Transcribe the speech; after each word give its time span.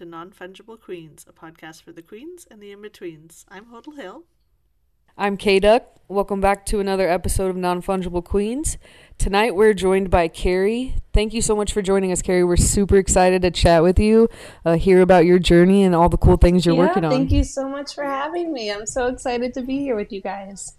to 0.00 0.06
Non 0.06 0.30
Fungible 0.30 0.80
Queens, 0.80 1.26
a 1.28 1.32
podcast 1.32 1.82
for 1.82 1.92
the 1.92 2.00
queens 2.00 2.46
and 2.50 2.58
the 2.58 2.72
in 2.72 2.80
betweens. 2.80 3.44
I'm 3.50 3.66
HODL 3.66 3.96
Hil. 3.96 4.24
I'm 5.18 5.36
K 5.36 5.60
Duck. 5.60 5.82
Welcome 6.08 6.40
back 6.40 6.64
to 6.66 6.80
another 6.80 7.06
episode 7.06 7.50
of 7.50 7.56
Non 7.56 7.82
Fungible 7.82 8.24
Queens. 8.24 8.78
Tonight 9.18 9.54
we're 9.54 9.74
joined 9.74 10.08
by 10.08 10.26
Keri. 10.28 10.94
Thank 11.12 11.34
you 11.34 11.42
so 11.42 11.54
much 11.54 11.74
for 11.74 11.82
joining 11.82 12.12
us, 12.12 12.22
Keri. 12.22 12.44
We're 12.44 12.56
super 12.56 12.96
excited 12.96 13.42
to 13.42 13.50
chat 13.50 13.82
with 13.82 13.98
you, 13.98 14.30
uh, 14.64 14.76
hear 14.76 15.02
about 15.02 15.26
your 15.26 15.38
journey 15.38 15.84
and 15.84 15.94
all 15.94 16.08
the 16.08 16.16
cool 16.16 16.38
things 16.38 16.64
you're 16.64 16.76
yeah, 16.76 16.80
working 16.80 17.04
on. 17.04 17.10
Thank 17.10 17.30
you 17.30 17.44
so 17.44 17.68
much 17.68 17.94
for 17.94 18.04
having 18.04 18.54
me. 18.54 18.72
I'm 18.72 18.86
so 18.86 19.06
excited 19.08 19.52
to 19.52 19.60
be 19.60 19.80
here 19.80 19.96
with 19.96 20.12
you 20.12 20.22
guys. 20.22 20.78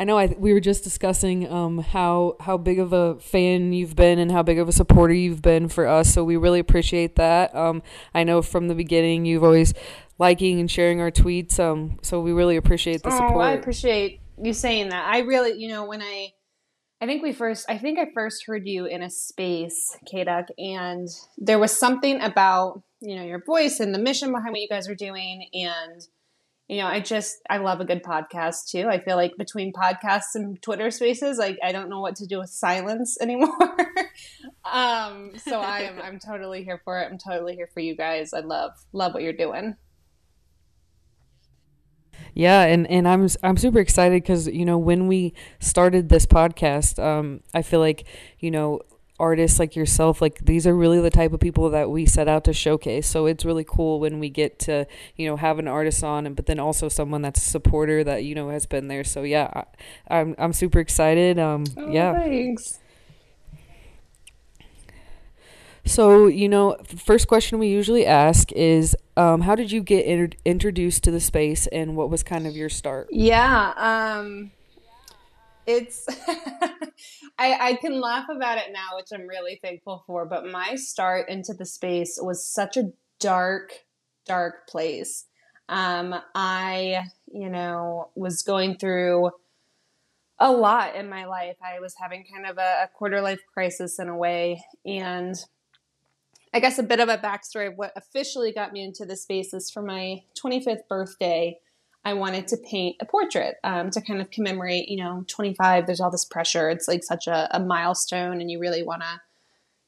I 0.00 0.04
know 0.04 0.16
I, 0.16 0.34
we 0.38 0.54
were 0.54 0.60
just 0.60 0.82
discussing 0.82 1.46
um, 1.52 1.76
how 1.76 2.36
how 2.40 2.56
big 2.56 2.78
of 2.78 2.94
a 2.94 3.16
fan 3.16 3.74
you've 3.74 3.94
been 3.94 4.18
and 4.18 4.32
how 4.32 4.42
big 4.42 4.58
of 4.58 4.66
a 4.66 4.72
supporter 4.72 5.12
you've 5.12 5.42
been 5.42 5.68
for 5.68 5.86
us. 5.86 6.10
So 6.14 6.24
we 6.24 6.38
really 6.38 6.58
appreciate 6.58 7.16
that. 7.16 7.54
Um, 7.54 7.82
I 8.14 8.24
know 8.24 8.40
from 8.40 8.68
the 8.68 8.74
beginning 8.74 9.26
you've 9.26 9.44
always 9.44 9.74
liking 10.16 10.58
and 10.58 10.70
sharing 10.70 11.02
our 11.02 11.10
tweets. 11.10 11.60
Um, 11.60 11.98
so 12.00 12.18
we 12.22 12.32
really 12.32 12.56
appreciate 12.56 13.02
the 13.02 13.10
support. 13.10 13.34
Oh, 13.34 13.40
I 13.40 13.52
appreciate 13.52 14.22
you 14.42 14.54
saying 14.54 14.88
that. 14.88 15.04
I 15.04 15.18
really, 15.18 15.60
you 15.60 15.68
know, 15.68 15.84
when 15.84 16.00
I, 16.00 16.28
I 17.02 17.06
think 17.06 17.22
we 17.22 17.34
first, 17.34 17.66
I 17.68 17.76
think 17.76 17.98
I 17.98 18.06
first 18.14 18.46
heard 18.46 18.66
you 18.66 18.86
in 18.86 19.02
a 19.02 19.10
space, 19.10 19.98
K-Duck, 20.10 20.46
and 20.56 21.08
there 21.36 21.58
was 21.58 21.78
something 21.78 22.22
about, 22.22 22.82
you 23.02 23.16
know, 23.16 23.24
your 23.24 23.44
voice 23.44 23.80
and 23.80 23.94
the 23.94 23.98
mission 23.98 24.32
behind 24.32 24.52
what 24.52 24.60
you 24.60 24.68
guys 24.68 24.88
are 24.88 24.94
doing. 24.94 25.46
And, 25.52 26.00
you 26.70 26.76
know, 26.76 26.86
I 26.86 27.00
just, 27.00 27.42
I 27.50 27.56
love 27.56 27.80
a 27.80 27.84
good 27.84 28.04
podcast 28.04 28.70
too. 28.70 28.86
I 28.88 29.00
feel 29.00 29.16
like 29.16 29.32
between 29.36 29.72
podcasts 29.72 30.36
and 30.36 30.62
Twitter 30.62 30.92
spaces, 30.92 31.36
like 31.36 31.58
I 31.64 31.72
don't 31.72 31.88
know 31.88 32.00
what 32.00 32.14
to 32.16 32.28
do 32.28 32.38
with 32.38 32.50
silence 32.50 33.18
anymore. 33.20 33.50
um, 34.64 35.32
so 35.36 35.58
I 35.58 35.80
am, 35.80 36.00
I'm 36.00 36.20
totally 36.20 36.62
here 36.62 36.80
for 36.84 37.00
it. 37.00 37.08
I'm 37.10 37.18
totally 37.18 37.56
here 37.56 37.68
for 37.74 37.80
you 37.80 37.96
guys. 37.96 38.32
I 38.32 38.38
love, 38.38 38.70
love 38.92 39.14
what 39.14 39.24
you're 39.24 39.32
doing. 39.32 39.74
Yeah, 42.34 42.62
and, 42.62 42.88
and 42.88 43.08
I'm 43.08 43.26
I'm 43.42 43.56
super 43.56 43.80
excited 43.80 44.22
because 44.22 44.46
you 44.46 44.64
know 44.64 44.78
when 44.78 45.08
we 45.08 45.34
started 45.58 46.08
this 46.08 46.26
podcast, 46.26 47.02
um, 47.02 47.40
I 47.52 47.62
feel 47.62 47.80
like 47.80 48.06
you 48.38 48.52
know 48.52 48.82
artists 49.20 49.58
like 49.58 49.76
yourself, 49.76 50.20
like 50.20 50.38
these 50.44 50.66
are 50.66 50.74
really 50.74 51.00
the 51.00 51.10
type 51.10 51.32
of 51.32 51.40
people 51.40 51.70
that 51.70 51.90
we 51.90 52.06
set 52.06 52.26
out 52.26 52.44
to 52.44 52.52
showcase. 52.52 53.06
So 53.06 53.26
it's 53.26 53.44
really 53.44 53.64
cool 53.64 54.00
when 54.00 54.18
we 54.18 54.30
get 54.30 54.58
to 54.60 54.86
you 55.16 55.28
know 55.28 55.36
have 55.36 55.58
an 55.58 55.68
artist 55.68 56.02
on, 56.02 56.26
and 56.26 56.34
but 56.34 56.46
then 56.46 56.58
also 56.58 56.88
someone 56.88 57.22
that's 57.22 57.46
a 57.46 57.50
supporter 57.50 58.02
that 58.02 58.24
you 58.24 58.34
know 58.34 58.48
has 58.48 58.66
been 58.66 58.88
there. 58.88 59.04
So 59.04 59.22
yeah, 59.22 59.50
I, 59.54 60.18
I'm 60.18 60.34
I'm 60.38 60.52
super 60.52 60.80
excited. 60.80 61.38
Um, 61.38 61.64
oh, 61.76 61.90
yeah, 61.90 62.18
thanks. 62.18 62.80
So, 65.84 66.26
you 66.26 66.48
know, 66.48 66.76
first 66.84 67.26
question 67.26 67.58
we 67.58 67.68
usually 67.68 68.06
ask 68.06 68.52
is 68.52 68.96
um, 69.16 69.40
how 69.40 69.54
did 69.54 69.72
you 69.72 69.82
get 69.82 70.04
inter- 70.04 70.36
introduced 70.44 71.04
to 71.04 71.10
the 71.10 71.20
space 71.20 71.66
and 71.68 71.96
what 71.96 72.10
was 72.10 72.22
kind 72.22 72.46
of 72.46 72.54
your 72.54 72.68
start? 72.68 73.08
Yeah, 73.10 73.72
um, 73.76 74.52
it's, 75.66 76.06
I, 77.38 77.70
I 77.70 77.78
can 77.80 78.00
laugh 78.00 78.28
about 78.28 78.58
it 78.58 78.72
now, 78.72 78.96
which 78.96 79.08
I'm 79.12 79.26
really 79.26 79.58
thankful 79.62 80.04
for, 80.06 80.26
but 80.26 80.46
my 80.46 80.74
start 80.74 81.28
into 81.28 81.54
the 81.54 81.66
space 81.66 82.18
was 82.20 82.46
such 82.46 82.76
a 82.76 82.92
dark, 83.18 83.72
dark 84.26 84.68
place. 84.68 85.26
Um, 85.68 86.14
I, 86.34 87.04
you 87.32 87.48
know, 87.48 88.10
was 88.16 88.42
going 88.42 88.76
through 88.76 89.30
a 90.40 90.50
lot 90.50 90.96
in 90.96 91.08
my 91.08 91.26
life. 91.26 91.56
I 91.62 91.78
was 91.80 91.94
having 92.00 92.24
kind 92.24 92.46
of 92.46 92.58
a, 92.58 92.84
a 92.84 92.88
quarter 92.92 93.20
life 93.20 93.40
crisis 93.52 93.98
in 93.98 94.08
a 94.08 94.16
way. 94.16 94.64
And 94.84 95.36
I 96.52 96.58
guess 96.58 96.78
a 96.78 96.82
bit 96.82 96.98
of 96.98 97.08
a 97.08 97.18
backstory 97.18 97.68
of 97.68 97.76
what 97.76 97.92
officially 97.94 98.52
got 98.52 98.72
me 98.72 98.82
into 98.82 99.04
the 99.04 99.16
space 99.16 99.54
is 99.54 99.70
for 99.70 99.82
my 99.82 100.22
25th 100.42 100.88
birthday, 100.88 101.58
I 102.04 102.14
wanted 102.14 102.48
to 102.48 102.56
paint 102.56 102.96
a 103.00 103.04
portrait 103.04 103.56
um, 103.62 103.90
to 103.90 104.00
kind 104.00 104.20
of 104.20 104.30
commemorate, 104.30 104.88
you 104.88 104.96
know, 104.96 105.24
25. 105.28 105.86
There's 105.86 106.00
all 106.00 106.10
this 106.10 106.24
pressure. 106.24 106.70
It's 106.70 106.88
like 106.88 107.04
such 107.04 107.26
a, 107.26 107.48
a 107.54 107.60
milestone, 107.60 108.40
and 108.40 108.50
you 108.50 108.58
really 108.58 108.82
want 108.82 109.02
to 109.02 109.20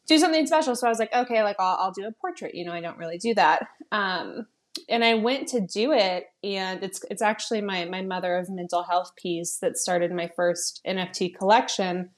do 0.07 0.19
something 0.19 0.47
special. 0.47 0.77
So 0.77 0.87
I 0.87 0.91
was 0.91 0.99
like, 0.99 1.15
okay, 1.15 1.43
like 1.43 1.57
I'll, 1.59 1.77
I'll 1.81 1.93
do 1.93 2.07
a 2.07 2.13
portrait. 2.13 2.55
You 2.55 2.67
know, 2.67 2.73
I 2.73 2.81
don't 2.81 2.99
really 2.99 3.19
do 3.19 3.35
that. 3.35 3.67
Um, 3.93 4.47
and 4.89 5.05
I 5.05 5.15
went 5.15 5.49
to 5.49 5.61
do 5.61 5.93
it, 5.93 6.27
and 6.45 6.83
it's 6.83 7.03
it's 7.11 7.23
actually 7.23 7.63
my 7.63 7.87
my 7.87 8.03
mother 8.03 8.37
of 8.37 8.51
mental 8.51 8.83
health 8.83 9.15
piece 9.17 9.57
that 9.59 9.79
started 9.79 10.13
my 10.13 10.31
first 10.35 10.83
NFT 10.87 11.35
collection. 11.35 12.11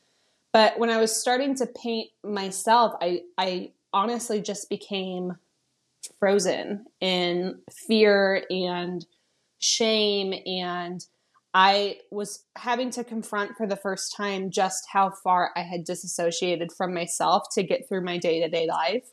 But 0.53 0.79
when 0.79 0.91
I 0.91 0.99
was 0.99 1.15
starting 1.15 1.55
to 1.57 1.67
paint 1.67 2.11
myself, 2.25 2.95
I 3.01 3.23
I 3.39 3.73
honestly 3.93 4.41
just 4.41 4.69
became 4.69 5.37
frozen 6.19 6.87
in 7.01 7.61
fear 7.71 8.45
and 8.51 9.07
shame 9.65 10.35
and 10.47 11.05
I 11.53 11.99
was 12.11 12.45
having 12.57 12.91
to 12.91 13.05
confront 13.05 13.57
for 13.57 13.67
the 13.67 13.77
first 13.77 14.15
time 14.17 14.51
just 14.51 14.87
how 14.93 15.11
far 15.11 15.51
I 15.57 15.63
had 15.63 15.85
disassociated 15.85 16.73
from 16.73 16.93
myself 16.93 17.45
to 17.53 17.63
get 17.63 17.89
through 17.89 18.05
my 18.05 18.19
day-to-day 18.19 18.67
life. 18.67 19.07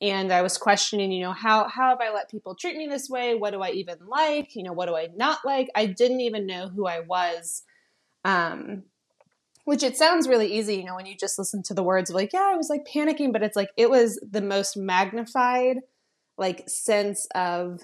And 0.00 0.32
I 0.32 0.42
was 0.42 0.56
questioning, 0.56 1.12
you 1.12 1.24
know, 1.24 1.32
how 1.32 1.68
how 1.68 1.90
have 1.90 2.00
I 2.00 2.14
let 2.14 2.30
people 2.30 2.54
treat 2.54 2.76
me 2.76 2.86
this 2.86 3.10
way? 3.10 3.34
What 3.34 3.50
do 3.50 3.60
I 3.60 3.70
even 3.70 3.98
like? 4.06 4.54
You 4.54 4.62
know, 4.62 4.72
what 4.72 4.86
do 4.86 4.96
I 4.96 5.08
not 5.14 5.40
like? 5.44 5.68
I 5.74 5.86
didn't 5.86 6.20
even 6.20 6.46
know 6.46 6.68
who 6.68 6.86
I 6.86 7.00
was. 7.00 7.64
Um, 8.24 8.84
which 9.64 9.82
it 9.82 9.96
sounds 9.96 10.26
really 10.26 10.52
easy, 10.52 10.76
you 10.76 10.84
know, 10.84 10.96
when 10.96 11.06
you 11.06 11.16
just 11.16 11.38
listen 11.38 11.62
to 11.64 11.74
the 11.74 11.82
words 11.82 12.10
of 12.10 12.16
like, 12.16 12.32
yeah, 12.32 12.48
I 12.50 12.56
was 12.56 12.70
like 12.70 12.86
panicking, 12.86 13.32
but 13.32 13.42
it's 13.42 13.56
like 13.56 13.70
it 13.76 13.90
was 13.90 14.18
the 14.28 14.40
most 14.40 14.76
magnified 14.76 15.76
like 16.38 16.68
sense 16.68 17.26
of 17.34 17.80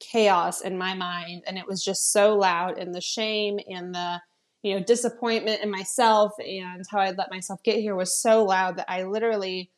chaos 0.00 0.60
in 0.62 0.76
my 0.76 0.94
mind 0.94 1.42
and 1.46 1.58
it 1.58 1.66
was 1.66 1.84
just 1.84 2.12
so 2.12 2.36
loud 2.36 2.78
and 2.78 2.94
the 2.94 3.00
shame 3.00 3.58
and 3.68 3.94
the 3.94 4.20
you 4.62 4.74
know 4.74 4.82
disappointment 4.82 5.62
in 5.62 5.70
myself 5.70 6.32
and 6.38 6.84
how 6.90 6.98
I'd 6.98 7.18
let 7.18 7.30
myself 7.30 7.62
get 7.62 7.76
here 7.76 7.94
was 7.94 8.20
so 8.20 8.44
loud 8.44 8.76
that 8.76 8.90
I 8.90 9.04
literally 9.04 9.70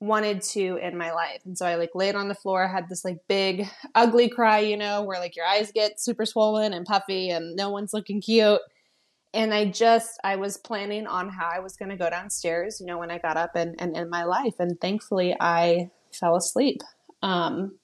wanted 0.00 0.42
to 0.42 0.76
in 0.76 0.98
my 0.98 1.12
life. 1.12 1.40
And 1.44 1.56
so 1.56 1.64
I 1.64 1.76
like 1.76 1.92
laid 1.94 2.14
on 2.14 2.28
the 2.28 2.34
floor, 2.34 2.66
had 2.66 2.88
this 2.88 3.04
like 3.04 3.18
big 3.28 3.66
ugly 3.94 4.28
cry, 4.28 4.58
you 4.58 4.76
know, 4.76 5.02
where 5.02 5.18
like 5.18 5.36
your 5.36 5.46
eyes 5.46 5.72
get 5.72 6.00
super 6.00 6.26
swollen 6.26 6.72
and 6.72 6.84
puffy 6.84 7.30
and 7.30 7.56
no 7.56 7.70
one's 7.70 7.94
looking 7.94 8.20
cute 8.20 8.60
and 9.34 9.52
I 9.52 9.66
just 9.66 10.18
I 10.22 10.36
was 10.36 10.56
planning 10.56 11.06
on 11.06 11.28
how 11.28 11.50
I 11.52 11.58
was 11.58 11.76
going 11.76 11.90
to 11.90 11.96
go 11.96 12.08
downstairs, 12.08 12.80
you 12.80 12.86
know, 12.86 12.98
when 12.98 13.10
I 13.10 13.18
got 13.18 13.36
up 13.36 13.50
and, 13.56 13.74
and 13.80 13.96
in 13.96 14.08
my 14.08 14.24
life, 14.24 14.54
and 14.60 14.80
thankfully 14.80 15.36
I 15.38 15.90
fell 16.12 16.36
asleep. 16.36 16.80
Um, 17.20 17.78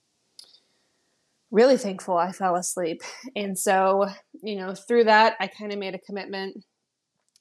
really 1.51 1.77
thankful 1.77 2.17
I 2.17 2.33
fell 2.33 2.57
asleep, 2.57 3.03
and 3.37 3.59
so 3.59 4.07
you 4.43 4.57
know 4.57 4.75
through 4.75 5.05
that 5.05 5.37
I 5.41 5.47
kind 5.47 5.73
of 5.73 5.79
made 5.79 5.95
a 5.95 5.99
commitment. 5.99 6.65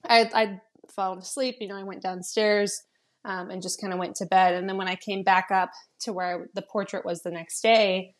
I 0.03 0.29
I 0.33 0.61
fallen 0.95 1.19
asleep, 1.19 1.57
you 1.59 1.67
know, 1.67 1.75
I 1.75 1.83
went 1.83 2.01
downstairs 2.01 2.81
um, 3.25 3.51
and 3.51 3.61
just 3.61 3.79
kind 3.79 3.93
of 3.93 3.99
went 3.99 4.15
to 4.17 4.25
bed, 4.25 4.55
and 4.55 4.67
then 4.67 4.77
when 4.77 4.87
I 4.87 4.95
came 4.95 5.23
back 5.23 5.51
up 5.51 5.71
to 6.01 6.13
where 6.13 6.49
the 6.55 6.61
portrait 6.61 7.05
was 7.05 7.21
the 7.21 7.31
next 7.31 7.61
day, 7.61 8.15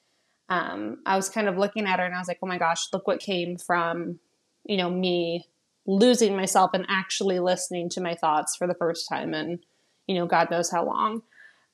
um, 0.49 0.97
I 1.05 1.15
was 1.15 1.29
kind 1.29 1.47
of 1.47 1.57
looking 1.57 1.85
at 1.85 1.99
her 1.99 2.05
and 2.05 2.15
I 2.15 2.19
was 2.19 2.27
like, 2.27 2.39
oh 2.43 2.47
my 2.47 2.57
gosh, 2.57 2.87
look 2.91 3.07
what 3.07 3.19
came 3.19 3.57
from 3.57 4.19
you 4.65 4.77
know 4.77 4.89
me 4.89 5.45
losing 5.85 6.35
myself 6.35 6.71
and 6.73 6.85
actually 6.89 7.39
listening 7.39 7.89
to 7.89 8.01
my 8.01 8.13
thoughts 8.13 8.55
for 8.55 8.67
the 8.67 8.75
first 8.75 9.07
time 9.09 9.33
and 9.33 9.59
you 10.05 10.15
know 10.15 10.25
god 10.25 10.51
knows 10.51 10.71
how 10.71 10.85
long. 10.85 11.21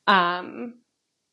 Um 0.08 0.76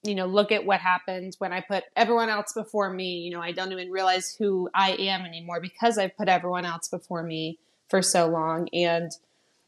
you 0.03 0.15
know 0.15 0.27
look 0.27 0.51
at 0.53 0.65
what 0.65 0.81
happened 0.81 1.35
when 1.39 1.53
i 1.53 1.61
put 1.61 1.85
everyone 1.97 2.29
else 2.29 2.53
before 2.53 2.93
me. 2.93 3.19
You 3.19 3.33
know 3.33 3.41
i 3.41 3.53
don't 3.53 3.73
even 3.73 3.91
realize 3.91 4.35
who 4.39 4.69
i 4.75 4.93
am 4.93 5.23
anymore 5.23 5.61
because 5.61 5.99
i've 5.99 6.17
put 6.17 6.29
everyone 6.29 6.65
else 6.65 6.89
before 6.89 7.23
me 7.23 7.59
for 7.89 8.03
so 8.03 8.27
long. 8.27 8.69
And 8.73 9.11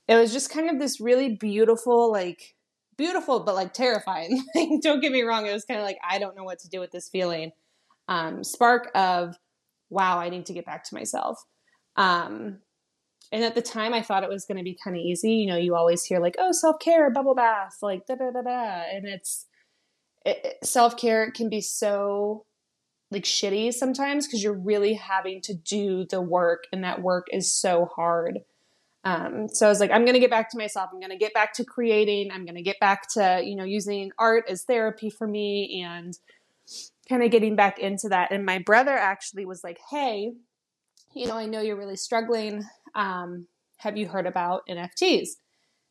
it 0.09 0.17
was 0.17 0.33
just 0.33 0.51
kind 0.51 0.71
of 0.71 0.79
this 0.79 1.01
really 1.01 1.37
beautiful 1.37 2.11
like 2.11 2.55
beautiful 2.97 3.41
but 3.41 3.55
like 3.55 3.73
terrifying. 3.73 4.45
Don't 4.83 5.01
get 5.01 5.13
me 5.13 5.23
wrong 5.23 5.47
it 5.47 5.53
was 5.53 5.65
kind 5.65 5.81
of 5.81 5.87
like 5.87 5.99
i 6.09 6.19
don't 6.19 6.37
know 6.37 6.45
what 6.45 6.61
to 6.61 6.69
do 6.69 6.81
with 6.81 6.91
this 6.91 7.09
feeling. 7.09 7.53
Um 8.09 8.45
spark 8.45 8.91
of 8.95 9.37
wow 9.91 10.19
i 10.19 10.29
need 10.29 10.47
to 10.47 10.53
get 10.53 10.67
back 10.67 10.85
to 10.85 10.95
myself. 10.95 11.45
Um 11.97 12.59
and 13.33 13.43
at 13.43 13.57
the 13.57 13.63
time, 13.63 13.95
I 13.95 14.03
thought 14.03 14.23
it 14.23 14.29
was 14.29 14.45
going 14.45 14.59
to 14.59 14.63
be 14.63 14.79
kind 14.85 14.95
of 14.95 15.01
easy. 15.01 15.33
You 15.33 15.47
know, 15.49 15.57
you 15.57 15.75
always 15.75 16.05
hear 16.05 16.21
like, 16.21 16.37
"Oh, 16.39 16.53
self 16.53 16.79
care, 16.79 17.11
bubble 17.11 17.35
bath," 17.35 17.79
like 17.83 18.07
da 18.07 18.15
da 18.15 18.31
da 18.31 18.43
da, 18.43 18.83
and 18.93 19.07
it's 19.07 19.47
it, 19.47 19.54
self 20.63 20.97
care 20.97 21.31
can 21.31 21.49
be 21.49 21.61
so 21.61 22.45
like 23.11 23.25
shitty 23.25 23.73
sometimes 23.73 24.27
because 24.27 24.43
you're 24.43 24.59
really 24.59 24.95
having 24.95 25.41
to 25.43 25.55
do 25.55 26.07
the 26.09 26.21
work, 26.21 26.65
and 26.73 26.85
that 26.85 27.03
work 27.03 27.27
is 27.33 27.55
so 27.55 27.87
hard. 27.97 28.41
Um, 29.05 29.49
so 29.49 29.67
I 29.67 29.69
was 29.69 29.81
like, 29.81 29.91
I'm 29.91 30.05
going 30.05 30.15
to 30.15 30.21
get 30.21 30.31
back 30.31 30.51
to 30.51 30.59
myself. 30.59 30.89
I'm 30.93 30.99
going 30.99 31.11
to 31.11 31.19
get 31.19 31.35
back 31.35 31.53
to 31.55 31.65
creating. 31.65 32.31
I'm 32.33 32.47
going 32.47 32.57
to 32.57 32.63
get 32.63 32.81
back 32.81 33.09
to 33.15 33.43
you 33.45 33.57
know 33.57 33.65
using 33.65 34.11
art 34.19 34.45
as 34.49 34.65
therapy 34.65 35.11
for 35.11 35.27
me 35.27 35.85
and 35.85 36.17
kind 37.09 37.23
of 37.23 37.31
getting 37.31 37.55
back 37.55 37.79
into 37.79 38.09
that. 38.09 38.33
And 38.33 38.47
my 38.47 38.59
brother 38.59 38.93
actually 38.93 39.45
was 39.45 39.63
like, 39.63 39.79
Hey, 39.91 40.33
you 41.15 41.27
know, 41.27 41.37
I 41.37 41.47
know 41.47 41.61
you're 41.61 41.77
really 41.77 41.97
struggling 41.97 42.65
um, 42.95 43.47
have 43.79 43.97
you 43.97 44.09
heard 44.09 44.27
about 44.27 44.63
NFTs? 44.69 45.29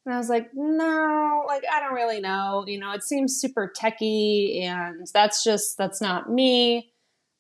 And 0.06 0.14
I 0.14 0.18
was 0.18 0.30
like, 0.30 0.50
no, 0.54 1.44
like 1.48 1.64
I 1.72 1.80
don't 1.80 1.94
really 1.94 2.20
know. 2.20 2.66
You 2.68 2.80
know, 2.80 2.92
it 2.92 3.04
seems 3.04 3.40
super 3.40 3.72
techy, 3.74 4.62
and 4.64 5.08
that's 5.14 5.44
just 5.44 5.78
that's 5.78 6.02
not 6.02 6.30
me. 6.30 6.92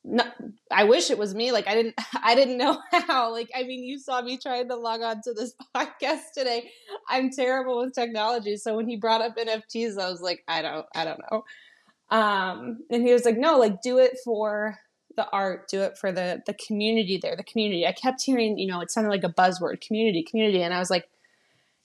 No, 0.06 0.24
I 0.72 0.84
wish 0.86 1.10
it 1.12 1.18
was 1.18 1.34
me. 1.36 1.52
Like 1.52 1.68
I 1.68 1.76
didn't, 1.76 1.96
I 2.24 2.36
didn't 2.36 2.58
know 2.58 2.80
how. 2.92 3.32
Like 3.32 3.50
I 3.56 3.64
mean, 3.64 3.84
you 3.84 4.00
saw 4.00 4.22
me 4.22 4.38
trying 4.38 4.70
to 4.70 4.76
log 4.76 5.02
on 5.02 5.22
to 5.24 5.34
this 5.34 5.54
podcast 5.76 6.32
today. 6.34 6.72
I'm 7.10 7.32
terrible 7.32 7.80
with 7.80 7.94
technology, 7.94 8.56
so 8.56 8.76
when 8.76 8.88
he 8.88 8.96
brought 8.96 9.22
up 9.22 9.36
NFTs, 9.36 10.00
I 10.00 10.10
was 10.10 10.22
like, 10.22 10.44
I 10.48 10.62
don't, 10.62 10.86
I 10.96 11.04
don't 11.04 11.22
know. 11.32 11.44
Um, 12.10 12.80
and 12.90 13.06
he 13.06 13.12
was 13.12 13.26
like, 13.26 13.38
no, 13.38 13.58
like 13.58 13.82
do 13.82 13.98
it 13.98 14.18
for 14.24 14.78
the 15.16 15.28
art, 15.32 15.68
do 15.68 15.82
it 15.82 15.98
for 15.98 16.14
the 16.14 16.42
the 16.46 16.54
community 16.54 17.20
there, 17.22 17.36
the 17.36 17.44
community. 17.44 17.86
I 17.86 17.92
kept 17.92 18.22
hearing, 18.22 18.58
you 18.58 18.68
know, 18.68 18.80
it 18.80 18.90
sounded 18.90 19.10
like 19.10 19.26
a 19.26 19.30
buzzword, 19.30 19.82
community, 19.82 20.24
community, 20.24 20.62
and 20.62 20.74
I 20.74 20.80
was 20.80 20.90
like 20.90 21.10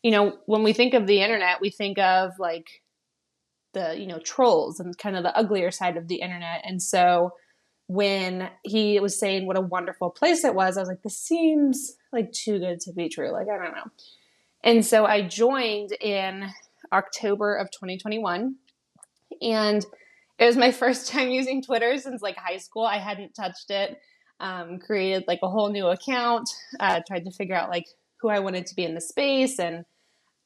you 0.02 0.10
know, 0.10 0.38
when 0.46 0.62
we 0.62 0.72
think 0.72 0.94
of 0.94 1.06
the 1.06 1.20
internet, 1.20 1.60
we 1.60 1.70
think 1.70 1.98
of 1.98 2.32
like 2.38 2.66
the, 3.74 3.98
you 3.98 4.06
know, 4.06 4.18
trolls 4.18 4.80
and 4.80 4.96
kind 4.96 5.16
of 5.16 5.22
the 5.22 5.36
uglier 5.36 5.70
side 5.70 5.96
of 5.96 6.08
the 6.08 6.16
internet. 6.16 6.62
And 6.64 6.82
so 6.82 7.32
when 7.86 8.50
he 8.64 9.00
was 9.00 9.18
saying 9.18 9.46
what 9.46 9.56
a 9.56 9.62
wonderful 9.62 10.10
place 10.10 10.44
it 10.44 10.54
was, 10.54 10.76
I 10.76 10.80
was 10.80 10.88
like, 10.88 11.02
this 11.02 11.18
seems 11.18 11.96
like 12.12 12.32
too 12.32 12.58
good 12.58 12.80
to 12.80 12.92
be 12.92 13.08
true. 13.08 13.32
Like, 13.32 13.48
I 13.48 13.56
don't 13.56 13.74
know. 13.74 13.90
And 14.62 14.84
so 14.84 15.04
I 15.04 15.22
joined 15.22 15.92
in 15.92 16.48
October 16.92 17.56
of 17.56 17.70
2021. 17.70 18.56
And 19.42 19.86
it 20.38 20.44
was 20.44 20.56
my 20.56 20.70
first 20.72 21.08
time 21.08 21.30
using 21.30 21.62
Twitter 21.62 21.96
since 21.98 22.22
like 22.22 22.36
high 22.36 22.58
school. 22.58 22.84
I 22.84 22.98
hadn't 22.98 23.34
touched 23.34 23.70
it. 23.70 23.98
Um, 24.40 24.78
created 24.78 25.24
like 25.26 25.40
a 25.42 25.48
whole 25.48 25.68
new 25.68 25.88
account, 25.88 26.48
uh, 26.78 27.00
tried 27.08 27.24
to 27.24 27.32
figure 27.32 27.56
out 27.56 27.70
like 27.70 27.86
who 28.20 28.28
I 28.28 28.40
wanted 28.40 28.66
to 28.66 28.74
be 28.74 28.84
in 28.84 28.94
the 28.94 29.00
space. 29.00 29.58
And 29.58 29.84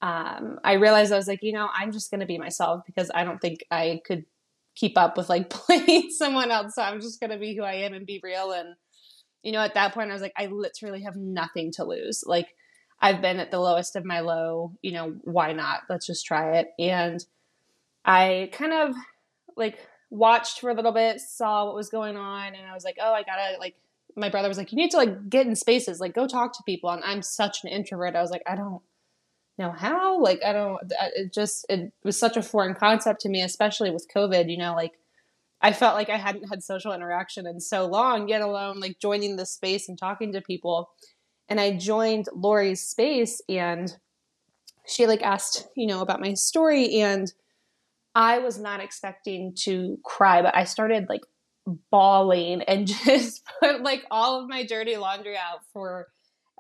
um, 0.01 0.59
I 0.65 0.75
realized 0.75 1.13
I 1.13 1.17
was 1.17 1.29
like, 1.29 1.43
you 1.43 1.53
know, 1.53 1.69
I'm 1.73 1.93
just 1.93 2.11
going 2.11 2.21
to 2.21 2.27
be 2.27 2.39
myself 2.39 2.83
because 2.87 3.11
I 3.15 3.25
don't 3.25 3.41
think 3.41 3.65
I 3.71 4.01
could 4.05 4.25
keep 4.75 4.97
up 4.97 5.17
with 5.17 5.29
like 5.29 5.51
playing 5.51 6.11
someone 6.11 6.51
else. 6.51 6.75
So 6.75 6.83
I'm 6.83 7.01
just 7.01 7.21
going 7.21 7.31
to 7.31 7.39
be 7.39 7.57
who 7.57 7.63
I 7.63 7.75
am 7.75 7.95
and 7.95 8.07
be 8.07 8.21
real. 8.23 8.53
And, 8.53 8.75
you 9.43 9.53
know, 9.53 9.61
at 9.61 9.75
that 9.75 9.95
point, 9.95 10.11
I 10.11 10.13
was 10.13 10.23
like, 10.23 10.35
I 10.37 10.47
literally 10.47 11.03
have 11.03 11.17
nothing 11.17 11.73
to 11.73 11.85
lose. 11.85 12.25
Like, 12.27 12.49
I've 13.01 13.21
been 13.21 13.41
at 13.41 13.51
the 13.51 13.59
lowest 13.59 13.97
of 13.97 14.05
my 14.05 14.21
low, 14.21 14.75
you 14.81 14.93
know, 14.93 15.17
why 15.23 15.53
not? 15.53 15.81
Let's 15.91 16.07
just 16.07 16.25
try 16.25 16.59
it. 16.59 16.69
And 16.79 17.25
I 18.05 18.51
kind 18.53 18.73
of 18.73 18.95
like 19.57 19.79
watched 20.11 20.61
for 20.61 20.71
a 20.71 20.75
little 20.75 20.93
bit, 20.93 21.21
saw 21.21 21.67
what 21.67 21.75
was 21.75 21.89
going 21.89 22.17
on, 22.17 22.55
and 22.55 22.67
I 22.67 22.75
was 22.75 22.85
like, 22.85 22.99
oh, 23.01 23.13
I 23.13 23.23
gotta 23.25 23.59
like 23.59 23.75
my 24.17 24.29
brother 24.29 24.49
was 24.49 24.59
like, 24.59 24.73
you 24.73 24.77
need 24.77 24.91
to 24.91 24.97
like 24.97 25.29
get 25.29 25.47
in 25.47 25.57
spaces, 25.57 26.01
like 26.01 26.15
go 26.15 26.27
talk 26.27 26.53
to 26.55 26.63
people. 26.65 26.91
And 26.91 27.03
I'm 27.05 27.23
such 27.23 27.65
an 27.65 27.71
introvert. 27.71 28.17
I 28.17 28.23
was 28.23 28.31
like, 28.31 28.43
I 28.47 28.57
don't 28.57 28.83
know 29.59 29.71
how. 29.71 30.21
Like 30.21 30.41
I 30.45 30.53
don't. 30.53 30.79
It 31.17 31.33
just 31.33 31.67
it 31.69 31.93
was 32.05 32.19
such 32.19 32.37
a 32.37 32.43
foreign 32.43 32.75
concept 32.75 33.21
to 33.23 33.29
me, 33.29 33.43
especially 33.43 33.91
with 33.91 34.09
COVID. 34.15 34.51
You 34.51 34.59
know, 34.59 34.75
like 34.75 34.93
I 35.61 35.73
felt 35.73 35.95
like 35.95 36.11
I 36.11 36.17
hadn't 36.17 36.49
had 36.49 36.63
social 36.63 36.93
interaction 36.93 37.47
in 37.47 37.61
so 37.61 37.87
long, 37.87 38.29
yet 38.29 38.43
alone 38.43 38.81
like 38.81 38.99
joining 38.99 39.37
the 39.37 39.47
space 39.47 39.89
and 39.89 39.99
talking 39.99 40.33
to 40.33 40.41
people. 40.41 40.91
And 41.49 41.61
I 41.61 41.77
joined 41.77 42.29
Lori's 42.35 42.81
space, 42.81 43.41
and 43.49 43.95
she 44.87 45.07
like 45.07 45.23
asked, 45.23 45.69
you 45.77 45.87
know, 45.87 46.01
about 46.01 46.21
my 46.21 46.35
story, 46.35 47.01
and 47.01 47.33
I 48.15 48.39
was 48.39 48.59
not 48.59 48.81
expecting 48.81 49.55
to 49.61 49.99
cry, 50.05 50.43
but 50.43 50.57
I 50.57 50.65
started 50.65 51.07
like 51.09 51.23
bawling 51.91 52.63
and 52.63 52.87
just 53.05 53.43
put 53.61 53.83
like 53.83 54.05
all 54.11 54.41
of 54.41 54.49
my 54.49 54.65
dirty 54.65 54.97
laundry 54.97 55.37
out 55.37 55.61
for 55.73 56.09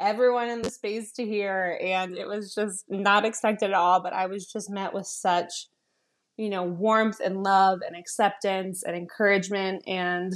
everyone 0.00 0.48
in 0.48 0.62
the 0.62 0.70
space 0.70 1.12
to 1.12 1.24
hear. 1.24 1.78
And 1.82 2.16
it 2.16 2.26
was 2.26 2.54
just 2.54 2.84
not 2.88 3.24
expected 3.24 3.70
at 3.70 3.74
all 3.74 4.00
but 4.00 4.12
i 4.12 4.26
was 4.26 4.46
just 4.46 4.70
met 4.70 4.92
with 4.92 5.06
such 5.06 5.66
you 6.36 6.48
know 6.48 6.62
warmth 6.62 7.20
and 7.24 7.42
love 7.42 7.80
and 7.86 7.96
acceptance 7.96 8.82
and 8.82 8.96
encouragement. 8.96 9.82
And 9.86 10.32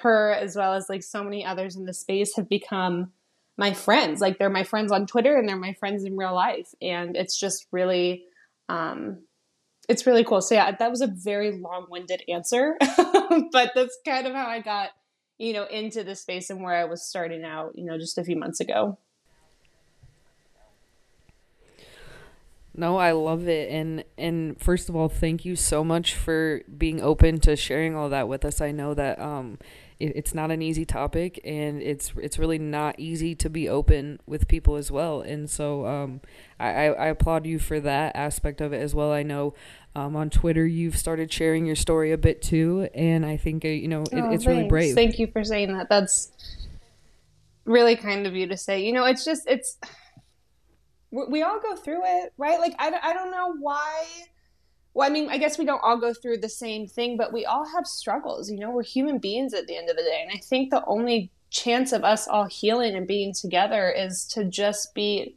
her 0.00 0.32
as 0.32 0.56
well 0.56 0.74
as 0.74 0.88
like 0.88 1.02
so 1.02 1.24
many 1.24 1.44
others 1.44 1.76
in 1.76 1.84
the 1.84 1.94
space 1.94 2.36
have 2.36 2.48
become 2.48 3.12
my 3.56 3.72
friends. 3.72 4.20
Like 4.20 4.38
they're 4.38 4.50
my 4.50 4.64
friends 4.64 4.92
on 4.92 5.06
twitter 5.06 5.36
and 5.36 5.48
they're 5.48 5.56
my 5.56 5.74
friends 5.74 6.04
in 6.04 6.16
real 6.16 6.34
life. 6.34 6.74
And 6.80 7.16
it's 7.16 7.38
just 7.38 7.66
really 7.72 8.24
um 8.68 9.18
it's 9.88 10.06
really 10.06 10.24
cool. 10.24 10.42
So 10.42 10.54
yeah, 10.54 10.70
that 10.70 10.90
was 10.90 11.00
a 11.00 11.06
very 11.06 11.58
long-winded 11.58 12.22
answer, 12.28 12.76
but 13.52 13.72
that's 13.74 13.98
kind 14.04 14.26
of 14.26 14.34
how 14.34 14.46
I 14.46 14.60
got, 14.60 14.90
you 15.38 15.54
know, 15.54 15.64
into 15.64 16.04
the 16.04 16.14
space 16.14 16.50
and 16.50 16.62
where 16.62 16.74
I 16.74 16.84
was 16.84 17.08
starting 17.08 17.44
out, 17.44 17.72
you 17.74 17.84
know, 17.84 17.98
just 17.98 18.18
a 18.18 18.24
few 18.24 18.36
months 18.36 18.60
ago. 18.60 18.98
No, 22.74 22.96
I 22.96 23.10
love 23.10 23.48
it. 23.48 23.70
And 23.72 24.04
and 24.16 24.60
first 24.60 24.88
of 24.88 24.94
all, 24.94 25.08
thank 25.08 25.44
you 25.44 25.56
so 25.56 25.82
much 25.82 26.14
for 26.14 26.62
being 26.76 27.00
open 27.00 27.40
to 27.40 27.56
sharing 27.56 27.96
all 27.96 28.08
that 28.10 28.28
with 28.28 28.44
us. 28.44 28.60
I 28.60 28.70
know 28.70 28.94
that 28.94 29.18
um 29.20 29.58
it's 30.00 30.32
not 30.32 30.50
an 30.50 30.62
easy 30.62 30.84
topic 30.84 31.40
and 31.44 31.82
it's 31.82 32.12
it's 32.16 32.38
really 32.38 32.58
not 32.58 32.94
easy 32.98 33.34
to 33.34 33.50
be 33.50 33.68
open 33.68 34.20
with 34.26 34.46
people 34.46 34.76
as 34.76 34.90
well. 34.90 35.20
And 35.20 35.50
so 35.50 35.86
um 35.86 36.20
I, 36.60 36.86
I 36.86 37.06
applaud 37.06 37.46
you 37.46 37.58
for 37.58 37.80
that 37.80 38.16
aspect 38.16 38.60
of 38.60 38.72
it 38.72 38.80
as 38.80 38.94
well. 38.94 39.12
I 39.12 39.22
know 39.22 39.54
um, 39.94 40.16
on 40.16 40.30
Twitter 40.30 40.66
you've 40.66 40.96
started 40.96 41.32
sharing 41.32 41.66
your 41.66 41.76
story 41.76 42.12
a 42.12 42.18
bit 42.18 42.42
too, 42.42 42.88
and 42.94 43.24
I 43.26 43.36
think 43.36 43.64
uh, 43.64 43.68
you 43.68 43.88
know 43.88 44.02
it, 44.02 44.14
oh, 44.14 44.16
it's 44.16 44.44
thanks. 44.44 44.46
really 44.46 44.68
brave. 44.68 44.94
Thank 44.94 45.18
you 45.18 45.26
for 45.26 45.42
saying 45.44 45.76
that. 45.76 45.88
That's 45.88 46.30
really 47.64 47.96
kind 47.96 48.26
of 48.26 48.34
you 48.34 48.46
to 48.46 48.56
say. 48.56 48.84
You 48.84 48.92
know, 48.92 49.04
it's 49.04 49.24
just 49.24 49.42
it's 49.48 49.78
we 51.10 51.42
all 51.42 51.60
go 51.60 51.76
through 51.76 52.00
it, 52.04 52.32
right? 52.36 52.58
Like 52.58 52.74
I, 52.78 52.92
I 53.02 53.12
don't 53.12 53.30
know 53.30 53.54
why. 53.58 54.06
Well, 54.98 55.08
I 55.08 55.12
mean, 55.12 55.28
I 55.30 55.38
guess 55.38 55.58
we 55.58 55.64
don't 55.64 55.80
all 55.84 55.96
go 55.96 56.12
through 56.12 56.38
the 56.38 56.48
same 56.48 56.88
thing, 56.88 57.16
but 57.16 57.32
we 57.32 57.46
all 57.46 57.64
have 57.64 57.86
struggles. 57.86 58.50
You 58.50 58.58
know, 58.58 58.72
we're 58.72 58.82
human 58.82 59.18
beings 59.18 59.54
at 59.54 59.68
the 59.68 59.76
end 59.76 59.88
of 59.88 59.96
the 59.96 60.02
day, 60.02 60.26
and 60.26 60.36
I 60.36 60.40
think 60.40 60.70
the 60.70 60.84
only 60.86 61.30
chance 61.50 61.92
of 61.92 62.02
us 62.02 62.26
all 62.26 62.46
healing 62.46 62.96
and 62.96 63.06
being 63.06 63.32
together 63.32 63.92
is 63.92 64.24
to 64.32 64.42
just 64.42 64.92
be 64.96 65.36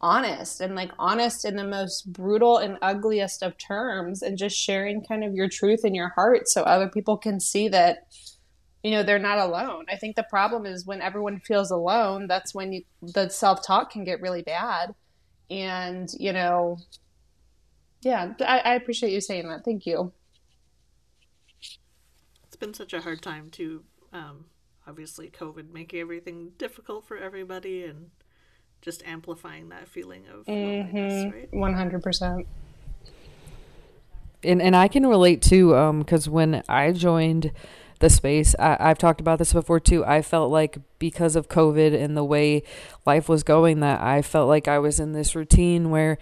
honest 0.00 0.60
and 0.60 0.74
like 0.74 0.90
honest 0.98 1.44
in 1.44 1.54
the 1.54 1.62
most 1.62 2.12
brutal 2.12 2.58
and 2.58 2.76
ugliest 2.82 3.40
of 3.40 3.56
terms 3.56 4.20
and 4.20 4.36
just 4.36 4.58
sharing 4.58 5.04
kind 5.04 5.22
of 5.22 5.32
your 5.32 5.48
truth 5.48 5.84
in 5.84 5.94
your 5.94 6.08
heart 6.08 6.48
so 6.48 6.62
other 6.64 6.88
people 6.88 7.16
can 7.16 7.38
see 7.38 7.68
that 7.68 8.06
you 8.84 8.92
know 8.92 9.02
they're 9.02 9.18
not 9.18 9.38
alone 9.38 9.84
i 9.90 9.96
think 9.96 10.14
the 10.14 10.22
problem 10.24 10.66
is 10.66 10.86
when 10.86 11.00
everyone 11.00 11.40
feels 11.40 11.72
alone 11.72 12.28
that's 12.28 12.54
when 12.54 12.72
you, 12.72 12.82
the 13.02 13.28
self-talk 13.28 13.90
can 13.90 14.04
get 14.04 14.20
really 14.20 14.42
bad 14.42 14.94
and 15.50 16.10
you 16.20 16.32
know 16.32 16.78
yeah 18.02 18.32
I, 18.40 18.58
I 18.58 18.74
appreciate 18.74 19.12
you 19.12 19.20
saying 19.20 19.48
that 19.48 19.64
thank 19.64 19.86
you 19.86 20.12
it's 22.44 22.56
been 22.56 22.74
such 22.74 22.92
a 22.92 23.00
hard 23.00 23.22
time 23.22 23.50
to 23.50 23.82
um, 24.12 24.46
obviously 24.86 25.30
covid 25.30 25.72
making 25.72 26.00
everything 26.00 26.52
difficult 26.58 27.06
for 27.06 27.16
everybody 27.16 27.84
and 27.84 28.10
just 28.80 29.02
amplifying 29.06 29.68
that 29.70 29.88
feeling 29.88 30.24
of 30.28 30.46
mm-hmm. 30.46 31.30
right? 31.30 31.52
One 31.52 31.74
hundred 31.74 32.02
percent. 32.02 32.46
And 34.44 34.62
and 34.62 34.76
I 34.76 34.86
can 34.88 35.04
relate 35.04 35.42
too, 35.42 35.70
because 35.98 36.28
um, 36.28 36.32
when 36.32 36.62
I 36.68 36.92
joined 36.92 37.50
the 37.98 38.08
space, 38.08 38.54
I, 38.56 38.76
I've 38.78 38.98
talked 38.98 39.20
about 39.20 39.40
this 39.40 39.52
before 39.52 39.80
too. 39.80 40.04
I 40.04 40.22
felt 40.22 40.52
like 40.52 40.78
because 41.00 41.34
of 41.34 41.48
COVID 41.48 41.92
and 41.92 42.16
the 42.16 42.22
way 42.22 42.62
life 43.04 43.28
was 43.28 43.42
going, 43.42 43.80
that 43.80 44.00
I 44.00 44.22
felt 44.22 44.48
like 44.48 44.68
I 44.68 44.78
was 44.78 45.00
in 45.00 45.12
this 45.12 45.34
routine 45.34 45.90
where, 45.90 46.18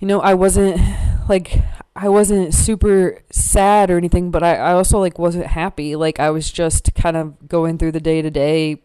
you 0.00 0.08
know, 0.08 0.20
I 0.20 0.34
wasn't 0.34 0.80
like 1.28 1.62
I 1.94 2.08
wasn't 2.08 2.54
super 2.54 3.22
sad 3.30 3.90
or 3.90 3.96
anything, 3.96 4.30
but 4.30 4.42
I, 4.42 4.56
I 4.56 4.72
also 4.72 4.98
like 4.98 5.18
wasn't 5.18 5.46
happy. 5.46 5.94
Like 5.94 6.18
I 6.18 6.30
was 6.30 6.50
just 6.50 6.94
kind 6.94 7.16
of 7.16 7.48
going 7.48 7.78
through 7.78 7.92
the 7.92 8.00
day 8.00 8.22
to 8.22 8.30
day 8.30 8.82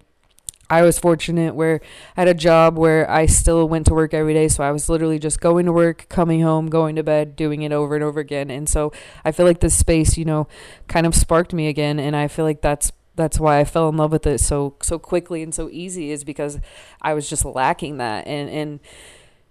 I 0.70 0.82
was 0.82 0.98
fortunate 0.98 1.54
where 1.54 1.80
I 2.18 2.22
had 2.22 2.28
a 2.28 2.34
job 2.34 2.78
where 2.78 3.10
I 3.10 3.28
still 3.28 3.68
went 3.70 3.86
to 3.88 3.94
work 3.94 4.14
every 4.14 4.34
day. 4.34 4.48
So 4.48 4.64
I 4.64 4.72
was 4.72 4.90
literally 4.90 5.20
just 5.20 5.40
going 5.40 5.66
to 5.66 5.72
work, 5.72 6.08
coming 6.10 6.42
home, 6.42 6.70
going 6.70 6.96
to 6.96 7.04
bed, 7.04 7.36
doing 7.36 7.62
it 7.62 7.72
over 7.72 7.96
and 7.96 8.04
over 8.04 8.20
again. 8.20 8.50
And 8.50 8.68
so 8.68 8.92
I 9.24 9.32
feel 9.32 9.46
like 9.46 9.60
this 9.60 9.78
space, 9.78 10.18
you 10.18 10.26
know, 10.26 10.48
kind 10.88 11.06
of 11.06 11.14
sparked 11.14 11.54
me 11.54 11.68
again. 11.68 12.00
And 12.00 12.16
I 12.16 12.28
feel 12.28 12.46
like 12.46 12.62
that's 12.62 12.92
that's 13.16 13.40
why 13.40 13.60
I 13.60 13.64
fell 13.64 13.88
in 13.88 13.96
love 13.96 14.12
with 14.12 14.28
it 14.28 14.40
so 14.40 14.76
so 14.82 15.00
quickly 15.00 15.42
and 15.42 15.54
so 15.54 15.70
easy 15.72 16.12
is 16.12 16.24
because 16.24 16.60
I 17.02 17.14
was 17.14 17.30
just 17.30 17.46
lacking 17.46 17.98
that 17.98 18.28
and 18.28 18.50
and 18.50 18.80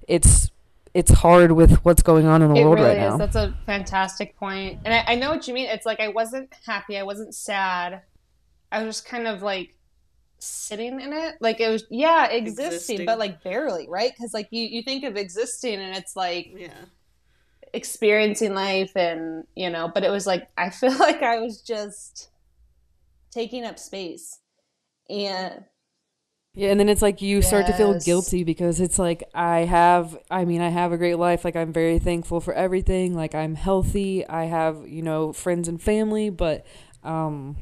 it's 0.06 0.50
it's 0.94 1.10
hard 1.10 1.52
with 1.52 1.84
what's 1.84 2.02
going 2.02 2.26
on 2.26 2.40
in 2.40 2.54
the 2.54 2.60
it 2.60 2.64
world 2.64 2.78
really 2.78 2.96
right 2.96 2.98
is. 2.98 3.10
now. 3.12 3.16
That's 3.16 3.36
a 3.36 3.54
fantastic 3.66 4.36
point. 4.36 4.80
And 4.84 4.94
I, 4.94 5.04
I 5.08 5.14
know 5.16 5.30
what 5.30 5.46
you 5.46 5.54
mean. 5.54 5.68
It's 5.68 5.84
like 5.84 6.00
I 6.00 6.08
wasn't 6.08 6.54
happy, 6.64 6.96
I 6.96 7.02
wasn't 7.02 7.34
sad. 7.34 8.02
I 8.70 8.82
was 8.82 8.96
just 8.96 9.06
kind 9.06 9.26
of 9.26 9.42
like 9.42 9.74
sitting 10.38 11.00
in 11.00 11.12
it 11.14 11.36
like 11.40 11.58
it 11.58 11.70
was 11.70 11.84
yeah 11.90 12.26
existing, 12.26 12.66
existing. 12.66 13.06
but 13.06 13.18
like 13.18 13.42
barely 13.42 13.88
right 13.88 14.12
because 14.14 14.34
like 14.34 14.46
you 14.50 14.62
you 14.62 14.82
think 14.82 15.02
of 15.02 15.16
existing 15.16 15.80
and 15.80 15.96
it's 15.96 16.16
like 16.16 16.52
yeah 16.54 16.68
experiencing 17.72 18.54
life 18.54 18.92
and 18.94 19.44
you 19.56 19.70
know 19.70 19.90
but 19.92 20.04
it 20.04 20.10
was 20.10 20.26
like 20.26 20.48
i 20.58 20.68
feel 20.70 20.96
like 20.98 21.22
i 21.22 21.38
was 21.38 21.62
just 21.62 22.28
taking 23.30 23.64
up 23.64 23.78
space 23.78 24.38
and 25.08 25.64
Yeah, 26.56 26.70
and 26.70 26.78
then 26.78 26.88
it's 26.88 27.02
like 27.02 27.20
you 27.20 27.42
start 27.42 27.66
to 27.66 27.72
feel 27.72 27.98
guilty 27.98 28.44
because 28.44 28.80
it's 28.80 28.96
like 28.96 29.24
I 29.34 29.60
have 29.60 30.16
I 30.30 30.44
mean 30.44 30.60
I 30.60 30.68
have 30.68 30.92
a 30.92 30.96
great 30.96 31.16
life. 31.16 31.44
Like 31.44 31.56
I'm 31.56 31.72
very 31.72 31.98
thankful 31.98 32.40
for 32.40 32.54
everything. 32.54 33.14
Like 33.14 33.34
I'm 33.34 33.56
healthy. 33.56 34.26
I 34.26 34.44
have 34.44 34.86
you 34.86 35.02
know 35.02 35.32
friends 35.32 35.66
and 35.66 35.82
family 35.82 36.30
but 36.30 36.64
um 37.02 37.56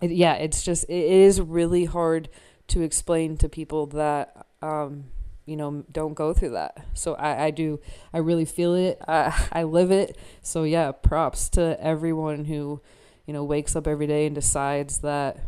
it, 0.00 0.12
yeah 0.12 0.34
it's 0.34 0.62
just 0.62 0.84
it 0.84 1.04
is 1.04 1.40
really 1.40 1.86
hard 1.86 2.28
to 2.68 2.82
explain 2.82 3.36
to 3.38 3.48
people 3.48 3.86
that 3.86 4.46
um 4.62 5.06
you 5.44 5.56
know 5.56 5.84
don't 5.90 6.14
go 6.14 6.32
through 6.32 6.50
that. 6.50 6.86
So 6.94 7.14
I 7.14 7.46
I 7.46 7.50
do 7.50 7.80
I 8.12 8.18
really 8.18 8.44
feel 8.44 8.74
it. 8.74 8.96
I 9.08 9.48
I 9.52 9.64
live 9.64 9.90
it. 9.90 10.16
So 10.40 10.62
yeah 10.62 10.92
props 10.92 11.48
to 11.50 11.76
everyone 11.82 12.44
who 12.44 12.80
you 13.26 13.32
know 13.32 13.42
wakes 13.42 13.74
up 13.74 13.88
every 13.88 14.06
day 14.06 14.26
and 14.26 14.36
decides 14.36 14.98
that 14.98 15.38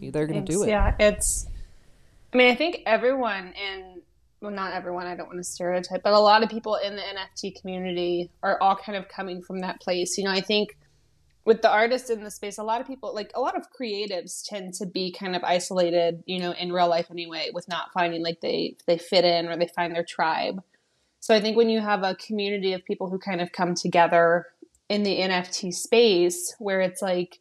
they're 0.00 0.26
going 0.26 0.44
to 0.44 0.52
do 0.52 0.64
it. 0.64 0.70
Yeah 0.70 0.96
it's 0.98 1.46
I 2.32 2.36
mean, 2.36 2.50
I 2.50 2.54
think 2.54 2.82
everyone 2.86 3.52
in, 3.54 4.02
well, 4.40 4.52
not 4.52 4.72
everyone, 4.72 5.06
I 5.06 5.16
don't 5.16 5.26
want 5.26 5.38
to 5.38 5.44
stereotype, 5.44 6.02
but 6.02 6.12
a 6.12 6.18
lot 6.18 6.42
of 6.42 6.48
people 6.48 6.76
in 6.76 6.96
the 6.96 7.02
NFT 7.02 7.60
community 7.60 8.30
are 8.42 8.60
all 8.60 8.76
kind 8.76 8.96
of 8.96 9.08
coming 9.08 9.42
from 9.42 9.60
that 9.60 9.80
place. 9.80 10.16
You 10.16 10.24
know, 10.24 10.30
I 10.30 10.40
think 10.40 10.76
with 11.44 11.62
the 11.62 11.70
artists 11.70 12.08
in 12.08 12.22
the 12.22 12.30
space, 12.30 12.58
a 12.58 12.62
lot 12.62 12.80
of 12.80 12.86
people, 12.86 13.12
like 13.14 13.32
a 13.34 13.40
lot 13.40 13.56
of 13.56 13.66
creatives 13.72 14.42
tend 14.46 14.74
to 14.74 14.86
be 14.86 15.10
kind 15.12 15.34
of 15.34 15.42
isolated, 15.42 16.22
you 16.26 16.38
know, 16.38 16.52
in 16.52 16.72
real 16.72 16.88
life 16.88 17.10
anyway, 17.10 17.50
with 17.52 17.68
not 17.68 17.92
finding 17.92 18.22
like 18.22 18.40
they, 18.40 18.76
they 18.86 18.98
fit 18.98 19.24
in 19.24 19.48
or 19.48 19.56
they 19.56 19.66
find 19.66 19.94
their 19.94 20.04
tribe. 20.04 20.62
So 21.18 21.34
I 21.34 21.40
think 21.40 21.56
when 21.56 21.68
you 21.68 21.80
have 21.80 22.02
a 22.04 22.14
community 22.14 22.72
of 22.72 22.84
people 22.84 23.10
who 23.10 23.18
kind 23.18 23.40
of 23.40 23.52
come 23.52 23.74
together 23.74 24.46
in 24.88 25.02
the 25.02 25.18
NFT 25.18 25.74
space 25.74 26.54
where 26.58 26.80
it's 26.80 27.02
like, 27.02 27.40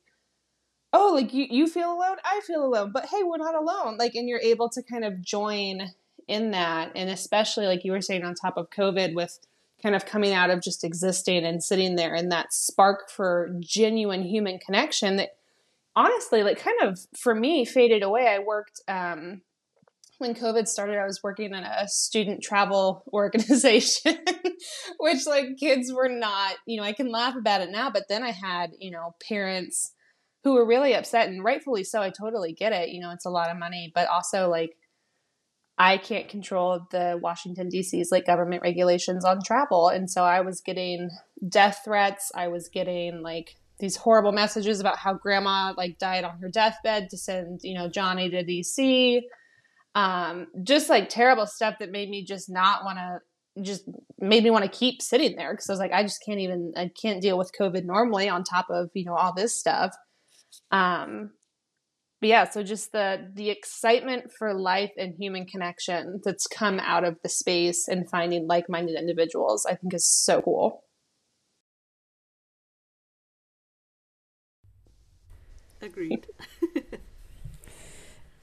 oh 0.94 1.12
like 1.14 1.34
you, 1.34 1.46
you 1.50 1.68
feel 1.68 1.92
alone? 1.92 2.18
I 2.24 2.42
feel 2.46 2.66
alone 2.66 2.92
but 2.94 3.06
hey 3.06 3.24
we're 3.24 3.38
not 3.38 3.56
alone. 3.56 3.98
Like 3.98 4.16
and 4.16 4.28
you're 4.28 4.42
able 4.42 4.70
to 4.70 4.84
kind 4.84 5.06
of 5.06 5.22
join 5.22 5.90
in 6.28 6.52
that 6.52 6.92
and 6.96 7.10
especially 7.10 7.66
like 7.66 7.84
you 7.84 7.92
were 7.92 8.02
saying 8.02 8.24
on 8.24 8.36
top 8.36 8.56
of 8.56 8.70
covid 8.70 9.16
with 9.16 9.40
kind 9.82 9.96
of 9.96 10.06
coming 10.06 10.34
out 10.34 10.50
of 10.50 10.62
just 10.62 10.84
existing 10.84 11.46
and 11.46 11.64
sitting 11.64 11.96
there 11.96 12.14
and 12.14 12.32
that 12.32 12.54
spark 12.54 13.10
for 13.10 13.50
genuine 13.60 14.22
human 14.22 14.60
connection 14.60 15.16
that 15.16 15.38
honestly 15.96 16.44
like 16.44 16.60
kind 16.60 16.78
of 16.84 17.00
for 17.18 17.34
me 17.34 17.66
faded 17.66 18.04
away. 18.04 18.28
I 18.28 18.40
worked 18.40 18.82
um 18.88 19.42
when 20.20 20.36
covid 20.36 20.68
started 20.68 20.98
i 20.98 21.06
was 21.06 21.24
working 21.24 21.54
in 21.54 21.64
a 21.64 21.88
student 21.88 22.44
travel 22.44 23.04
organization 23.14 24.18
which 25.00 25.26
like 25.26 25.58
kids 25.58 25.92
were 25.94 26.10
not 26.10 26.56
you 26.68 26.78
know 26.78 26.84
i 26.84 26.92
can 26.92 27.10
laugh 27.10 27.36
about 27.36 27.62
it 27.62 27.72
now 27.72 27.90
but 27.90 28.04
then 28.10 28.22
i 28.22 28.32
had 28.32 28.72
you 28.80 28.92
know 28.92 29.16
parents 29.28 29.94
who 30.44 30.54
were 30.54 30.66
really 30.66 30.94
upset 30.94 31.28
and 31.28 31.44
rightfully 31.44 31.84
so. 31.84 32.02
I 32.02 32.10
totally 32.10 32.54
get 32.54 32.74
it. 32.74 32.90
You 32.90 33.02
know, 33.02 33.12
it's 33.12 33.26
a 33.26 33.30
lot 33.32 33.50
of 33.50 33.58
money, 33.58 33.92
but 33.94 34.08
also 34.08 34.50
like 34.50 34.76
I 35.78 35.98
can't 35.98 36.28
control 36.28 36.82
the 36.92 37.18
Washington 37.22 37.70
D.C.'s 37.70 38.10
like 38.12 38.26
government 38.26 38.64
regulations 38.64 39.24
on 39.24 39.40
travel, 39.42 39.88
and 39.88 40.10
so 40.10 40.24
I 40.24 40.42
was 40.42 40.62
getting 40.62 41.10
death 41.48 41.82
threats. 41.86 42.32
I 42.36 42.50
was 42.50 42.68
getting 42.68 43.22
like 43.22 43.56
these 43.80 43.96
horrible 43.96 44.34
messages 44.34 44.82
about 44.82 44.98
how 44.98 45.14
grandma 45.14 45.74
like 45.78 45.98
died 45.98 46.26
on 46.26 46.40
her 46.40 46.50
deathbed 46.50 47.10
to 47.12 47.18
send 47.18 47.62
you 47.64 47.78
know 47.78 47.88
Johnny 47.88 48.30
to 48.30 48.44
D.C. 48.44 49.22
Um, 49.96 50.48
just 50.64 50.90
like 50.90 51.10
terrible 51.10 51.46
stuff 51.46 51.76
that 51.80 51.92
made 51.92 52.10
me 52.10 52.24
just 52.26 52.50
not 52.50 52.84
want 52.84 52.98
to 52.98 53.20
just 53.62 53.84
made 54.20 54.44
me 54.44 54.52
want 54.52 54.64
to 54.64 54.70
keep 54.70 55.02
sitting 55.02 55.36
there 55.36 55.54
because 55.54 55.70
I 55.70 55.74
was 55.74 55.80
like, 55.80 55.94
I 55.94 56.04
just 56.04 56.24
can't 56.26 56.40
even 56.40 56.74
I 56.76 56.92
can't 57.02 57.22
deal 57.22 57.38
with 57.38 57.52
COVID 57.58 57.86
normally 57.86 58.28
on 58.28 58.44
top 58.44 58.68
of 58.70 58.90
you 58.94 59.06
know 59.06 59.16
all 59.16 59.34
this 59.34 59.58
stuff. 59.58 59.96
Um, 60.72 61.32
but 62.22 62.30
yeah, 62.30 62.50
so 62.50 62.64
just 62.64 62.92
the 62.92 63.32
the 63.34 63.50
excitement 63.50 64.32
for 64.38 64.54
life 64.54 64.92
and 64.98 65.16
human 65.16 65.46
connection 65.46 66.20
that's 66.24 66.48
come 66.48 66.80
out 66.80 67.06
of 67.06 67.18
the 67.24 67.30
space 67.30 67.88
and 67.88 68.10
finding 68.10 68.46
like-minded 68.46 68.98
individuals, 69.00 69.66
I 69.66 69.76
think 69.76 69.94
is 69.94 70.10
so 70.10 70.42
cool. 70.42 70.84
Agreed. 75.82 76.28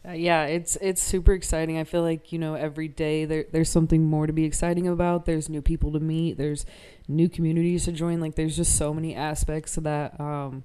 uh, 0.08 0.12
yeah, 0.12 0.46
it's 0.46 0.76
it's 0.80 1.02
super 1.02 1.34
exciting. 1.34 1.76
I 1.76 1.84
feel 1.84 2.00
like 2.00 2.32
you 2.32 2.38
know 2.38 2.54
every 2.54 2.88
day 2.88 3.26
there 3.26 3.44
there's 3.52 3.68
something 3.68 4.04
more 4.04 4.26
to 4.26 4.32
be 4.32 4.44
exciting 4.44 4.88
about. 4.88 5.26
There's 5.26 5.50
new 5.50 5.60
people 5.60 5.92
to 5.92 6.00
meet. 6.00 6.38
There's 6.38 6.64
new 7.08 7.28
communities 7.28 7.84
to 7.84 7.92
join. 7.92 8.20
Like 8.20 8.36
there's 8.36 8.56
just 8.56 8.76
so 8.76 8.94
many 8.94 9.14
aspects 9.14 9.74
to 9.74 9.82
that 9.82 10.18
um, 10.18 10.64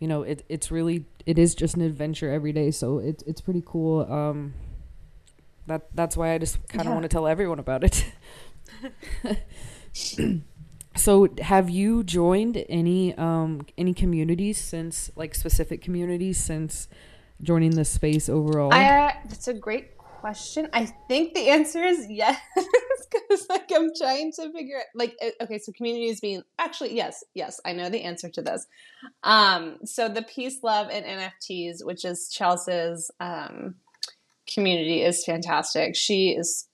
you 0.00 0.08
know, 0.08 0.22
it 0.22 0.44
it's 0.48 0.70
really 0.72 1.04
it 1.26 1.38
is 1.38 1.54
just 1.54 1.76
an 1.76 1.82
adventure 1.82 2.32
every 2.32 2.52
day. 2.52 2.72
So 2.72 2.98
it's 2.98 3.22
it's 3.24 3.40
pretty 3.40 3.62
cool. 3.64 4.10
Um, 4.10 4.54
that 5.66 5.94
that's 5.94 6.16
why 6.16 6.32
I 6.32 6.38
just 6.38 6.56
kind 6.68 6.80
of 6.80 6.86
yeah. 6.86 6.92
want 6.94 7.02
to 7.04 7.08
tell 7.08 7.26
everyone 7.28 7.60
about 7.60 7.84
it. 7.84 8.06
so 10.96 11.28
have 11.42 11.68
you 11.68 12.02
joined 12.02 12.64
any 12.68 13.14
um 13.16 13.66
any 13.76 13.92
communities 13.92 14.58
since 14.58 15.10
like 15.16 15.34
specific 15.34 15.82
communities 15.82 16.38
since 16.38 16.88
joining 17.42 17.72
the 17.72 17.84
space 17.84 18.28
overall? 18.28 18.72
I, 18.72 18.84
uh, 18.86 19.12
that's 19.28 19.48
a 19.48 19.54
great 19.54 19.98
question. 20.20 20.68
I 20.72 20.86
think 21.08 21.34
the 21.34 21.48
answer 21.48 21.82
is 21.82 22.06
yes, 22.08 22.38
because 22.56 23.46
like 23.48 23.70
I'm 23.74 23.90
trying 23.96 24.32
to 24.32 24.52
figure 24.52 24.78
it. 24.78 24.86
Like, 24.94 25.16
okay, 25.40 25.58
so 25.58 25.72
community 25.72 26.08
is 26.08 26.20
being 26.20 26.42
actually 26.58 26.94
yes, 26.94 27.24
yes, 27.34 27.60
I 27.64 27.72
know 27.72 27.88
the 27.88 28.02
answer 28.02 28.28
to 28.28 28.42
this. 28.42 28.66
Um, 29.22 29.78
so 29.84 30.08
the 30.08 30.22
peace, 30.22 30.58
love, 30.62 30.88
and 30.90 31.04
NFTs, 31.04 31.84
which 31.84 32.04
is 32.04 32.28
Chelsea's 32.28 33.10
um, 33.20 33.76
community, 34.52 35.02
is 35.02 35.24
fantastic. 35.24 35.96
She 35.96 36.30
is, 36.30 36.68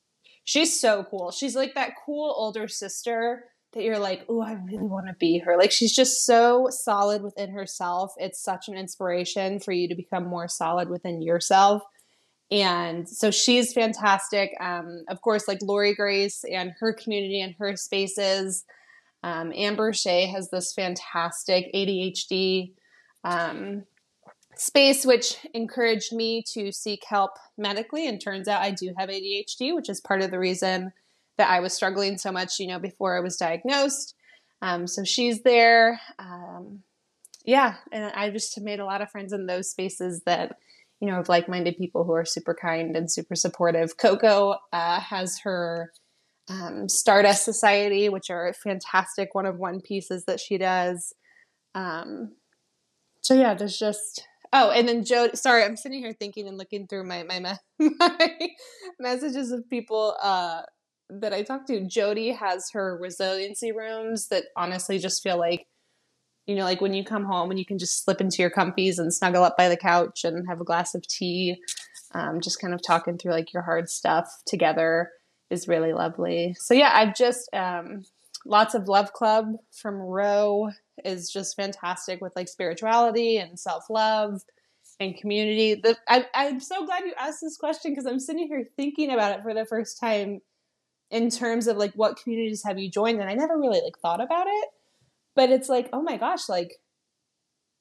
she's 0.45 0.79
so 0.79 1.05
cool. 1.05 1.31
She's 1.31 1.55
like 1.55 1.75
that 1.75 1.93
cool 2.05 2.35
older 2.37 2.67
sister 2.69 3.45
that 3.73 3.83
you're 3.83 3.99
like, 3.99 4.25
oh, 4.29 4.41
I 4.41 4.53
really 4.53 4.87
want 4.87 5.07
to 5.07 5.15
be 5.15 5.39
her. 5.39 5.57
Like 5.57 5.71
she's 5.71 5.95
just 5.95 6.25
so 6.25 6.69
solid 6.71 7.23
within 7.23 7.51
herself. 7.51 8.15
It's 8.17 8.43
such 8.43 8.69
an 8.69 8.75
inspiration 8.75 9.61
for 9.61 9.73
you 9.73 9.87
to 9.89 9.95
become 9.95 10.27
more 10.27 10.49
solid 10.49 10.89
within 10.89 11.23
yourself 11.23 11.83
and 12.51 13.09
so 13.09 13.31
she's 13.31 13.73
fantastic. 13.73 14.53
Um, 14.61 15.05
of 15.09 15.21
course, 15.21 15.49
like 15.49 15.59
Lori 15.63 15.95
Grace 15.95 16.45
and 16.45 16.73
her 16.79 16.93
community 16.93 17.41
and 17.41 17.55
her 17.59 17.77
spaces. 17.77 18.65
Um, 19.23 19.53
Amber 19.55 19.93
Shea 19.93 20.27
has 20.27 20.51
this 20.51 20.73
fantastic 20.73 21.73
ADHD 21.75 22.73
um, 23.25 23.85
space, 24.55 25.05
which 25.05 25.37
encouraged 25.55 26.13
me 26.13 26.45
to 26.53 26.71
seek 26.71 27.03
help 27.05 27.33
medically. 27.59 28.07
And 28.07 28.21
turns 28.21 28.47
out 28.47 28.63
I 28.63 28.71
do 28.71 28.95
have 28.97 29.09
ADHD, 29.09 29.75
which 29.75 29.89
is 29.89 30.01
part 30.01 30.23
of 30.23 30.31
the 30.31 30.39
reason 30.39 30.93
that 31.39 31.51
I 31.51 31.61
was 31.61 31.73
struggling 31.73 32.17
so 32.17 32.31
much, 32.31 32.61
you 32.61 32.69
know, 32.69 32.79
before 32.79 33.17
I 33.17 33.21
was 33.21 33.37
diagnosed. 33.37 34.15
Um, 34.63 34.87
so 34.87 35.05
she's 35.05 35.43
there. 35.43 36.01
Um, 36.19 36.83
yeah, 37.45 37.75
and 37.93 38.13
I 38.15 38.31
just 38.31 38.61
made 38.61 38.81
a 38.81 38.85
lot 38.85 39.03
of 39.03 39.11
friends 39.11 39.33
in 39.33 39.47
those 39.47 39.71
spaces 39.71 40.23
that 40.27 40.59
you 41.01 41.09
know, 41.09 41.21
of 41.21 41.29
like 41.29 41.49
minded 41.49 41.77
people 41.77 42.05
who 42.05 42.13
are 42.13 42.25
super 42.25 42.55
kind 42.55 42.97
and 42.97 43.11
super 43.11 43.35
supportive. 43.35 43.97
Coco 43.99 44.57
uh, 44.73 45.01
has 45.01 45.41
her 45.41 45.93
um, 46.49 46.89
Stardust 46.89 47.45
Society, 47.45 48.09
which 48.09 48.31
are 48.31 48.55
fantastic 48.55 49.35
one 49.35 49.47
of 49.47 49.59
one 49.59 49.81
pieces 49.81 50.25
that 50.27 50.41
she 50.41 50.59
does. 50.59 51.13
Um, 51.75 52.37
so 53.23 53.35
yeah, 53.35 53.55
there's 53.55 53.79
just 53.79 54.27
oh, 54.53 54.71
and 54.71 54.89
then 54.89 55.05
Joe. 55.05 55.31
Sorry, 55.35 55.65
I'm 55.65 55.77
sitting 55.77 55.99
here 55.99 56.15
thinking 56.19 56.49
and 56.49 56.57
looking 56.57 56.87
through 56.87 57.05
my 57.05 57.25
my, 57.25 57.57
my 57.79 58.39
messages 59.01 59.51
of 59.53 59.69
people 59.69 60.17
uh, 60.23 60.63
that 61.11 61.33
I 61.33 61.43
talked 61.43 61.69
to. 61.69 61.87
Jody 61.87 62.33
has 62.33 62.71
her 62.73 62.97
resiliency 63.01 63.73
rooms 63.73 64.29
that 64.29 64.45
honestly 64.57 64.99
just 64.99 65.23
feel 65.23 65.39
like 65.39 65.67
you 66.47 66.55
know, 66.55 66.65
like 66.65 66.81
when 66.81 66.95
you 66.95 67.05
come 67.05 67.25
home 67.25 67.51
and 67.51 67.59
you 67.59 67.67
can 67.67 67.79
just 67.79 68.05
slip 68.05 68.21
into 68.21 68.41
your 68.41 68.51
comfies 68.51 68.99
and 68.99 69.13
snuggle 69.13 69.43
up 69.43 69.57
by 69.57 69.69
the 69.69 69.77
couch 69.77 70.25
and 70.25 70.47
have 70.49 70.61
a 70.61 70.65
glass 70.65 70.95
of 70.95 71.07
tea, 71.07 71.57
um, 72.15 72.41
just 72.41 72.61
kind 72.61 72.73
of 72.73 72.81
talking 72.83 73.19
through 73.19 73.33
like 73.33 73.53
your 73.53 73.63
hard 73.63 73.89
stuff 73.91 74.29
together 74.47 75.11
is 75.51 75.69
really 75.69 75.93
lovely. 75.93 76.55
So 76.59 76.75
yeah, 76.75 76.91
I've 76.93 77.15
just 77.15 77.49
um, 77.53 78.05
lots 78.45 78.75
of 78.75 78.89
love 78.89 79.13
club 79.13 79.55
from 79.73 79.97
Row 79.97 80.71
is 81.05 81.31
just 81.31 81.57
fantastic 81.57 82.21
with 82.21 82.33
like 82.37 82.49
spirituality 82.49 83.39
and 83.39 83.59
self 83.59 83.91
love 83.91 84.43
and 85.01 85.17
community. 85.17 85.75
The, 85.75 85.97
I, 86.09 86.27
I'm 86.33 86.61
so 86.61 86.87
glad 86.87 87.05
you 87.05 87.13
asked 87.19 87.41
this 87.43 87.57
question 87.57 87.93
because 87.93 88.07
I'm 88.07 88.21
sitting 88.21 88.47
here 88.47 88.65
thinking 88.77 89.11
about 89.11 89.37
it 89.37 89.43
for 89.43 89.53
the 89.53 89.67
first 89.67 89.99
time 90.01 90.41
in 91.11 91.29
terms 91.29 91.67
of 91.67 91.77
like 91.77 91.93
what 91.95 92.21
communities 92.21 92.63
have 92.65 92.79
you 92.79 92.89
joined, 92.89 93.21
and 93.21 93.29
I 93.29 93.35
never 93.35 93.59
really 93.59 93.81
like 93.81 93.99
thought 94.01 94.21
about 94.21 94.47
it 94.47 94.69
but 95.37 95.51
it's 95.51 95.69
like 95.69 95.89
oh 95.93 96.03
my 96.03 96.17
gosh 96.17 96.49
like 96.49 96.73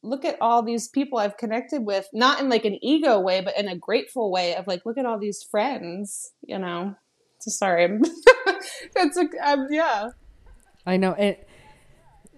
look 0.05 0.23
at 0.23 0.37
all 0.39 0.61
these 0.61 0.87
people 0.87 1.17
I've 1.17 1.37
connected 1.37 1.83
with, 1.83 2.07
not 2.13 2.39
in 2.39 2.49
like 2.49 2.65
an 2.65 2.77
ego 2.83 3.19
way, 3.19 3.41
but 3.41 3.57
in 3.57 3.67
a 3.67 3.75
grateful 3.75 4.31
way 4.31 4.55
of 4.55 4.67
like, 4.67 4.85
look 4.85 4.97
at 4.97 5.05
all 5.05 5.19
these 5.19 5.43
friends, 5.43 6.31
you 6.43 6.57
know. 6.57 6.95
So 7.39 7.51
sorry. 7.51 7.85
it's 8.95 9.17
a, 9.17 9.27
um, 9.43 9.67
yeah. 9.69 10.09
I 10.85 10.97
know 10.97 11.11
it. 11.11 11.47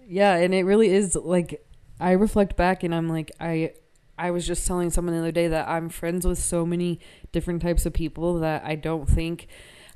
Yeah. 0.06 0.34
And 0.34 0.54
it 0.54 0.64
really 0.64 0.88
is 0.88 1.14
like, 1.14 1.64
I 2.00 2.12
reflect 2.12 2.56
back 2.56 2.82
and 2.82 2.94
I'm 2.94 3.08
like, 3.08 3.30
I, 3.38 3.74
I 4.16 4.30
was 4.30 4.46
just 4.46 4.66
telling 4.66 4.90
someone 4.90 5.14
the 5.14 5.20
other 5.20 5.32
day 5.32 5.48
that 5.48 5.68
I'm 5.68 5.90
friends 5.90 6.26
with 6.26 6.38
so 6.38 6.64
many 6.64 6.98
different 7.30 7.62
types 7.62 7.86
of 7.86 7.92
people 7.92 8.40
that 8.40 8.64
I 8.64 8.74
don't 8.74 9.08
think 9.08 9.46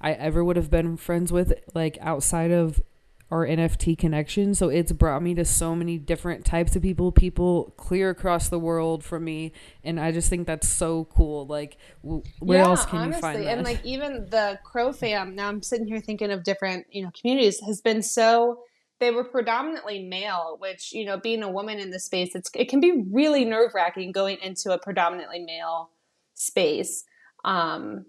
I 0.01 0.13
ever 0.13 0.45
would 0.45 0.57
have 0.57 0.71
been 0.71 0.97
friends 0.97 1.33
with 1.33 1.55
like 1.75 1.97
outside 2.01 2.51
of 2.51 2.83
our 3.33 3.47
NFT 3.47 3.97
connection. 3.97 4.55
So 4.55 4.69
it's 4.69 4.93
brought 4.93 5.23
me 5.23 5.35
to 5.37 5.45
so 5.47 5.75
many 5.75 5.97
different 5.97 6.45
types 6.45 6.77
of 6.77 6.83
people, 6.83 7.11
people 7.11 7.73
clear 7.79 8.11
across 8.11 8.51
the 8.51 8.59
world 8.59 9.03
from 9.03 9.25
me, 9.25 9.53
and 9.83 9.99
I 9.99 10.13
just 10.13 10.29
think 10.29 10.47
that's 10.47 10.69
so 10.69 11.07
cool. 11.07 11.47
Like, 11.47 11.79
w- 12.03 12.23
where 12.41 12.59
yeah, 12.59 12.67
else 12.67 12.85
can 12.85 12.99
honestly, 12.99 13.17
you 13.17 13.21
find 13.23 13.43
that? 13.45 13.57
And 13.57 13.65
like 13.65 13.83
even 13.87 14.27
the 14.29 14.61
Crow 14.63 14.93
fam. 14.93 15.35
Now 15.35 15.49
I'm 15.49 15.63
sitting 15.63 15.87
here 15.87 15.99
thinking 15.99 16.31
of 16.31 16.45
different 16.45 16.85
you 16.91 17.03
know 17.03 17.11
communities 17.19 17.59
has 17.67 17.81
been 17.81 18.03
so. 18.03 18.65
They 19.01 19.11
were 19.11 19.25
predominantly 19.25 20.05
male, 20.05 20.59
which 20.61 20.93
you 20.93 21.07
know, 21.07 21.17
being 21.17 21.43
a 21.43 21.51
woman 21.51 21.79
in 21.79 21.91
the 21.91 21.99
space, 21.99 22.35
it's 22.35 22.51
it 22.55 22.69
can 22.69 22.81
be 22.81 23.03
really 23.11 23.47
nerve 23.47 23.73
wracking 23.75 24.13
going 24.13 24.37
into 24.43 24.73
a 24.73 24.79
predominantly 24.79 25.41
male 25.41 25.89
space. 26.35 27.05
Um, 27.47 28.05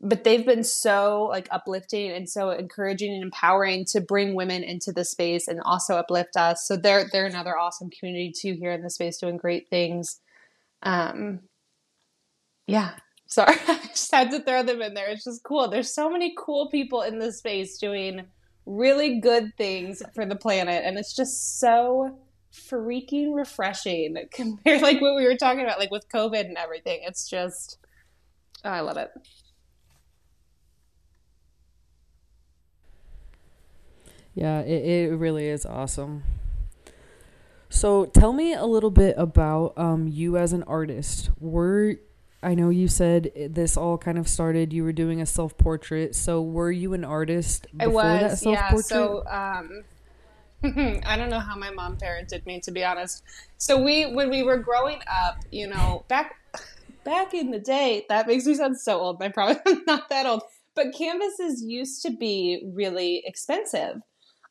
but 0.00 0.24
they've 0.24 0.44
been 0.44 0.64
so 0.64 1.28
like 1.30 1.48
uplifting 1.50 2.10
and 2.10 2.28
so 2.28 2.50
encouraging 2.50 3.12
and 3.14 3.22
empowering 3.22 3.84
to 3.86 4.00
bring 4.00 4.34
women 4.34 4.62
into 4.62 4.92
the 4.92 5.04
space 5.04 5.48
and 5.48 5.60
also 5.64 5.96
uplift 5.96 6.36
us. 6.36 6.66
So 6.66 6.76
they're 6.76 7.06
they're 7.12 7.26
another 7.26 7.56
awesome 7.56 7.90
community 7.90 8.32
too 8.36 8.54
here 8.54 8.72
in 8.72 8.82
the 8.82 8.90
space 8.90 9.18
doing 9.18 9.36
great 9.36 9.68
things. 9.68 10.20
Um 10.82 11.40
yeah. 12.66 12.94
Sorry, 13.26 13.56
I 13.68 13.80
just 13.88 14.12
had 14.12 14.30
to 14.30 14.40
throw 14.40 14.62
them 14.62 14.82
in 14.82 14.94
there. 14.94 15.08
It's 15.08 15.24
just 15.24 15.42
cool. 15.44 15.68
There's 15.68 15.92
so 15.92 16.10
many 16.10 16.34
cool 16.38 16.68
people 16.70 17.02
in 17.02 17.18
this 17.18 17.38
space 17.38 17.78
doing 17.78 18.26
really 18.66 19.20
good 19.20 19.52
things 19.56 20.02
for 20.14 20.24
the 20.24 20.36
planet 20.36 20.84
and 20.84 20.98
it's 20.98 21.14
just 21.14 21.58
so 21.58 22.18
freaking 22.52 23.34
refreshing 23.34 24.16
compared 24.32 24.80
like 24.80 25.00
what 25.00 25.16
we 25.16 25.24
were 25.26 25.36
talking 25.36 25.62
about 25.62 25.78
like 25.78 25.90
with 25.90 26.08
covid 26.08 26.46
and 26.46 26.56
everything 26.56 27.00
it's 27.02 27.28
just 27.28 27.78
oh, 28.64 28.70
i 28.70 28.80
love 28.80 28.96
it 28.96 29.10
Yeah, 34.34 34.60
it, 34.60 35.10
it 35.10 35.16
really 35.16 35.46
is 35.46 35.64
awesome. 35.64 36.24
So 37.68 38.06
tell 38.06 38.32
me 38.32 38.54
a 38.54 38.64
little 38.64 38.90
bit 38.90 39.14
about 39.18 39.76
um, 39.76 40.08
you 40.08 40.36
as 40.36 40.52
an 40.52 40.62
artist. 40.64 41.30
Were 41.40 41.96
I 42.42 42.54
know 42.54 42.68
you 42.68 42.88
said 42.88 43.32
this 43.50 43.76
all 43.76 43.96
kind 43.96 44.18
of 44.18 44.28
started. 44.28 44.72
You 44.72 44.84
were 44.84 44.92
doing 44.92 45.20
a 45.20 45.26
self 45.26 45.56
portrait. 45.56 46.14
So 46.14 46.42
were 46.42 46.70
you 46.70 46.92
an 46.94 47.04
artist 47.04 47.66
before 47.76 48.02
I 48.02 48.22
was, 48.22 48.40
that? 48.40 48.50
Yeah. 48.50 48.74
So 48.76 49.26
um, 49.26 49.82
I 51.06 51.16
don't 51.16 51.30
know 51.30 51.40
how 51.40 51.56
my 51.56 51.70
mom 51.70 51.96
parented 51.96 52.44
me, 52.46 52.60
to 52.60 52.70
be 52.70 52.84
honest. 52.84 53.22
So 53.56 53.82
we, 53.82 54.04
when 54.12 54.30
we 54.30 54.42
were 54.42 54.58
growing 54.58 55.00
up, 55.10 55.38
you 55.50 55.66
know, 55.66 56.04
back 56.08 56.36
back 57.04 57.34
in 57.34 57.50
the 57.50 57.58
day, 57.58 58.04
that 58.08 58.26
makes 58.26 58.46
me 58.46 58.54
sound 58.54 58.78
so 58.78 58.98
old. 58.98 59.22
I 59.22 59.28
probably 59.28 59.60
am 59.72 59.82
not 59.86 60.08
that 60.10 60.26
old, 60.26 60.42
but 60.74 60.94
canvases 60.94 61.62
used 61.62 62.02
to 62.02 62.10
be 62.10 62.70
really 62.74 63.22
expensive. 63.26 63.96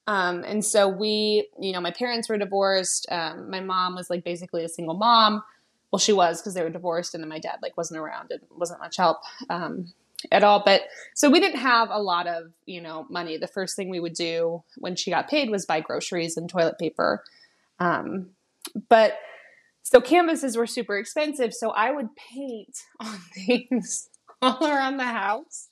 Um, 0.08 0.44
and 0.44 0.64
so 0.64 0.88
we, 0.88 1.48
you 1.60 1.72
know, 1.72 1.82
my 1.82 1.92
parents 1.92 2.28
were 2.28 2.38
divorced. 2.38 3.08
Um, 3.10 3.50
my 3.50 3.62
mom 3.62 3.96
was 3.96 4.10
like 4.10 4.24
basically 4.24 4.64
a 4.64 4.70
single 4.70 4.96
mom. 4.96 5.44
Well, 5.92 6.00
she 6.00 6.14
was 6.14 6.42
because 6.42 6.56
they 6.56 6.64
were 6.64 6.70
divorced, 6.70 7.14
and 7.14 7.24
then 7.24 7.30
my 7.30 7.40
dad 7.40 7.60
like 7.62 7.78
wasn't 7.78 8.00
around 8.00 8.32
and 8.32 8.42
wasn't 8.58 8.80
much 8.80 8.98
help 8.98 9.20
um, 9.50 9.94
at 10.32 10.44
all. 10.44 10.64
But 10.66 10.82
so 11.14 11.30
we 11.30 11.40
didn't 11.40 11.60
have 11.60 11.90
a 11.92 12.02
lot 12.02 12.28
of 12.28 12.52
you 12.66 12.82
know 12.82 13.06
money. 13.10 13.38
The 13.38 13.48
first 13.48 13.76
thing 13.76 13.90
we 13.90 14.00
would 14.00 14.16
do 14.16 14.64
when 14.78 14.96
she 14.96 15.12
got 15.12 15.30
paid 15.30 15.50
was 15.50 15.66
buy 15.66 15.82
groceries 15.82 16.36
and 16.36 16.50
toilet 16.50 16.80
paper. 16.80 17.24
Um, 17.80 18.32
but 18.90 19.20
so 19.84 20.02
canvases 20.02 20.58
were 20.58 20.66
super 20.66 20.98
expensive, 20.98 21.54
so 21.54 21.70
I 21.70 21.92
would 21.92 22.16
paint 22.16 22.84
on 23.00 23.20
things 23.36 24.10
all 24.42 24.66
around 24.66 24.98
the 24.98 25.04
house. 25.04 25.68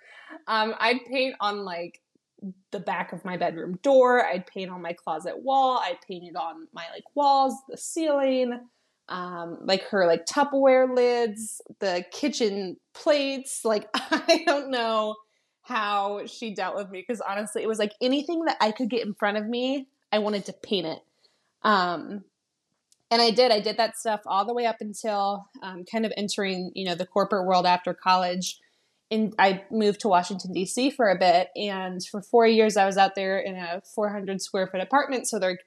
Um, 0.48 0.76
I'd 0.80 1.04
paint 1.06 1.36
on 1.40 1.66
like 1.66 2.00
the 2.72 2.80
back 2.80 3.14
of 3.14 3.24
my 3.24 3.38
bedroom 3.38 3.80
door. 3.84 4.26
I'd 4.26 4.48
paint 4.48 4.72
on 4.72 4.82
my 4.82 4.94
closet 4.94 5.44
wall. 5.44 5.78
I 5.78 5.98
painted 6.08 6.36
on 6.36 6.68
my 6.74 6.86
like 6.94 7.04
walls, 7.14 7.56
the 7.70 7.78
ceiling, 7.78 8.60
um, 9.10 9.60
like 9.64 9.84
her 9.90 10.08
like 10.08 10.26
Tupperware 10.26 10.96
lids, 10.96 11.62
the 11.80 12.04
kitchen 12.12 12.78
plates. 12.94 13.64
Like 13.64 13.88
I 13.94 14.44
don't 14.46 14.72
know 14.72 15.16
how 15.64 16.26
she 16.26 16.54
dealt 16.54 16.76
with 16.76 16.90
me 16.90 17.04
because 17.06 17.22
honestly, 17.22 17.62
it 17.62 17.68
was 17.68 17.80
like 17.80 17.94
anything 18.02 18.46
that 18.46 18.58
I 18.60 18.72
could 18.72 18.90
get 18.90 19.06
in 19.06 19.14
front 19.14 19.38
of 19.38 19.46
me, 19.48 19.88
I 20.12 20.20
wanted 20.20 20.46
to 20.46 20.54
paint 20.54 20.88
it. 20.88 21.00
Um, 21.64 22.24
and 23.12 23.22
I 23.22 23.30
did. 23.32 23.52
I 23.52 23.60
did 23.60 23.78
that 23.78 23.98
stuff 23.98 24.22
all 24.26 24.46
the 24.46 24.54
way 24.54 24.66
up 24.66 24.78
until 24.80 25.46
um, 25.62 25.84
kind 25.84 26.06
of 26.06 26.14
entering, 26.16 26.72
you 26.74 26.86
know, 26.86 26.96
the 26.96 27.06
corporate 27.06 27.46
world 27.46 27.66
after 27.66 27.94
college 27.94 28.58
in, 29.12 29.34
I 29.38 29.64
moved 29.70 30.00
to 30.02 30.08
Washington 30.08 30.54
D.C. 30.54 30.90
for 30.92 31.10
a 31.10 31.20
bit, 31.20 31.50
and 31.56 32.00
for 32.04 32.22
four 32.22 32.48
years 32.48 32.78
I 32.78 32.86
was 32.86 32.98
out 32.98 33.14
there 33.14 33.38
in 33.38 33.56
a 33.56 33.82
400 33.94 34.42
square 34.42 34.68
foot 34.68 34.80
apartment. 34.80 35.28
So 35.28 35.38
there, 35.38 35.60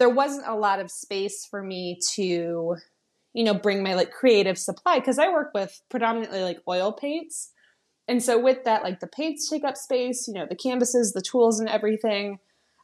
there 0.00 0.10
wasn't 0.10 0.48
a 0.48 0.56
lot 0.56 0.80
of 0.80 0.90
space 0.90 1.46
for 1.48 1.62
me 1.62 2.00
to, 2.14 2.76
you 3.32 3.44
know, 3.44 3.54
bring 3.54 3.84
my 3.84 3.94
like 3.94 4.10
creative 4.10 4.58
supply 4.58 4.98
because 4.98 5.20
I 5.20 5.28
work 5.28 5.52
with 5.54 5.80
predominantly 5.88 6.42
like 6.42 6.58
oil 6.68 6.92
paints, 6.92 7.52
and 8.08 8.20
so 8.20 8.38
with 8.38 8.64
that, 8.64 8.82
like 8.82 8.98
the 8.98 9.06
paints 9.06 9.48
take 9.48 9.62
up 9.62 9.76
space, 9.76 10.26
you 10.26 10.34
know, 10.34 10.46
the 10.46 10.56
canvases, 10.56 11.12
the 11.12 11.22
tools, 11.22 11.60
and 11.60 11.68
everything. 11.68 12.40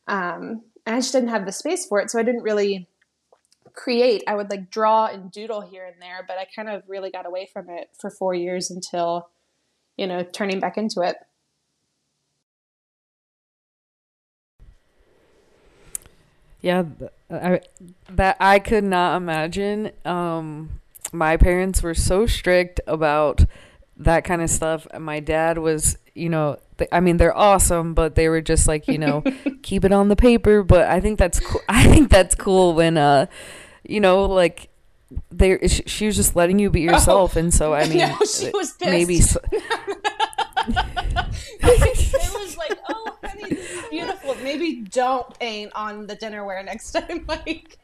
Um, 0.07 0.63
and 0.87 0.95
I 0.95 0.99
just 0.99 1.13
didn't 1.13 1.31
have 1.31 1.47
the 1.47 1.53
space 1.53 1.85
for 1.85 2.01
it, 2.01 2.13
so 2.13 2.21
I 2.21 2.23
didn't 2.23 2.45
really 2.45 2.89
create. 3.75 4.23
I 4.29 4.37
would 4.37 4.51
like 4.51 4.71
draw 4.71 5.07
and 5.07 5.33
doodle 5.33 5.63
here 5.63 5.85
and 5.85 6.01
there, 6.01 6.25
but 6.29 6.39
I 6.39 6.47
kind 6.55 6.69
of 6.69 6.85
really 6.87 7.11
got 7.11 7.27
away 7.27 7.49
from 7.53 7.69
it 7.71 7.89
for 8.01 8.09
four 8.09 8.35
years 8.35 8.71
until 8.71 9.29
you 9.97 10.07
know, 10.07 10.23
turning 10.23 10.61
back 10.61 10.77
into 10.77 11.01
it. 11.03 11.17
Yeah, 16.61 16.85
I, 17.31 17.61
that 18.11 18.37
I 18.41 18.59
could 18.59 18.85
not 18.85 19.17
imagine. 19.17 19.93
Um, 20.05 20.81
my 21.13 21.37
parents 21.37 21.83
were 21.83 21.95
so 21.95 22.27
strict 22.27 22.81
about 22.87 23.45
that 23.97 24.25
kind 24.25 24.43
of 24.43 24.51
stuff. 24.51 24.87
My 24.99 25.21
dad 25.21 25.59
was, 25.59 25.97
you 26.15 26.29
know, 26.29 26.59
I 26.93 27.01
mean, 27.01 27.17
they're 27.17 27.37
awesome, 27.37 27.95
but 27.95 28.15
they 28.15 28.29
were 28.29 28.41
just 28.41 28.69
like, 28.69 28.89
you 28.89 28.99
know, 28.99 29.23
keep 29.63 29.85
it 29.85 29.93
on 29.93 30.09
the 30.09 30.17
paper. 30.17 30.63
But 30.63 30.87
I 30.89 31.01
think 31.01 31.19
that's 31.19 31.41
cool. 31.41 31.61
I 31.69 31.85
think 31.85 32.11
that's 32.11 32.35
cool 32.35 32.75
when, 32.75 32.97
uh, 32.97 33.27
you 33.85 34.01
know, 34.01 34.25
like 34.25 34.69
they 35.31 35.69
she 35.69 36.07
was 36.07 36.17
just 36.17 36.35
letting 36.35 36.59
you 36.59 36.71
be 36.71 36.81
yourself, 36.81 37.37
oh, 37.37 37.41
and 37.41 37.55
so 37.55 37.75
I 37.75 37.87
mean, 37.89 37.99
no, 37.99 38.19
she 38.21 38.51
was 38.51 38.73
pissed. 38.73 38.81
maybe. 38.91 39.21
So, 39.21 39.41
it 39.53 39.63
was 42.35 42.57
like, 42.57 42.79
oh, 42.89 43.17
honey, 43.23 43.51
this 43.51 43.71
is 43.71 43.89
beautiful. 43.89 44.35
Maybe 44.43 44.83
don't 44.91 45.39
paint 45.39 45.73
on 45.75 46.07
the 46.07 46.17
dinnerware 46.17 46.65
next 46.65 46.93
time, 46.93 47.25
like. 47.29 47.79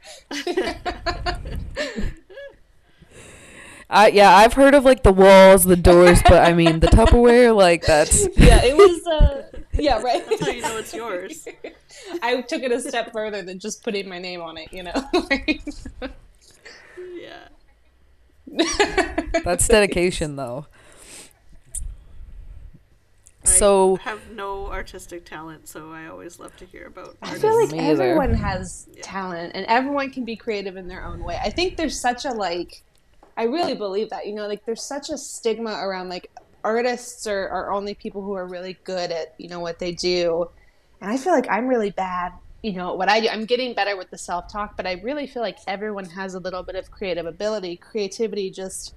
I, 3.95 4.09
yeah, 4.09 4.35
I've 4.35 4.55
heard 4.55 4.75
of 4.75 4.85
like 4.85 5.03
the 5.03 5.13
walls, 5.13 5.65
the 5.65 5.77
doors, 5.77 6.23
but 6.23 6.43
I 6.43 6.55
mean 6.55 6.81
the 6.81 6.87
Tupperware, 6.87 7.55
like 7.55 7.85
that's. 7.85 8.27
Yeah, 8.37 8.65
it 8.65 8.75
was. 8.75 9.07
Uh, 9.07 9.43
yeah, 9.75 10.01
right. 10.01 10.27
That's 10.27 10.41
how 10.41 10.51
you 10.51 10.63
know 10.63 10.79
it's 10.79 10.95
yours. 10.95 11.47
I 12.23 12.41
took 12.41 12.63
it 12.63 12.73
a 12.73 12.81
step 12.81 13.13
further 13.13 13.43
than 13.43 13.59
just 13.59 13.85
putting 13.85 14.09
my 14.09 14.19
name 14.19 14.41
on 14.41 14.57
it. 14.57 14.73
You 14.73 14.85
know. 14.85 15.11
Yeah. 18.53 19.23
That's 19.45 19.67
dedication, 19.67 20.37
though. 20.37 20.67
So 23.45 23.99
I 23.99 24.03
have 24.11 24.31
no 24.31 24.69
artistic 24.69 25.25
talent, 25.25 25.69
so 25.69 25.91
I 25.91 26.07
always 26.07 26.39
love 26.39 26.57
to 26.59 26.65
hear 26.65 26.87
about. 26.87 27.17
Artists. 27.23 27.45
I 27.45 27.49
feel 27.49 27.61
like 27.61 27.73
everyone 27.75 28.35
has 28.35 28.89
yeah. 28.93 29.03
talent, 29.03 29.53
and 29.55 29.67
everyone 29.67 30.11
can 30.11 30.25
be 30.25 30.37
creative 30.37 30.77
in 30.77 30.87
their 30.87 31.05
own 31.05 31.25
way. 31.25 31.39
I 31.43 31.51
think 31.51 31.77
there's 31.77 31.99
such 31.99 32.25
a 32.25 32.31
like, 32.31 32.83
I 33.37 33.45
really 33.45 33.75
believe 33.75 34.11
that 34.11 34.27
you 34.27 34.35
know, 34.35 34.47
like 34.47 34.65
there's 34.65 34.83
such 34.83 35.11
a 35.11 35.19
stigma 35.19 35.73
around 35.73 36.09
like 36.09 36.31
artists 36.63 37.27
are, 37.27 37.49
are 37.49 37.73
only 37.73 37.95
people 37.95 38.23
who 38.23 38.35
are 38.35 38.47
really 38.47 38.79
good 38.85 39.11
at 39.11 39.35
you 39.39 39.49
know 39.49 39.61
what 39.61 39.81
they 39.81 39.93
do, 39.93 40.49
and 41.01 41.11
I 41.11 41.17
feel 41.17 41.33
like 41.33 41.51
I'm 41.51 41.67
really 41.67 41.91
bad. 41.91 42.33
You 42.63 42.73
know 42.75 42.95
what 42.95 43.09
I 43.09 43.21
do. 43.21 43.29
I'm 43.29 43.45
getting 43.45 43.75
better 43.75 43.97
with 43.97 44.11
the 44.11 44.19
self 44.19 44.51
talk, 44.51 44.77
but 44.77 44.87
I 44.87 44.93
really 45.03 45.27
feel 45.27 45.43
like 45.43 45.59
everyone 45.67 46.05
has 46.05 46.35
a 46.35 46.39
little 46.39 46.63
bit 46.63 46.77
of 46.77 46.91
creative 46.93 47.27
ability. 47.27 47.77
Creativity 47.77 48.51
just 48.51 48.95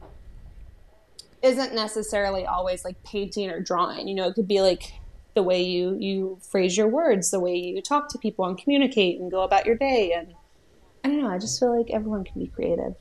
isn't 1.42 1.74
necessarily 1.74 2.46
always 2.46 2.86
like 2.86 3.02
painting 3.04 3.50
or 3.50 3.60
drawing. 3.60 4.08
You 4.08 4.16
know, 4.16 4.28
it 4.28 4.36
could 4.36 4.48
be 4.48 4.62
like 4.62 4.94
the 5.34 5.44
way 5.44 5.64
you 5.64 5.98
you 6.00 6.40
phrase 6.52 6.78
your 6.78 6.88
words, 6.88 7.32
the 7.32 7.40
way 7.40 7.56
you 7.56 7.82
talk 7.82 8.10
to 8.10 8.20
people 8.20 8.46
and 8.46 8.58
communicate 8.58 9.20
and 9.20 9.32
go 9.32 9.42
about 9.42 9.66
your 9.66 9.76
day 9.76 10.12
and 10.12 10.36
I 11.04 11.10
don't 11.10 11.22
know, 11.22 11.30
I 11.30 11.38
just 11.38 11.60
feel 11.60 11.76
like 11.76 11.92
everyone 11.92 12.24
can 12.24 12.42
be 12.42 12.48
creative. 12.48 12.96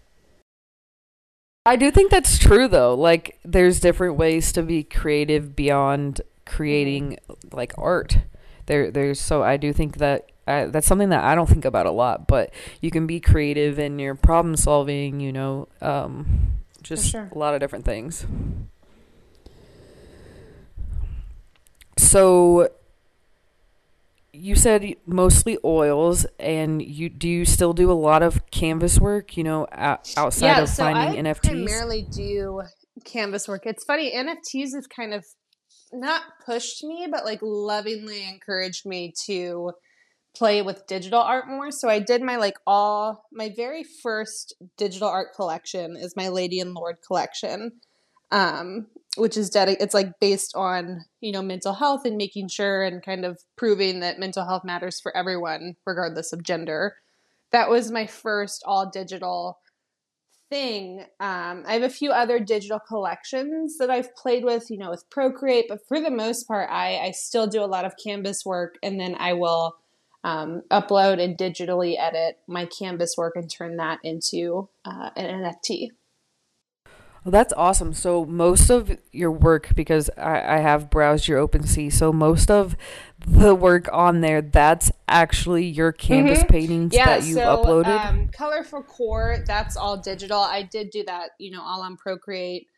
I 1.64 1.76
do 1.76 1.90
think 1.90 2.10
that's 2.10 2.38
true 2.38 2.68
though. 2.68 2.94
Like 2.94 3.38
there's 3.44 3.80
different 3.80 4.16
ways 4.16 4.52
to 4.52 4.62
be 4.62 4.82
creative 4.82 5.56
beyond 5.56 6.20
creating 6.44 7.18
like 7.52 7.72
art. 7.78 8.18
There 8.66 8.90
there's 8.90 9.20
so 9.20 9.42
I 9.42 9.56
do 9.56 9.72
think 9.72 9.98
that 9.98 10.30
I, 10.46 10.66
that's 10.66 10.86
something 10.86 11.08
that 11.08 11.24
I 11.24 11.34
don't 11.34 11.48
think 11.48 11.64
about 11.64 11.86
a 11.86 11.90
lot, 11.90 12.26
but 12.26 12.52
you 12.80 12.90
can 12.90 13.06
be 13.06 13.20
creative 13.20 13.78
in 13.78 13.98
your 13.98 14.14
problem 14.14 14.56
solving, 14.56 15.20
you 15.20 15.32
know, 15.32 15.68
um, 15.80 16.58
just 16.82 17.10
sure. 17.10 17.30
a 17.32 17.38
lot 17.38 17.54
of 17.54 17.60
different 17.60 17.84
things. 17.84 18.26
So 21.96 22.68
you 24.32 24.56
said 24.56 24.96
mostly 25.06 25.58
oils 25.64 26.26
and 26.38 26.82
you 26.82 27.08
do 27.08 27.28
you 27.28 27.44
still 27.44 27.72
do 27.72 27.90
a 27.90 27.94
lot 27.94 28.22
of 28.22 28.50
canvas 28.50 28.98
work, 28.98 29.36
you 29.36 29.44
know, 29.44 29.66
outside 29.72 30.46
yeah, 30.46 30.60
of 30.60 30.68
so 30.68 30.82
finding 30.82 31.26
I 31.26 31.30
NFTs? 31.30 31.42
primarily 31.42 32.02
do 32.02 32.62
canvas 33.04 33.46
work. 33.46 33.62
It's 33.64 33.84
funny, 33.84 34.12
NFTs 34.12 34.74
have 34.74 34.88
kind 34.94 35.14
of 35.14 35.24
not 35.92 36.22
pushed 36.44 36.82
me, 36.82 37.06
but 37.10 37.24
like 37.24 37.38
lovingly 37.42 38.28
encouraged 38.28 38.84
me 38.84 39.12
to 39.26 39.72
play 40.34 40.62
with 40.62 40.86
digital 40.86 41.20
art 41.20 41.48
more. 41.48 41.70
So 41.70 41.88
I 41.88 41.98
did 41.98 42.22
my 42.22 42.36
like 42.36 42.58
all 42.66 43.24
my 43.32 43.52
very 43.56 43.84
first 43.84 44.54
digital 44.76 45.08
art 45.08 45.28
collection 45.34 45.96
is 45.96 46.16
my 46.16 46.28
Lady 46.28 46.60
and 46.60 46.74
Lord 46.74 46.96
collection. 47.06 47.72
Um, 48.30 48.86
which 49.16 49.36
is 49.36 49.50
dedicated 49.50 49.82
it's 49.82 49.94
like 49.94 50.18
based 50.20 50.56
on, 50.56 51.04
you 51.20 51.32
know, 51.32 51.42
mental 51.42 51.74
health 51.74 52.04
and 52.04 52.16
making 52.16 52.48
sure 52.48 52.82
and 52.82 53.02
kind 53.02 53.24
of 53.24 53.38
proving 53.56 54.00
that 54.00 54.18
mental 54.18 54.44
health 54.44 54.64
matters 54.64 55.00
for 55.00 55.16
everyone 55.16 55.76
regardless 55.86 56.32
of 56.32 56.42
gender. 56.42 56.96
That 57.52 57.70
was 57.70 57.92
my 57.92 58.06
first 58.06 58.62
all 58.66 58.90
digital 58.90 59.60
thing. 60.50 61.00
Um, 61.20 61.64
I 61.66 61.74
have 61.74 61.82
a 61.82 61.88
few 61.88 62.10
other 62.10 62.38
digital 62.40 62.80
collections 62.80 63.78
that 63.78 63.90
I've 63.90 64.14
played 64.16 64.44
with, 64.44 64.70
you 64.70 64.78
know, 64.78 64.90
with 64.90 65.08
Procreate, 65.10 65.66
but 65.68 65.86
for 65.86 66.00
the 66.00 66.10
most 66.10 66.48
part, 66.48 66.68
I, 66.70 66.98
I 66.98 67.10
still 67.12 67.46
do 67.46 67.62
a 67.62 67.66
lot 67.66 67.84
of 67.84 67.94
canvas 68.02 68.44
work 68.44 68.76
and 68.82 68.98
then 68.98 69.14
I 69.18 69.34
will 69.34 69.76
um, 70.24 70.62
upload 70.70 71.22
and 71.22 71.36
digitally 71.36 71.96
edit 71.98 72.38
my 72.48 72.64
canvas 72.66 73.14
work 73.16 73.34
and 73.36 73.50
turn 73.50 73.76
that 73.76 73.98
into 74.02 74.68
uh, 74.84 75.10
an 75.14 75.42
NFT. 75.42 75.90
Well, 77.24 77.32
that's 77.32 77.54
awesome. 77.54 77.94
So 77.94 78.26
most 78.26 78.68
of 78.68 78.98
your 79.12 79.30
work, 79.30 79.74
because 79.74 80.10
I, 80.16 80.56
I 80.56 80.58
have 80.58 80.90
browsed 80.90 81.26
your 81.26 81.46
OpenSea, 81.46 81.90
so 81.90 82.12
most 82.12 82.50
of 82.50 82.76
the 83.26 83.54
work 83.54 83.88
on 83.92 84.20
there, 84.20 84.42
that's 84.42 84.90
actually 85.08 85.64
your 85.64 85.92
canvas 85.92 86.40
mm-hmm. 86.40 86.48
paintings 86.48 86.94
yeah, 86.94 87.06
that 87.06 87.24
you 87.24 87.34
so, 87.34 87.40
uploaded. 87.40 87.98
Um, 87.98 88.28
Colorful 88.28 88.82
Core, 88.82 89.42
that's 89.46 89.76
all 89.76 89.96
digital. 89.96 90.40
I 90.40 90.62
did 90.62 90.90
do 90.90 91.02
that, 91.04 91.30
you 91.38 91.50
know, 91.50 91.62
all 91.62 91.80
on 91.80 91.96
Procreate. 91.96 92.68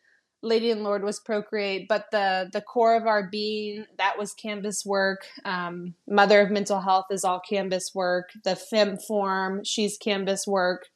Lady 0.43 0.69
and 0.69 0.83
Lord 0.83 1.03
was 1.03 1.19
Procreate, 1.19 1.87
but 1.87 2.05
the 2.11 2.49
the 2.53 2.61
core 2.61 2.95
of 2.95 3.07
our 3.07 3.27
being 3.27 3.85
that 3.97 4.17
was 4.17 4.33
Canvas 4.33 4.85
work. 4.85 5.25
Um, 5.43 5.95
Mother 6.07 6.41
of 6.41 6.51
Mental 6.51 6.81
Health 6.81 7.07
is 7.09 7.23
all 7.23 7.39
Canvas 7.39 7.93
work. 7.95 8.29
The 8.43 8.55
Fem 8.55 8.97
form, 8.97 9.63
she's 9.63 9.97
Canvas 9.97 10.45
work. 10.45 10.87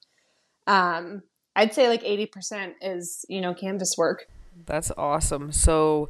Um, 0.68 1.24
I'd 1.56 1.74
say 1.74 1.90
like 1.90 2.04
eighty 2.04 2.28
percent 2.28 2.76
is 2.82 3.26
you 3.30 3.42
know 3.42 3.54
Canvas 3.54 3.96
work. 3.98 4.28
That's 4.66 4.92
awesome. 4.96 5.52
So, 5.52 6.10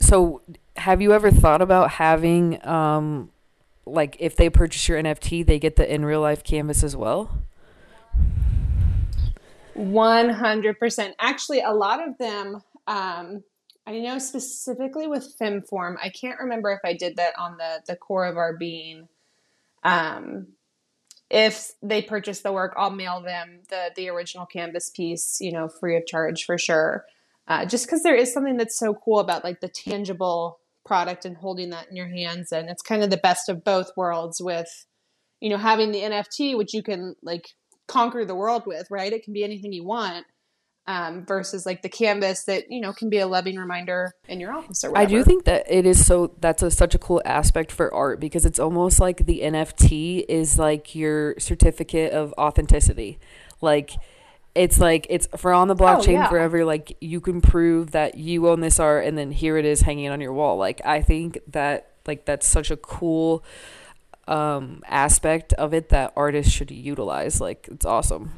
so 0.00 0.42
have 0.76 1.00
you 1.00 1.12
ever 1.12 1.30
thought 1.30 1.62
about 1.62 1.92
having 1.92 2.66
um, 2.66 3.30
like 3.86 4.16
if 4.18 4.36
they 4.36 4.50
purchase 4.50 4.88
your 4.88 5.00
NFT, 5.00 5.46
they 5.46 5.58
get 5.58 5.76
the 5.76 5.92
in 5.92 6.04
real 6.04 6.20
life 6.20 6.42
Canvas 6.42 6.82
as 6.82 6.96
well? 6.96 7.38
100%. 9.80 11.12
Actually, 11.18 11.60
a 11.60 11.72
lot 11.72 12.06
of 12.06 12.18
them, 12.18 12.62
um, 12.86 13.42
I 13.86 13.98
know 13.98 14.18
specifically 14.18 15.06
with 15.06 15.34
FemForm, 15.40 15.96
I 16.02 16.10
can't 16.10 16.38
remember 16.38 16.70
if 16.70 16.80
I 16.84 16.94
did 16.94 17.16
that 17.16 17.34
on 17.38 17.56
the, 17.56 17.82
the 17.86 17.96
core 17.96 18.26
of 18.26 18.36
our 18.36 18.56
being. 18.56 19.08
Um, 19.82 20.48
if 21.30 21.72
they 21.82 22.02
purchase 22.02 22.40
the 22.40 22.52
work, 22.52 22.74
I'll 22.76 22.90
mail 22.90 23.22
them 23.22 23.60
the, 23.70 23.90
the 23.96 24.08
original 24.10 24.46
canvas 24.46 24.90
piece, 24.90 25.38
you 25.40 25.52
know, 25.52 25.68
free 25.68 25.96
of 25.96 26.06
charge 26.06 26.44
for 26.44 26.58
sure. 26.58 27.04
Uh, 27.48 27.64
just 27.64 27.86
because 27.86 28.02
there 28.02 28.14
is 28.14 28.32
something 28.32 28.56
that's 28.56 28.78
so 28.78 28.94
cool 28.94 29.18
about 29.18 29.44
like 29.44 29.60
the 29.60 29.68
tangible 29.68 30.58
product 30.84 31.24
and 31.24 31.36
holding 31.36 31.70
that 31.70 31.88
in 31.88 31.96
your 31.96 32.08
hands. 32.08 32.52
And 32.52 32.68
it's 32.68 32.82
kind 32.82 33.02
of 33.02 33.10
the 33.10 33.16
best 33.16 33.48
of 33.48 33.64
both 33.64 33.92
worlds 33.96 34.40
with, 34.40 34.86
you 35.40 35.50
know, 35.50 35.56
having 35.56 35.92
the 35.92 36.00
NFT, 36.00 36.56
which 36.56 36.74
you 36.74 36.82
can 36.82 37.14
like 37.22 37.54
conquer 37.90 38.24
the 38.24 38.34
world 38.34 38.64
with, 38.66 38.86
right? 38.90 39.12
It 39.12 39.24
can 39.24 39.32
be 39.32 39.44
anything 39.44 39.72
you 39.72 39.84
want. 39.84 40.26
Um, 40.86 41.24
versus 41.24 41.66
like 41.66 41.82
the 41.82 41.88
canvas 41.88 42.44
that 42.44 42.64
you 42.68 42.80
know 42.80 42.92
can 42.92 43.10
be 43.10 43.18
a 43.18 43.26
loving 43.26 43.56
reminder 43.56 44.12
in 44.26 44.40
your 44.40 44.52
office 44.52 44.82
or 44.82 44.90
whatever. 44.90 45.06
I 45.06 45.18
do 45.18 45.22
think 45.22 45.44
that 45.44 45.66
it 45.70 45.86
is 45.86 46.04
so 46.04 46.34
that's 46.40 46.64
a, 46.64 46.70
such 46.70 46.96
a 46.96 46.98
cool 46.98 47.22
aspect 47.24 47.70
for 47.70 47.94
art 47.94 48.18
because 48.18 48.44
it's 48.44 48.58
almost 48.58 48.98
like 48.98 49.26
the 49.26 49.42
NFT 49.42 50.24
is 50.28 50.58
like 50.58 50.94
your 50.96 51.38
certificate 51.38 52.12
of 52.12 52.32
authenticity. 52.38 53.20
Like 53.60 53.92
it's 54.54 54.80
like 54.80 55.06
it's 55.10 55.28
for 55.36 55.52
on 55.52 55.68
the 55.68 55.76
blockchain 55.76 56.08
oh, 56.08 56.12
yeah. 56.12 56.28
forever 56.28 56.64
like 56.64 56.96
you 57.00 57.20
can 57.20 57.40
prove 57.40 57.92
that 57.92 58.16
you 58.16 58.48
own 58.48 58.60
this 58.60 58.80
art 58.80 59.06
and 59.06 59.16
then 59.16 59.30
here 59.30 59.56
it 59.56 59.64
is 59.64 59.82
hanging 59.82 60.08
on 60.08 60.20
your 60.20 60.32
wall. 60.32 60.56
Like 60.56 60.80
I 60.84 61.02
think 61.02 61.38
that 61.48 61.92
like 62.06 62.24
that's 62.24 62.48
such 62.48 62.70
a 62.70 62.76
cool 62.76 63.44
um, 64.30 64.82
aspect 64.86 65.52
of 65.54 65.74
it 65.74 65.90
that 65.90 66.12
artists 66.16 66.52
should 66.52 66.70
utilize. 66.70 67.40
Like 67.40 67.68
it's 67.70 67.84
awesome. 67.84 68.32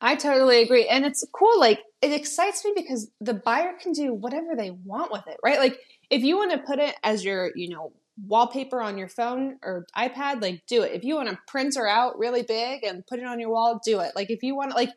I 0.00 0.16
totally 0.16 0.60
agree. 0.60 0.86
And 0.86 1.06
it's 1.06 1.24
cool. 1.32 1.58
Like, 1.58 1.80
it 2.02 2.12
excites 2.12 2.62
me 2.62 2.74
because 2.76 3.10
the 3.22 3.32
buyer 3.32 3.72
can 3.80 3.92
do 3.92 4.12
whatever 4.12 4.54
they 4.54 4.70
want 4.70 5.10
with 5.10 5.26
it, 5.26 5.38
right? 5.42 5.58
Like, 5.58 5.78
if 6.10 6.22
you 6.22 6.36
want 6.36 6.52
to 6.52 6.58
put 6.58 6.78
it 6.78 6.94
as 7.02 7.24
your, 7.24 7.52
you 7.56 7.70
know, 7.70 7.94
wallpaper 8.26 8.82
on 8.82 8.98
your 8.98 9.08
phone 9.08 9.56
or 9.62 9.86
iPad, 9.96 10.42
like, 10.42 10.62
do 10.66 10.82
it. 10.82 10.92
If 10.92 11.04
you 11.04 11.14
want 11.14 11.30
to 11.30 11.38
print 11.48 11.76
her 11.76 11.88
out 11.88 12.18
really 12.18 12.42
big 12.42 12.84
and 12.84 13.06
put 13.06 13.18
it 13.18 13.24
on 13.24 13.40
your 13.40 13.50
wall, 13.50 13.80
do 13.82 14.00
it. 14.00 14.12
Like, 14.14 14.28
if 14.28 14.42
you 14.42 14.54
want 14.54 14.72
to, 14.72 14.76
like, 14.76 14.90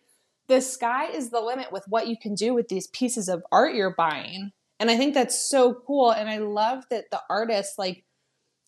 the 0.49 0.59
sky 0.59 1.07
is 1.07 1.29
the 1.29 1.39
limit 1.39 1.71
with 1.71 1.85
what 1.87 2.07
you 2.07 2.17
can 2.21 2.35
do 2.35 2.53
with 2.53 2.67
these 2.67 2.87
pieces 2.87 3.29
of 3.29 3.43
art 3.49 3.75
you're 3.75 3.95
buying. 3.95 4.51
And 4.77 4.91
I 4.91 4.97
think 4.97 5.13
that's 5.13 5.49
so 5.49 5.73
cool. 5.73 6.11
And 6.11 6.29
I 6.29 6.39
love 6.39 6.83
that 6.89 7.05
the 7.11 7.21
artists, 7.29 7.77
like, 7.77 8.03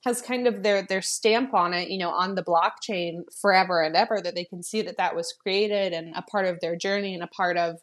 has 0.05 0.21
kind 0.21 0.47
of 0.47 0.63
their 0.63 0.81
their 0.83 1.01
stamp 1.01 1.53
on 1.53 1.73
it, 1.73 1.89
you 1.89 1.97
know, 1.97 2.09
on 2.09 2.35
the 2.35 2.43
blockchain 2.43 3.23
forever 3.41 3.81
and 3.81 3.95
ever 3.95 4.21
that 4.21 4.35
they 4.35 4.45
can 4.45 4.63
see 4.63 4.81
that 4.81 4.97
that 4.97 5.15
was 5.15 5.33
created 5.33 5.93
and 5.93 6.13
a 6.15 6.21
part 6.21 6.45
of 6.45 6.59
their 6.61 6.75
journey 6.75 7.13
and 7.13 7.23
a 7.23 7.27
part 7.27 7.57
of 7.57 7.79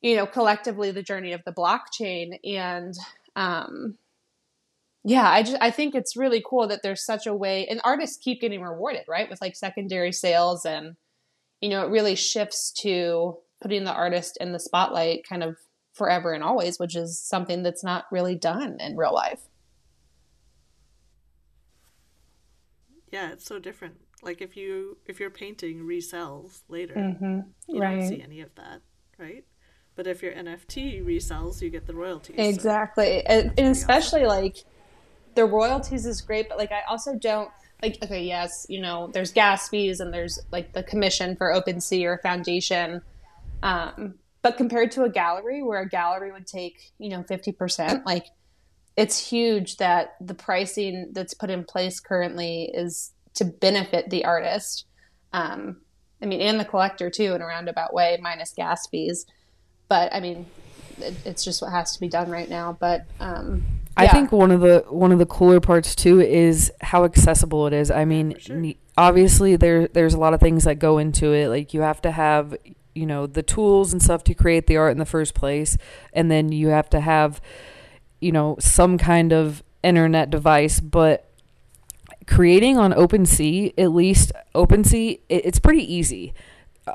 you 0.00 0.16
know, 0.16 0.26
collectively 0.26 0.90
the 0.90 1.02
journey 1.02 1.32
of 1.32 1.42
the 1.44 1.52
blockchain 1.52 2.38
and 2.44 2.94
um 3.36 3.96
yeah, 5.04 5.28
I 5.28 5.42
just 5.42 5.58
I 5.60 5.70
think 5.70 5.94
it's 5.94 6.16
really 6.16 6.42
cool 6.44 6.68
that 6.68 6.82
there's 6.82 7.04
such 7.04 7.26
a 7.26 7.34
way 7.34 7.66
and 7.66 7.80
artists 7.84 8.16
keep 8.16 8.40
getting 8.40 8.62
rewarded, 8.62 9.04
right? 9.08 9.28
With 9.28 9.40
like 9.40 9.56
secondary 9.56 10.12
sales 10.12 10.64
and 10.64 10.96
you 11.60 11.68
know, 11.68 11.86
it 11.86 11.90
really 11.90 12.16
shifts 12.16 12.72
to 12.82 13.38
putting 13.60 13.84
the 13.84 13.92
artist 13.92 14.36
in 14.40 14.52
the 14.52 14.58
spotlight 14.58 15.26
kind 15.28 15.44
of 15.44 15.56
forever 15.94 16.32
and 16.32 16.42
always, 16.42 16.78
which 16.78 16.96
is 16.96 17.20
something 17.20 17.62
that's 17.62 17.84
not 17.84 18.06
really 18.10 18.34
done 18.34 18.78
in 18.80 18.96
real 18.96 19.14
life. 19.14 19.42
Yeah, 23.12 23.30
it's 23.30 23.44
so 23.44 23.58
different. 23.58 23.94
Like 24.22 24.40
if 24.40 24.56
you 24.56 24.96
if 25.06 25.20
your 25.20 25.30
painting 25.30 25.86
resells 25.86 26.62
later, 26.68 26.94
mm-hmm. 26.94 27.40
you 27.68 27.80
right. 27.80 28.00
don't 28.00 28.08
see 28.08 28.22
any 28.22 28.40
of 28.40 28.54
that, 28.54 28.80
right? 29.18 29.44
But 29.94 30.06
if 30.06 30.22
your 30.22 30.32
NFT 30.32 31.04
resells, 31.04 31.60
you 31.60 31.68
get 31.68 31.86
the 31.86 31.94
royalties. 31.94 32.36
Exactly, 32.38 33.22
so 33.26 33.32
and, 33.32 33.52
and 33.58 33.68
especially 33.68 34.24
awesome. 34.24 34.42
like 34.42 34.56
the 35.34 35.44
royalties 35.44 36.06
is 36.06 36.22
great, 36.22 36.48
but 36.48 36.56
like 36.56 36.72
I 36.72 36.82
also 36.88 37.14
don't 37.14 37.50
like. 37.82 37.98
Okay, 38.02 38.24
yes, 38.24 38.64
you 38.68 38.80
know, 38.80 39.10
there's 39.12 39.32
gas 39.32 39.68
fees 39.68 40.00
and 40.00 40.12
there's 40.12 40.40
like 40.50 40.72
the 40.72 40.82
commission 40.82 41.36
for 41.36 41.52
OpenSea 41.52 42.04
or 42.04 42.18
foundation. 42.18 43.02
Um, 43.62 44.14
but 44.40 44.56
compared 44.56 44.90
to 44.92 45.04
a 45.04 45.10
gallery, 45.10 45.62
where 45.62 45.80
a 45.80 45.88
gallery 45.88 46.32
would 46.32 46.46
take 46.46 46.92
you 46.98 47.10
know 47.10 47.22
fifty 47.24 47.52
percent, 47.52 48.06
like 48.06 48.26
it's 48.96 49.18
huge 49.18 49.76
that 49.76 50.16
the 50.20 50.34
pricing 50.34 51.10
that's 51.12 51.34
put 51.34 51.50
in 51.50 51.64
place 51.64 52.00
currently 52.00 52.70
is 52.74 53.12
to 53.34 53.44
benefit 53.44 54.10
the 54.10 54.24
artist. 54.24 54.86
Um, 55.32 55.78
I 56.22 56.26
mean, 56.26 56.40
and 56.40 56.60
the 56.60 56.64
collector 56.64 57.10
too, 57.10 57.34
in 57.34 57.40
a 57.40 57.46
roundabout 57.46 57.94
way, 57.94 58.18
minus 58.20 58.52
gas 58.52 58.86
fees. 58.86 59.26
But 59.88 60.14
I 60.14 60.20
mean, 60.20 60.46
it, 60.98 61.14
it's 61.24 61.44
just 61.44 61.62
what 61.62 61.72
has 61.72 61.92
to 61.94 62.00
be 62.00 62.08
done 62.08 62.30
right 62.30 62.48
now. 62.48 62.76
But 62.78 63.06
um, 63.18 63.64
yeah. 63.98 64.04
I 64.04 64.08
think 64.08 64.30
one 64.30 64.50
of 64.50 64.60
the 64.60 64.84
one 64.88 65.10
of 65.10 65.18
the 65.18 65.26
cooler 65.26 65.60
parts 65.60 65.94
too 65.94 66.20
is 66.20 66.70
how 66.80 67.04
accessible 67.04 67.66
it 67.66 67.72
is. 67.72 67.90
I 67.90 68.04
mean, 68.04 68.38
sure. 68.38 68.62
obviously 68.96 69.56
there 69.56 69.88
there's 69.88 70.14
a 70.14 70.18
lot 70.18 70.34
of 70.34 70.40
things 70.40 70.64
that 70.64 70.78
go 70.78 70.98
into 70.98 71.32
it. 71.32 71.48
Like 71.48 71.74
you 71.74 71.80
have 71.80 72.02
to 72.02 72.10
have 72.10 72.54
you 72.94 73.06
know 73.06 73.26
the 73.26 73.42
tools 73.42 73.92
and 73.92 74.02
stuff 74.02 74.22
to 74.24 74.34
create 74.34 74.66
the 74.66 74.76
art 74.76 74.92
in 74.92 74.98
the 74.98 75.06
first 75.06 75.34
place, 75.34 75.78
and 76.12 76.30
then 76.30 76.52
you 76.52 76.68
have 76.68 76.90
to 76.90 77.00
have 77.00 77.40
you 78.22 78.32
know, 78.32 78.56
some 78.60 78.98
kind 78.98 79.32
of 79.32 79.62
internet 79.82 80.30
device, 80.30 80.80
but 80.80 81.28
creating 82.26 82.78
on 82.78 82.92
OpenSea, 82.92 83.74
at 83.76 83.92
least 83.92 84.32
OpenSea, 84.54 85.20
it, 85.28 85.46
it's 85.46 85.58
pretty 85.58 85.92
easy. 85.92 86.32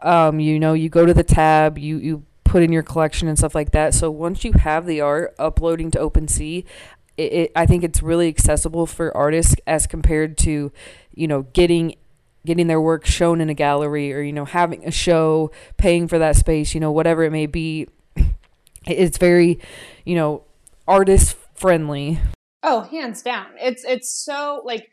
Um, 0.01 0.39
you 0.39 0.59
know, 0.59 0.73
you 0.73 0.89
go 0.89 1.05
to 1.05 1.13
the 1.13 1.23
tab, 1.23 1.77
you, 1.77 1.97
you 1.97 2.23
put 2.43 2.63
in 2.63 2.71
your 2.71 2.83
collection 2.83 3.27
and 3.27 3.37
stuff 3.37 3.53
like 3.53 3.71
that. 3.71 3.93
So 3.93 4.09
once 4.09 4.43
you 4.43 4.53
have 4.53 4.85
the 4.85 5.01
art 5.01 5.35
uploading 5.37 5.91
to 5.91 5.99
OpenSea, 5.99 6.63
it, 7.17 7.33
it, 7.33 7.51
I 7.55 7.65
think 7.65 7.83
it's 7.83 8.01
really 8.01 8.29
accessible 8.29 8.85
for 8.85 9.15
artists 9.15 9.55
as 9.65 9.85
compared 9.85 10.37
to, 10.39 10.71
you 11.13 11.27
know, 11.27 11.43
getting 11.53 11.95
getting 12.45 12.67
their 12.67 12.79
work 12.79 13.05
shown 13.05 13.41
in 13.41 13.49
a 13.49 13.53
gallery 13.53 14.13
or 14.13 14.21
you 14.21 14.31
know 14.31 14.45
having 14.45 14.85
a 14.87 14.91
show, 14.91 15.51
paying 15.75 16.07
for 16.07 16.17
that 16.17 16.37
space, 16.37 16.73
you 16.73 16.79
know, 16.79 16.91
whatever 16.91 17.23
it 17.23 17.31
may 17.31 17.45
be. 17.45 17.87
It's 18.89 19.17
very, 19.17 19.59
you 20.05 20.15
know, 20.15 20.43
artist 20.87 21.37
friendly. 21.55 22.19
Oh, 22.63 22.81
hands 22.81 23.21
down. 23.21 23.47
It's 23.59 23.83
it's 23.83 24.09
so 24.09 24.61
like 24.65 24.89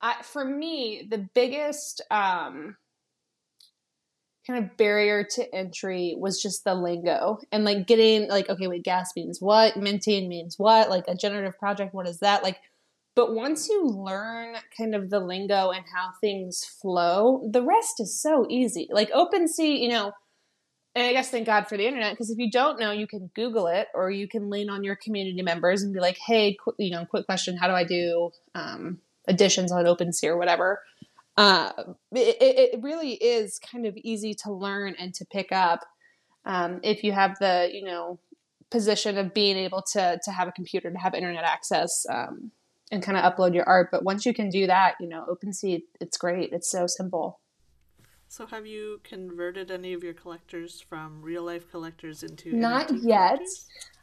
I, 0.00 0.22
for 0.22 0.44
me 0.44 1.06
the 1.10 1.28
biggest 1.34 2.02
um 2.10 2.76
kind 4.46 4.62
of 4.62 4.76
barrier 4.76 5.24
to 5.24 5.54
entry 5.54 6.14
was 6.18 6.42
just 6.42 6.64
the 6.64 6.74
lingo 6.74 7.38
and 7.50 7.64
like 7.64 7.86
getting 7.86 8.28
like 8.28 8.50
okay 8.50 8.66
wait 8.66 8.84
gas 8.84 9.10
means 9.16 9.40
what 9.40 9.74
minting 9.78 10.28
means 10.28 10.58
what 10.58 10.90
like 10.90 11.04
a 11.08 11.14
generative 11.14 11.58
project 11.58 11.94
what 11.94 12.06
is 12.06 12.18
that 12.18 12.42
like 12.42 12.58
but 13.16 13.34
once 13.34 13.70
you 13.70 13.86
learn 13.86 14.54
kind 14.76 14.94
of 14.94 15.08
the 15.08 15.18
lingo 15.18 15.70
and 15.70 15.86
how 15.94 16.10
things 16.20 16.62
flow 16.62 17.48
the 17.50 17.62
rest 17.62 17.94
is 18.00 18.20
so 18.20 18.46
easy 18.50 18.86
like 18.90 19.10
OpenSea 19.12 19.80
you 19.80 19.88
know 19.88 20.12
and 20.94 21.06
I 21.06 21.12
guess 21.12 21.30
thank 21.30 21.46
God 21.46 21.66
for 21.68 21.76
the 21.76 21.86
internet 21.86 22.12
because 22.12 22.30
if 22.30 22.38
you 22.38 22.50
don't 22.50 22.78
know, 22.78 22.92
you 22.92 23.06
can 23.06 23.30
Google 23.34 23.66
it 23.66 23.88
or 23.94 24.10
you 24.10 24.28
can 24.28 24.50
lean 24.50 24.70
on 24.70 24.84
your 24.84 24.96
community 24.96 25.42
members 25.42 25.82
and 25.82 25.92
be 25.92 26.00
like, 26.00 26.18
"Hey, 26.26 26.56
qu- 26.62 26.74
you 26.78 26.90
know, 26.90 27.04
quick 27.04 27.26
question: 27.26 27.56
How 27.56 27.68
do 27.68 27.74
I 27.74 27.84
do 27.84 28.30
um, 28.54 28.98
additions 29.26 29.72
on 29.72 29.84
OpenSea 29.84 30.28
or 30.28 30.36
whatever?" 30.36 30.80
uh, 31.36 31.72
it, 32.12 32.72
it, 32.74 32.82
really 32.82 33.14
is 33.14 33.58
kind 33.58 33.86
of 33.86 33.96
easy 33.96 34.34
to 34.34 34.52
learn 34.52 34.94
and 34.98 35.12
to 35.14 35.24
pick 35.24 35.50
up 35.50 35.80
um, 36.44 36.78
if 36.82 37.02
you 37.02 37.12
have 37.12 37.36
the 37.40 37.70
you 37.72 37.84
know 37.84 38.20
position 38.70 39.18
of 39.18 39.34
being 39.34 39.56
able 39.56 39.82
to 39.82 40.18
to 40.22 40.30
have 40.30 40.46
a 40.46 40.52
computer 40.52 40.90
to 40.90 40.98
have 40.98 41.14
internet 41.14 41.44
access 41.44 42.06
um, 42.10 42.52
and 42.92 43.02
kind 43.02 43.18
of 43.18 43.24
upload 43.24 43.54
your 43.54 43.68
art. 43.68 43.88
But 43.90 44.04
once 44.04 44.24
you 44.24 44.32
can 44.32 44.48
do 44.48 44.66
that, 44.66 44.94
you 45.00 45.08
know, 45.08 45.26
OpenSea, 45.28 45.82
it's 46.00 46.16
great. 46.16 46.52
It's 46.52 46.70
so 46.70 46.86
simple. 46.86 47.40
So, 48.36 48.46
have 48.46 48.66
you 48.66 49.00
converted 49.04 49.70
any 49.70 49.92
of 49.92 50.02
your 50.02 50.12
collectors 50.12 50.84
from 50.88 51.22
real 51.22 51.44
life 51.44 51.70
collectors 51.70 52.24
into 52.24 52.52
not 52.52 52.90
yet? 52.92 53.38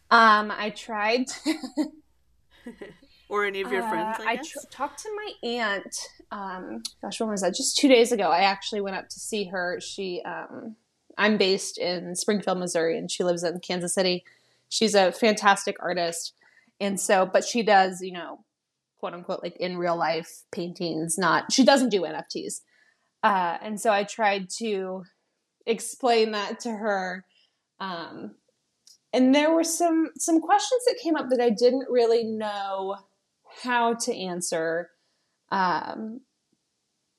Um, 0.10 0.54
I 0.58 0.70
tried. 0.70 1.26
or 3.28 3.44
any 3.44 3.60
of 3.60 3.74
your 3.74 3.84
uh, 3.84 3.90
friends? 3.90 4.18
I, 4.22 4.32
I 4.32 4.36
tr- 4.38 4.68
talked 4.72 5.00
to 5.00 5.10
my 5.18 5.50
aunt. 5.50 5.98
Um, 6.32 6.82
gosh, 7.02 7.20
when 7.20 7.30
was 7.30 7.42
that? 7.42 7.56
Just 7.56 7.76
two 7.76 7.90
days 7.90 8.14
ago. 8.14 8.30
I 8.30 8.44
actually 8.44 8.80
went 8.80 8.96
up 8.96 9.10
to 9.10 9.20
see 9.20 9.50
her. 9.50 9.82
She, 9.82 10.22
um, 10.24 10.78
I'm 11.18 11.38
based 11.38 11.78
in 11.78 12.16
Springfield, 12.16 12.58
Missouri, 12.58 12.98
and 12.98 13.12
she 13.12 13.26
lives 13.26 13.44
in 13.44 13.60
Kansas 13.60 13.94
City. 13.94 14.24
She's 14.70 14.96
a 14.96 15.12
fantastic 15.12 15.76
artist, 15.82 16.36
and 16.80 16.98
so, 16.98 17.26
but 17.26 17.44
she 17.44 17.64
does, 17.64 18.00
you 18.00 18.14
know, 18.14 18.46
quote 18.98 19.14
unquote, 19.14 19.44
like 19.44 19.58
in 19.58 19.78
real 19.78 19.98
life 19.98 20.44
paintings. 20.54 21.18
Not 21.18 21.52
she 21.52 21.66
doesn't 21.66 21.90
do 21.90 22.04
NFTs, 22.04 22.62
uh, 23.24 23.58
and 23.62 23.80
so 23.80 23.92
I 23.92 24.04
tried 24.04 24.50
to 24.58 25.04
explain 25.66 26.32
that 26.32 26.60
to 26.62 26.72
her. 26.72 27.26
Um, 27.80 28.36
and 29.14 29.36
there 29.36 29.54
were 29.54 29.64
some 29.64 30.10
some 30.18 30.40
questions 30.40 30.82
that 30.88 31.00
came 31.02 31.16
up 31.16 31.30
that 31.30 31.42
I 31.42 31.50
didn't 31.50 31.90
really 31.90 32.24
know 32.24 32.98
how 33.64 33.94
to 33.96 34.16
answer. 34.16 34.90
Um, 35.52 36.22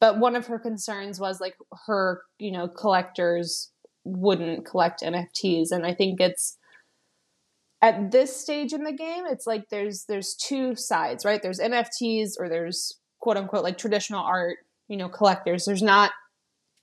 but 0.00 0.18
one 0.18 0.34
of 0.34 0.46
her 0.46 0.58
concerns 0.58 1.20
was 1.20 1.40
like 1.40 1.54
her, 1.86 2.22
you 2.38 2.50
know, 2.50 2.66
collectors 2.66 3.70
wouldn't 4.04 4.64
collect 4.64 5.02
NFTs, 5.02 5.70
and 5.70 5.86
I 5.86 5.94
think 5.94 6.20
it's 6.20 6.56
at 7.82 8.12
this 8.12 8.34
stage 8.34 8.72
in 8.72 8.84
the 8.84 8.92
game, 8.92 9.24
it's 9.26 9.46
like 9.46 9.68
there's 9.68 10.04
there's 10.04 10.34
two 10.34 10.76
sides, 10.76 11.24
right? 11.24 11.42
There's 11.42 11.58
NFTs 11.58 12.34
or 12.38 12.48
there's 12.48 12.98
quote 13.20 13.36
unquote 13.36 13.64
like 13.64 13.76
traditional 13.76 14.24
art, 14.24 14.58
you 14.88 14.96
know, 14.96 15.08
collectors. 15.08 15.64
There's 15.64 15.82
not 15.82 16.12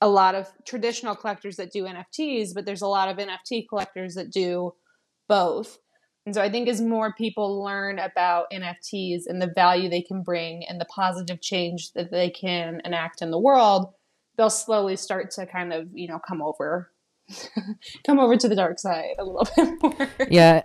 a 0.00 0.08
lot 0.08 0.34
of 0.34 0.48
traditional 0.66 1.14
collectors 1.14 1.56
that 1.56 1.72
do 1.72 1.84
NFTs, 1.84 2.54
but 2.54 2.64
there's 2.64 2.82
a 2.82 2.88
lot 2.88 3.08
of 3.08 3.18
NFT 3.18 3.68
collectors 3.68 4.14
that 4.14 4.30
do 4.30 4.72
both. 5.28 5.78
And 6.26 6.34
so 6.34 6.42
I 6.42 6.50
think 6.50 6.68
as 6.68 6.80
more 6.80 7.14
people 7.14 7.62
learn 7.62 7.98
about 7.98 8.46
NFTs 8.52 9.22
and 9.26 9.40
the 9.40 9.52
value 9.54 9.88
they 9.88 10.02
can 10.02 10.22
bring 10.22 10.64
and 10.66 10.80
the 10.80 10.86
positive 10.86 11.40
change 11.40 11.92
that 11.94 12.10
they 12.10 12.30
can 12.30 12.80
enact 12.84 13.22
in 13.22 13.30
the 13.30 13.38
world, 13.38 13.92
they'll 14.36 14.50
slowly 14.50 14.96
start 14.96 15.30
to 15.32 15.46
kind 15.46 15.72
of, 15.72 15.88
you 15.92 16.08
know, 16.08 16.18
come 16.18 16.42
over 16.42 16.90
come 18.06 18.18
over 18.18 18.36
to 18.36 18.48
the 18.48 18.56
dark 18.56 18.78
side 18.78 19.14
a 19.18 19.24
little 19.24 19.48
bit 19.56 19.82
more. 19.82 20.08
Yeah. 20.30 20.62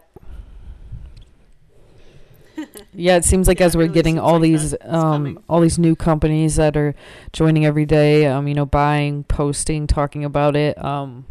Yeah, 2.94 3.18
it 3.18 3.26
seems 3.26 3.48
like 3.48 3.60
yeah, 3.60 3.66
as 3.66 3.76
we're 3.76 3.84
really 3.84 3.94
getting 3.94 4.20
all 4.20 4.40
like 4.40 4.44
these 4.44 4.76
um 4.82 5.40
all 5.50 5.60
these 5.62 5.78
new 5.78 5.96
companies 5.96 6.56
that 6.56 6.78
are 6.78 6.96
joining 7.34 7.66
every 7.66 7.86
day, 7.86 8.26
um, 8.26 8.48
you 8.48 8.54
know, 8.54 8.66
buying, 8.66 9.24
posting, 9.26 9.88
talking 9.88 10.24
about 10.24 10.56
it, 10.56 10.84
um 10.84 11.26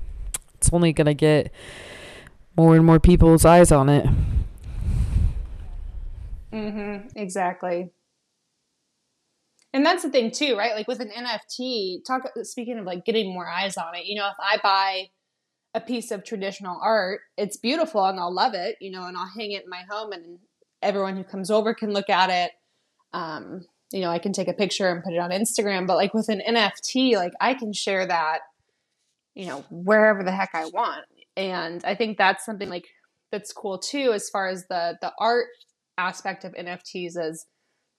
it's 0.55 0.71
only 0.73 0.93
gonna 0.93 1.15
get 1.15 1.53
more 2.57 2.77
and 2.77 2.85
more 2.85 3.01
people's 3.01 3.45
eyes 3.45 3.73
on 3.73 3.89
it. 3.89 4.07
Mhm. 6.53 7.11
Exactly. 7.17 7.91
And 9.73 9.85
that's 9.85 10.05
the 10.05 10.11
thing 10.11 10.31
too, 10.31 10.57
right? 10.57 10.75
Like 10.75 10.87
with 10.87 11.01
an 11.01 11.11
NFT, 11.11 12.05
talk 12.07 12.23
speaking 12.43 12.79
of 12.79 12.85
like 12.85 13.05
getting 13.05 13.33
more 13.33 13.49
eyes 13.49 13.77
on 13.77 13.95
it, 13.97 14.05
you 14.07 14.15
know, 14.15 14.29
if 14.29 14.37
I 14.39 14.59
buy 14.63 15.09
a 15.75 15.81
piece 15.81 16.13
of 16.13 16.25
traditional 16.25 16.79
art, 16.81 17.21
it's 17.37 17.57
beautiful 17.57 18.05
and 18.05 18.21
I'll 18.21 18.33
love 18.33 18.55
it, 18.55 18.77
you 18.81 18.93
know, 18.93 19.05
and 19.05 19.17
I'll 19.17 19.27
hang 19.37 19.51
it 19.53 19.65
in 19.65 19.71
my 19.71 19.83
home 19.91 20.13
and 20.13 20.39
everyone 20.85 21.17
who 21.17 21.25
comes 21.25 21.51
over 21.51 21.75
can 21.75 21.93
look 21.93 22.11
at 22.11 22.31
it. 22.31 22.53
Um, 23.13 23.63
you 23.93 24.01
know, 24.01 24.11
I 24.11 24.19
can 24.19 24.33
take 24.33 24.49
a 24.49 24.53
picture 24.53 24.89
and 24.89 25.03
put 25.03 25.13
it 25.13 25.19
on 25.19 25.31
Instagram, 25.31 25.87
but 25.87 25.97
like 25.97 26.15
with 26.15 26.29
an 26.29 26.43
NFT, 26.47 27.15
like 27.15 27.33
I 27.41 27.55
can 27.55 27.73
share 27.73 28.07
that, 28.07 28.41
you 29.35 29.47
know, 29.47 29.65
wherever 29.71 30.23
the 30.23 30.33
heck 30.33 30.51
I 30.55 30.67
want 30.67 31.05
and 31.37 31.85
i 31.85 31.95
think 31.95 32.17
that's 32.17 32.45
something 32.45 32.69
like 32.69 32.87
that's 33.33 33.53
cool 33.53 33.79
too 33.79 34.13
as 34.13 34.29
far 34.29 34.49
as 34.49 34.67
the 34.69 34.97
the 35.01 35.13
art 35.19 35.47
aspect 35.99 36.45
of 36.45 36.53
nfts 36.53 37.17
is 37.17 37.47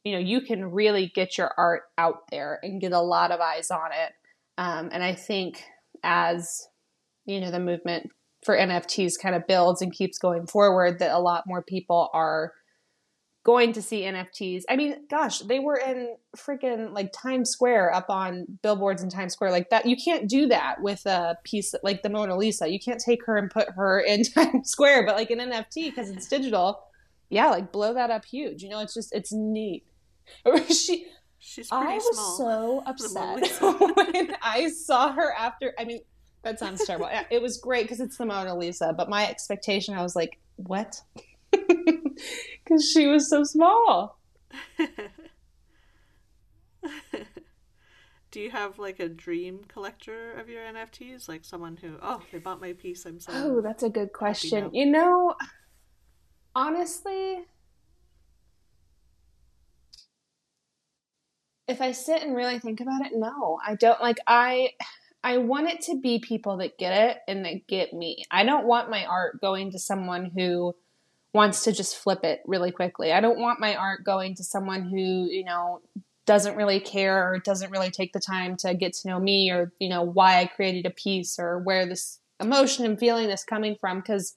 you 0.03 0.13
know 0.13 0.19
you 0.19 0.41
can 0.41 0.71
really 0.71 1.11
get 1.13 1.37
your 1.37 1.51
art 1.57 1.83
out 1.97 2.27
there 2.31 2.59
and 2.63 2.81
get 2.81 2.91
a 2.91 3.01
lot 3.01 3.31
of 3.31 3.39
eyes 3.39 3.71
on 3.71 3.91
it 3.91 4.13
um, 4.57 4.89
and 4.91 5.03
i 5.03 5.13
think 5.13 5.63
as 6.03 6.67
you 7.25 7.39
know 7.39 7.51
the 7.51 7.59
movement 7.59 8.09
for 8.43 8.55
nfts 8.55 9.13
kind 9.21 9.35
of 9.35 9.47
builds 9.47 9.81
and 9.81 9.93
keeps 9.93 10.17
going 10.17 10.45
forward 10.47 10.99
that 10.99 11.11
a 11.11 11.19
lot 11.19 11.43
more 11.47 11.63
people 11.63 12.09
are 12.13 12.53
going 13.45 13.71
to 13.73 13.81
see 13.81 14.01
NFTs. 14.01 14.63
I 14.67 14.75
mean, 14.75 15.05
gosh, 15.07 15.39
they 15.39 15.59
were 15.59 15.77
in 15.77 16.17
freaking 16.35 16.91
like 16.93 17.13
Times 17.13 17.51
Square 17.51 17.93
up 17.93 18.09
on 18.09 18.45
billboards 18.63 19.03
in 19.03 19.09
Times 19.09 19.33
Square 19.33 19.51
like 19.51 19.69
that. 19.69 19.85
You 19.85 19.95
can't 19.95 20.27
do 20.27 20.47
that 20.47 20.81
with 20.81 21.05
a 21.05 21.37
piece 21.43 21.73
like 21.83 22.01
the 22.01 22.09
Mona 22.09 22.35
Lisa. 22.35 22.67
You 22.67 22.79
can't 22.79 22.99
take 22.99 23.23
her 23.25 23.37
and 23.37 23.49
put 23.49 23.69
her 23.69 23.99
in 24.07 24.23
Times 24.23 24.69
Square, 24.69 25.05
but 25.05 25.15
like 25.15 25.29
an 25.29 25.39
NFT 25.39 25.91
because 25.91 26.09
it's 26.09 26.27
digital. 26.27 26.81
Yeah, 27.29 27.49
like 27.49 27.71
blow 27.71 27.93
that 27.93 28.09
up 28.09 28.25
huge. 28.25 28.63
You 28.63 28.69
know, 28.69 28.79
it's 28.79 28.95
just 28.95 29.13
it's 29.13 29.31
neat. 29.31 29.85
she 30.69 31.05
She's 31.37 31.69
I 31.71 31.97
was 31.97 32.37
small. 32.37 32.37
so 32.37 32.83
upset 32.87 33.95
when 33.95 34.35
I 34.41 34.69
saw 34.69 35.11
her 35.13 35.31
after. 35.33 35.75
I 35.77 35.85
mean, 35.85 36.01
that 36.41 36.57
sounds 36.57 36.83
terrible. 36.83 37.07
It 37.29 37.39
was 37.39 37.57
great 37.57 37.83
because 37.83 37.99
it's 37.99 38.17
the 38.17 38.25
Mona 38.25 38.55
Lisa, 38.55 38.93
but 38.97 39.09
my 39.09 39.29
expectation, 39.29 39.93
I 39.93 40.01
was 40.01 40.15
like, 40.15 40.39
what? 40.55 40.99
Because 41.67 42.89
she 42.89 43.07
was 43.07 43.29
so 43.29 43.43
small. 43.43 44.19
Do 48.31 48.41
you 48.41 48.51
have 48.51 48.77
like 48.79 48.99
a 48.99 49.07
dream 49.07 49.61
collector 49.67 50.33
of 50.33 50.49
your 50.49 50.61
NFTs? 50.63 51.29
Like 51.29 51.45
someone 51.45 51.77
who, 51.77 51.95
oh, 52.01 52.21
they 52.31 52.37
bought 52.37 52.59
my 52.59 52.73
piece. 52.73 53.05
I'm 53.05 53.19
so. 53.19 53.31
Oh, 53.33 53.61
that's 53.61 53.83
a 53.83 53.89
good 53.89 54.11
question. 54.11 54.71
You 54.73 54.87
know, 54.87 55.35
honestly, 56.53 57.45
if 61.67 61.81
I 61.81 61.93
sit 61.93 62.21
and 62.23 62.35
really 62.35 62.59
think 62.59 62.81
about 62.81 63.05
it, 63.05 63.13
no, 63.15 63.57
I 63.65 63.75
don't. 63.75 64.01
Like 64.01 64.19
I, 64.27 64.71
I 65.23 65.37
want 65.37 65.69
it 65.69 65.81
to 65.83 65.99
be 65.99 66.19
people 66.19 66.57
that 66.57 66.77
get 66.77 67.09
it 67.09 67.19
and 67.27 67.45
that 67.45 67.67
get 67.67 67.93
me. 67.93 68.25
I 68.29 68.43
don't 68.43 68.67
want 68.67 68.89
my 68.89 69.05
art 69.05 69.39
going 69.39 69.71
to 69.71 69.79
someone 69.79 70.31
who 70.35 70.75
wants 71.35 71.65
to 71.65 71.73
just 71.73 71.97
flip 71.97 72.23
it 72.23 72.41
really 72.45 72.71
quickly. 72.71 73.11
I 73.11 73.19
don't 73.19 73.39
want 73.39 73.59
my 73.59 73.75
art 73.75 74.05
going 74.05 74.35
to 74.35 74.43
someone 74.43 74.83
who, 74.83 75.27
you 75.29 75.43
know, 75.43 75.81
doesn't 76.25 76.55
really 76.55 76.79
care 76.79 77.29
or 77.29 77.39
doesn't 77.39 77.71
really 77.71 77.91
take 77.91 78.13
the 78.13 78.21
time 78.21 78.55
to 78.55 78.73
get 78.73 78.93
to 78.93 79.09
know 79.09 79.19
me 79.19 79.51
or, 79.51 79.73
you 79.77 79.89
know, 79.89 80.01
why 80.01 80.39
I 80.39 80.45
created 80.45 80.85
a 80.85 80.89
piece 80.91 81.37
or 81.37 81.59
where 81.59 81.85
this 81.85 82.19
emotion 82.39 82.85
and 82.85 82.97
feeling 82.97 83.29
is 83.29 83.43
coming 83.43 83.75
from. 83.75 84.01
Cause 84.01 84.35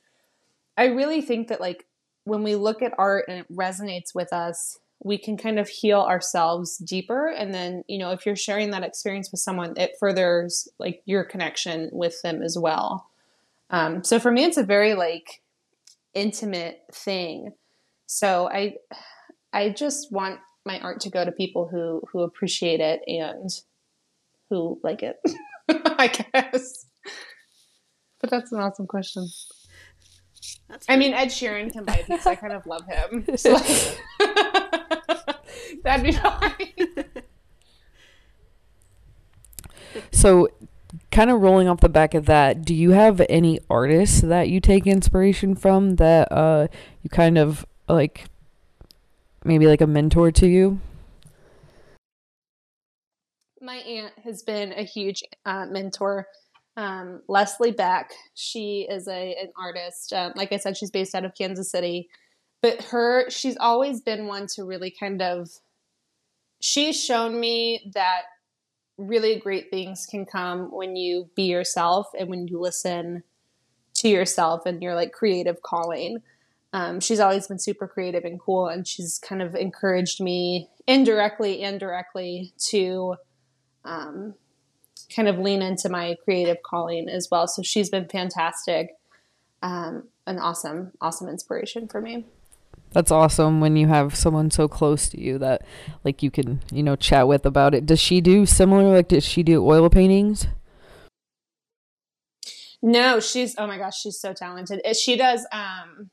I 0.77 0.87
really 0.87 1.23
think 1.23 1.49
that, 1.49 1.61
like, 1.61 1.87
when 2.25 2.43
we 2.43 2.57
look 2.57 2.83
at 2.83 2.95
art 2.99 3.27
and 3.29 3.39
it 3.39 3.53
resonates 3.53 4.13
with 4.13 4.33
us, 4.33 4.79
we 5.03 5.19
can 5.19 5.37
kind 5.37 5.61
of 5.61 5.69
heal 5.69 6.01
ourselves 6.01 6.79
deeper. 6.79 7.29
And 7.29 7.55
then, 7.55 7.85
you 7.87 7.99
know, 7.99 8.11
if 8.11 8.27
you're 8.27 8.37
sharing 8.37 8.71
that 8.73 8.83
experience 8.83 9.31
with 9.31 9.41
someone, 9.41 9.75
it 9.77 9.93
furthers 10.01 10.69
like 10.81 11.03
your 11.07 11.23
connection 11.23 11.91
with 11.93 12.21
them 12.23 12.43
as 12.43 12.59
well. 12.59 13.09
Um, 13.71 14.03
so 14.03 14.19
for 14.19 14.33
me, 14.33 14.45
it's 14.45 14.57
a 14.57 14.65
very 14.65 14.95
like 14.95 15.43
intimate 16.19 16.81
thing. 16.93 17.53
So 18.07 18.49
I 18.49 18.75
I 19.53 19.71
just 19.71 20.13
want 20.13 20.41
my 20.67 20.81
art 20.81 21.01
to 21.01 21.11
go 21.11 21.25
to 21.25 21.33
people 21.33 21.69
who 21.71 22.03
who 22.13 22.23
appreciate 22.23 22.81
it 22.81 23.01
and 23.07 23.51
who 24.51 24.81
like 24.83 25.03
it. 25.03 25.17
I 25.69 26.09
guess. 26.09 26.87
But 28.21 28.31
that's 28.31 28.53
an 28.53 28.61
awesome 28.61 28.87
question. 28.87 29.29
That's 30.69 30.87
I 30.89 30.97
mean, 30.97 31.15
Ed 31.15 31.29
Sheeran 31.29 31.73
can 31.73 31.85
buy 31.85 32.05
these. 32.09 32.27
I 32.27 32.35
kind 32.35 32.53
of 32.53 32.67
love 32.67 32.85
him. 32.87 33.25
So 33.37 33.53
like, 33.53 33.99
that'd 35.85 36.05
be 36.05 36.13
fine. 36.13 37.05
So, 40.13 40.49
kind 41.19 41.33
of 41.33 41.41
rolling 41.41 41.67
off 41.67 41.81
the 41.81 41.89
back 41.89 42.15
of 42.15 42.27
that, 42.27 42.65
do 42.65 42.73
you 42.73 42.93
have 42.93 43.21
any 43.29 43.59
artists 43.69 44.21
that 44.21 44.49
you 44.49 44.61
take 44.61 44.87
inspiration 44.87 45.57
from 45.57 45.97
that 45.97 46.31
uh, 46.31 46.69
you 47.03 47.11
kind 47.11 47.37
of 47.37 47.67
like 47.89 48.27
maybe 49.45 49.67
like 49.67 49.81
a 49.81 49.87
mentor 49.89 50.31
to 50.31 50.47
you? 50.47 50.81
My 53.61 53.79
aunt 53.79 54.13
has 54.23 54.45
been 54.45 54.73
a 54.75 54.85
huge 54.85 55.25
uh, 55.45 55.67
mentor. 55.67 56.29
Um, 56.77 57.23
Leslie 57.27 57.73
Beck, 57.73 58.13
she 58.35 58.87
is 58.89 59.09
a 59.09 59.35
an 59.43 59.51
artist. 59.61 60.13
Um, 60.13 60.35
like 60.37 60.53
I 60.53 60.57
said, 60.57 60.77
she's 60.77 60.93
based 60.93 61.17
out 61.17 61.25
of 61.25 61.35
Kansas 61.37 61.69
City, 61.69 62.09
but 62.63 62.81
her 62.93 63.29
she's 63.29 63.57
always 63.57 64.01
been 64.01 64.29
one 64.29 64.47
to 64.55 64.63
really 64.63 64.95
kind 64.97 65.21
of. 65.21 65.49
She's 66.61 67.03
shown 67.03 67.41
me 67.41 67.91
that 67.95 68.23
really 68.99 69.37
great 69.37 69.71
things 69.71 70.07
can 70.07 70.27
come 70.27 70.71
when 70.73 70.97
you 70.97 71.31
be 71.35 71.45
yourself 71.45 72.09
and 72.19 72.29
when 72.29 72.49
you 72.49 72.61
listen 72.61 73.23
to 73.95 74.09
yourself 74.09 74.67
and 74.67 74.83
your 74.83 74.95
like 74.95 75.13
creative 75.13 75.63
calling. 75.63 76.19
Um, 76.73 77.01
she's 77.01 77.21
always 77.21 77.47
been 77.47 77.59
super 77.59 77.89
creative 77.89 78.25
and 78.25 78.39
cool, 78.39 78.69
and 78.69 78.87
she's 78.87 79.19
kind 79.19 79.41
of 79.41 79.55
encouraged 79.55 80.21
me 80.21 80.69
indirectly 80.87 81.63
and 81.63 81.81
directly 81.81 82.53
to 82.69 83.17
um, 83.85 84.35
kind 85.15 85.29
of 85.29 85.39
lean 85.39 85.63
into 85.63 85.89
my 85.89 86.17
creative 86.25 86.59
calling 86.63 87.09
as 87.09 87.29
well. 87.31 87.47
So 87.47 87.63
she's 87.63 87.89
been 87.89 88.07
fantastic, 88.09 88.97
um, 89.63 90.09
an 90.27 90.39
awesome, 90.39 90.93
awesome 91.01 91.29
inspiration 91.29 91.89
for 91.89 92.01
me. 92.03 92.27
That's 92.93 93.11
awesome 93.11 93.61
when 93.61 93.77
you 93.77 93.89
have 93.89 94.15
someone 94.15 94.51
so 94.51 94.67
close 94.67 95.09
to 95.11 95.21
you 95.21 95.39
that 95.39 95.63
like 96.05 96.23
you 96.23 96.31
can, 96.31 96.61
you 96.73 96.83
know, 96.83 96.97
chat 96.97 97.29
with 97.29 97.45
about 97.45 97.75
it. 97.75 97.87
Does 97.87 98.01
she 98.01 98.21
do 98.21 98.47
similar 98.47 98.85
like 98.85 99.09
does 99.09 99.25
she 99.25 99.43
do 99.43 99.65
oil 99.65 99.91
paintings? 99.91 100.47
No, 102.81 103.21
she's 103.21 103.55
oh 103.59 103.67
my 103.67 103.77
gosh, 103.77 104.01
she's 104.01 104.21
so 104.21 104.33
talented. 104.33 104.81
She 104.97 105.17
does 105.17 105.47
um 105.53 106.11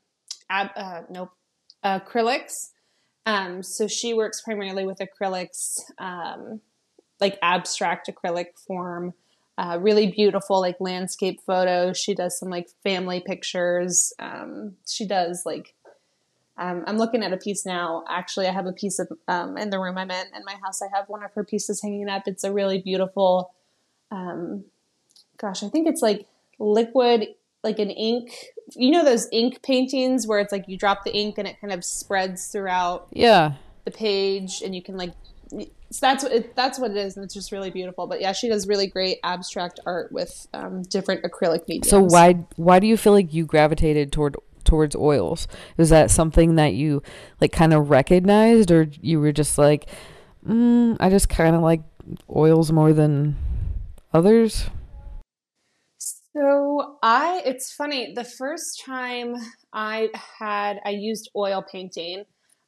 ab, 0.50 0.70
uh, 0.76 1.02
nope, 1.08 1.30
acrylics. 1.84 2.70
Um 3.24 3.62
so 3.62 3.88
she 3.88 4.12
works 4.12 4.42
primarily 4.42 4.84
with 4.84 4.98
acrylics 4.98 5.78
um 5.98 6.60
like 7.20 7.38
abstract 7.42 8.10
acrylic 8.10 8.48
form. 8.66 9.14
Uh, 9.58 9.78
really 9.80 10.12
beautiful 10.12 10.60
like 10.60 10.76
landscape 10.80 11.40
photos. 11.46 11.96
She 11.96 12.14
does 12.14 12.38
some 12.38 12.50
like 12.50 12.68
family 12.82 13.22
pictures. 13.24 14.12
Um, 14.18 14.74
she 14.86 15.06
does 15.06 15.44
like 15.46 15.74
um, 16.58 16.84
I'm 16.86 16.96
looking 16.96 17.22
at 17.22 17.32
a 17.32 17.36
piece 17.36 17.66
now. 17.66 18.04
Actually, 18.08 18.46
I 18.46 18.52
have 18.52 18.66
a 18.66 18.72
piece 18.72 18.98
of 18.98 19.08
um, 19.28 19.58
in 19.58 19.70
the 19.70 19.78
room 19.78 19.98
I'm 19.98 20.10
in 20.10 20.26
in 20.34 20.42
my 20.44 20.54
house. 20.62 20.80
I 20.80 20.86
have 20.94 21.08
one 21.08 21.22
of 21.22 21.32
her 21.34 21.44
pieces 21.44 21.82
hanging 21.82 22.08
up. 22.08 22.22
It's 22.26 22.44
a 22.44 22.52
really 22.52 22.80
beautiful. 22.80 23.52
Um, 24.10 24.64
gosh, 25.36 25.62
I 25.62 25.68
think 25.68 25.86
it's 25.86 26.00
like 26.00 26.26
liquid, 26.58 27.28
like 27.62 27.78
an 27.78 27.90
ink. 27.90 28.30
You 28.74 28.90
know 28.90 29.04
those 29.04 29.28
ink 29.32 29.62
paintings 29.62 30.26
where 30.26 30.40
it's 30.40 30.52
like 30.52 30.64
you 30.66 30.78
drop 30.78 31.04
the 31.04 31.14
ink 31.14 31.36
and 31.36 31.46
it 31.46 31.60
kind 31.60 31.72
of 31.72 31.84
spreads 31.84 32.46
throughout. 32.48 33.08
Yeah. 33.12 33.54
The 33.84 33.90
page, 33.90 34.62
and 34.64 34.74
you 34.74 34.82
can 34.82 34.96
like. 34.96 35.12
So 35.90 35.98
that's 36.00 36.24
what 36.24 36.32
it, 36.32 36.56
that's 36.56 36.78
what 36.78 36.90
it 36.90 36.96
is, 36.96 37.16
and 37.16 37.24
it's 37.24 37.34
just 37.34 37.52
really 37.52 37.70
beautiful. 37.70 38.06
But 38.06 38.20
yeah, 38.20 38.32
she 38.32 38.48
does 38.48 38.66
really 38.66 38.86
great 38.86 39.18
abstract 39.22 39.78
art 39.86 40.10
with 40.10 40.48
um, 40.54 40.82
different 40.82 41.22
acrylic 41.22 41.68
mediums. 41.68 41.90
So 41.90 42.00
why 42.00 42.32
why 42.56 42.80
do 42.80 42.86
you 42.86 42.96
feel 42.96 43.12
like 43.12 43.32
you 43.32 43.44
gravitated 43.44 44.10
toward 44.10 44.36
towards 44.66 44.94
oils? 44.94 45.48
Is 45.78 45.88
that 45.90 46.10
something 46.10 46.56
that 46.56 46.74
you 46.74 47.02
like 47.40 47.52
kind 47.52 47.72
of 47.72 47.90
recognized, 47.90 48.70
or 48.70 48.88
you 49.00 49.20
were 49.20 49.32
just 49.32 49.56
like, 49.56 49.88
mm, 50.46 50.96
I 51.00 51.08
just 51.10 51.28
kind 51.28 51.56
of 51.56 51.62
like 51.62 51.82
oils 52.34 52.72
more 52.72 52.92
than 52.92 53.36
others? 54.12 54.68
So 55.98 56.98
I, 57.02 57.40
it's 57.46 57.72
funny. 57.72 58.12
The 58.14 58.24
first 58.24 58.82
time 58.84 59.36
I 59.72 60.10
had, 60.38 60.80
I 60.84 60.90
used 60.90 61.30
oil 61.34 61.62
painting. 61.62 62.24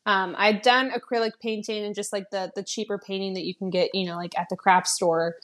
Um, 0.06 0.34
I'd 0.38 0.62
done 0.62 0.90
acrylic 0.90 1.32
painting 1.42 1.84
and 1.84 1.94
just 1.94 2.14
like 2.14 2.30
the 2.30 2.50
the 2.56 2.62
cheaper 2.62 2.98
painting 2.98 3.34
that 3.34 3.44
you 3.44 3.54
can 3.54 3.68
get, 3.68 3.90
you 3.92 4.06
know, 4.06 4.16
like 4.16 4.38
at 4.38 4.46
the 4.48 4.56
craft 4.56 4.86
store 4.86 5.34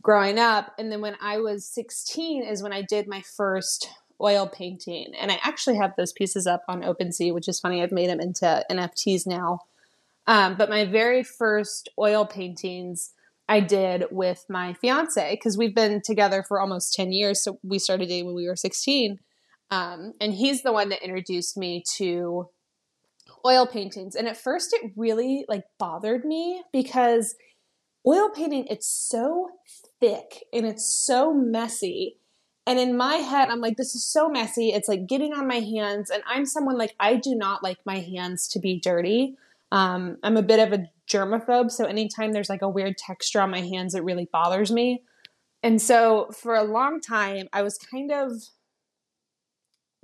growing 0.00 0.38
up. 0.38 0.74
And 0.78 0.92
then 0.92 1.00
when 1.00 1.16
I 1.20 1.38
was 1.38 1.66
16 1.66 2.44
is 2.44 2.62
when 2.62 2.72
I 2.72 2.82
did 2.82 3.08
my 3.08 3.22
first 3.36 3.88
oil 4.22 4.46
painting. 4.46 5.12
And 5.20 5.30
I 5.32 5.40
actually 5.42 5.76
have 5.76 5.94
those 5.96 6.12
pieces 6.12 6.46
up 6.46 6.62
on 6.68 6.82
OpenSea, 6.82 7.34
which 7.34 7.48
is 7.48 7.60
funny. 7.60 7.82
I've 7.82 7.92
made 7.92 8.08
them 8.08 8.20
into 8.20 8.64
NFTs 8.70 9.26
now. 9.26 9.60
Um, 10.26 10.56
but 10.56 10.70
my 10.70 10.84
very 10.84 11.22
first 11.22 11.88
oil 11.98 12.24
paintings 12.24 13.12
I 13.48 13.60
did 13.60 14.04
with 14.10 14.44
my 14.48 14.72
fiance 14.74 15.32
because 15.32 15.58
we've 15.58 15.74
been 15.74 16.00
together 16.00 16.44
for 16.46 16.60
almost 16.60 16.94
10 16.94 17.12
years. 17.12 17.42
So 17.42 17.58
we 17.62 17.78
started 17.78 18.08
dating 18.08 18.26
when 18.26 18.34
we 18.34 18.46
were 18.46 18.56
16. 18.56 19.18
Um, 19.70 20.12
and 20.20 20.32
he's 20.32 20.62
the 20.62 20.72
one 20.72 20.90
that 20.90 21.02
introduced 21.02 21.56
me 21.56 21.82
to 21.96 22.48
oil 23.44 23.66
paintings. 23.66 24.14
And 24.14 24.28
at 24.28 24.36
first 24.36 24.72
it 24.72 24.92
really 24.96 25.44
like 25.48 25.64
bothered 25.78 26.24
me 26.24 26.62
because 26.72 27.34
oil 28.06 28.30
painting, 28.30 28.66
it's 28.70 28.88
so 28.88 29.50
thick 30.00 30.44
and 30.52 30.66
it's 30.66 31.04
so 31.04 31.34
messy 31.34 32.18
and 32.66 32.78
in 32.78 32.96
my 32.96 33.16
head, 33.16 33.48
I'm 33.48 33.60
like, 33.60 33.76
this 33.76 33.94
is 33.94 34.04
so 34.04 34.28
messy. 34.28 34.68
It's 34.68 34.88
like 34.88 35.06
getting 35.06 35.32
on 35.32 35.48
my 35.48 35.60
hands. 35.60 36.10
And 36.10 36.22
I'm 36.26 36.46
someone 36.46 36.78
like, 36.78 36.94
I 37.00 37.16
do 37.16 37.34
not 37.34 37.62
like 37.62 37.78
my 37.84 37.98
hands 37.98 38.46
to 38.48 38.60
be 38.60 38.78
dirty. 38.78 39.36
Um, 39.72 40.18
I'm 40.22 40.36
a 40.36 40.42
bit 40.42 40.60
of 40.60 40.72
a 40.72 40.86
germaphobe. 41.10 41.70
So 41.70 41.86
anytime 41.86 42.32
there's 42.32 42.50
like 42.50 42.62
a 42.62 42.68
weird 42.68 42.98
texture 42.98 43.40
on 43.40 43.50
my 43.50 43.62
hands, 43.62 43.94
it 43.94 44.04
really 44.04 44.28
bothers 44.30 44.70
me. 44.70 45.02
And 45.62 45.80
so 45.80 46.30
for 46.32 46.54
a 46.54 46.64
long 46.64 47.00
time, 47.00 47.48
I 47.52 47.62
was 47.62 47.78
kind 47.78 48.12
of 48.12 48.32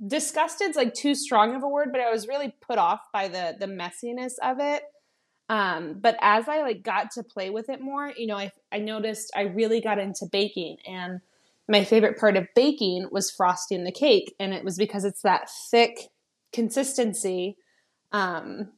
disgusted's 0.05 0.77
like 0.77 0.93
too 0.93 1.15
strong 1.15 1.55
of 1.55 1.63
a 1.63 1.67
word, 1.67 1.89
but 1.91 2.01
I 2.01 2.11
was 2.11 2.27
really 2.27 2.53
put 2.61 2.77
off 2.77 3.01
by 3.11 3.27
the 3.27 3.55
the 3.59 3.67
messiness 3.67 4.33
of 4.41 4.59
it. 4.59 4.83
Um, 5.49 5.95
but 5.99 6.15
as 6.21 6.47
I 6.47 6.61
like 6.61 6.83
got 6.83 7.11
to 7.11 7.23
play 7.23 7.49
with 7.49 7.69
it 7.69 7.81
more, 7.81 8.13
you 8.17 8.27
know, 8.27 8.37
I 8.37 8.51
I 8.71 8.79
noticed 8.79 9.31
I 9.35 9.41
really 9.41 9.81
got 9.81 9.99
into 9.99 10.25
baking 10.31 10.77
and 10.87 11.19
my 11.69 11.83
favorite 11.83 12.17
part 12.17 12.35
of 12.35 12.47
baking 12.55 13.07
was 13.11 13.31
frosting 13.31 13.83
the 13.83 13.91
cake 13.91 14.33
and 14.39 14.53
it 14.53 14.65
was 14.65 14.77
because 14.77 15.05
it's 15.05 15.21
that 15.21 15.49
thick 15.69 16.09
consistency 16.51 17.55
um, 18.11 18.71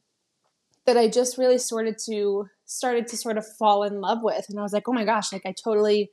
that 0.86 0.96
i 0.96 1.08
just 1.08 1.38
really 1.38 1.58
started 1.58 1.96
to 2.06 2.46
started 2.66 3.06
to 3.08 3.16
sort 3.16 3.38
of 3.38 3.46
fall 3.58 3.82
in 3.82 4.00
love 4.00 4.18
with. 4.22 4.46
And 4.48 4.58
i 4.58 4.62
was 4.62 4.72
like 4.72 4.88
oh 4.88 4.92
my 4.92 5.04
gosh 5.04 5.32
like 5.32 5.46
i 5.46 5.54
totally 5.64 6.10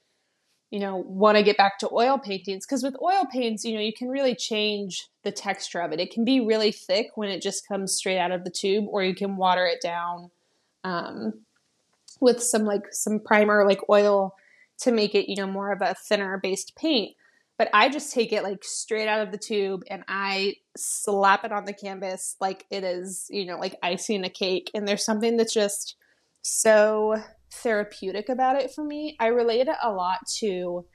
you 0.72 0.80
know 0.80 1.04
want 1.06 1.38
to 1.38 1.44
get 1.44 1.58
back 1.58 1.80
to 1.80 1.89
oil 1.92 2.18
paintings. 2.18 2.65
Because 2.65 2.84
with 2.84 2.96
oil 3.02 3.26
paints 3.32 3.65
you 3.65 3.76
know 3.76 3.82
you 3.82 3.94
can 3.94 4.08
really 4.08 4.36
change 4.36 5.08
the 5.24 5.32
texture 5.32 5.82
of 5.82 5.92
it. 5.92 6.00
It 6.00 6.12
can 6.12 6.24
be 6.24 6.39
really 6.39 6.72
thick 6.72 7.08
when 7.15 7.30
it 7.30 7.42
just 7.42 7.68
comes 7.68 7.94
straight 7.94 8.20
out 8.20 8.32
of 8.32 8.46
the 8.46 8.52
tube 8.52 8.86
or 8.89 9.04
you 9.04 9.13
can 9.13 9.36
water 9.36 9.65
it 9.65 9.82
down 9.82 10.32
um, 10.86 11.34
with 12.22 12.42
some 12.42 12.63
like 12.63 12.86
some 12.92 13.20
primer 13.20 13.65
like 13.68 13.82
oil 13.89 14.34
to 14.82 14.92
make 14.92 15.15
it, 15.15 15.30
you 15.30 15.36
know, 15.36 15.48
more 15.48 15.72
of 15.72 15.82
a 15.82 15.96
thinner 15.96 16.39
based 16.42 16.76
paint. 16.76 17.15
But 17.58 17.70
I 17.74 17.89
just 17.89 18.13
take 18.13 18.32
it 18.32 18.44
like 18.44 18.63
straight 18.63 19.10
out 19.10 19.22
of 19.22 19.32
the 19.34 19.38
tube 19.38 19.84
and 19.89 20.04
I 20.08 20.56
slap 20.78 21.44
it 21.44 21.52
on 21.52 21.65
the 21.65 21.74
canvas 21.74 22.38
like 22.39 22.65
it 22.72 22.86
is, 22.86 23.28
you 23.30 23.46
know, 23.46 23.58
like 23.58 23.76
icing 23.84 24.24
a 24.24 24.30
cake. 24.30 24.72
And 24.74 24.88
there's 24.88 25.04
something 25.04 25.36
that's 25.36 25.54
just 25.54 25.96
so 26.42 27.22
therapeutic 27.52 28.30
about 28.30 28.56
it 28.56 28.72
for 28.72 28.84
me. 28.84 29.17
I 29.19 29.27
relate 29.27 29.67
it 29.67 29.75
a 29.84 29.92
lot 29.92 30.19
to 30.38 30.86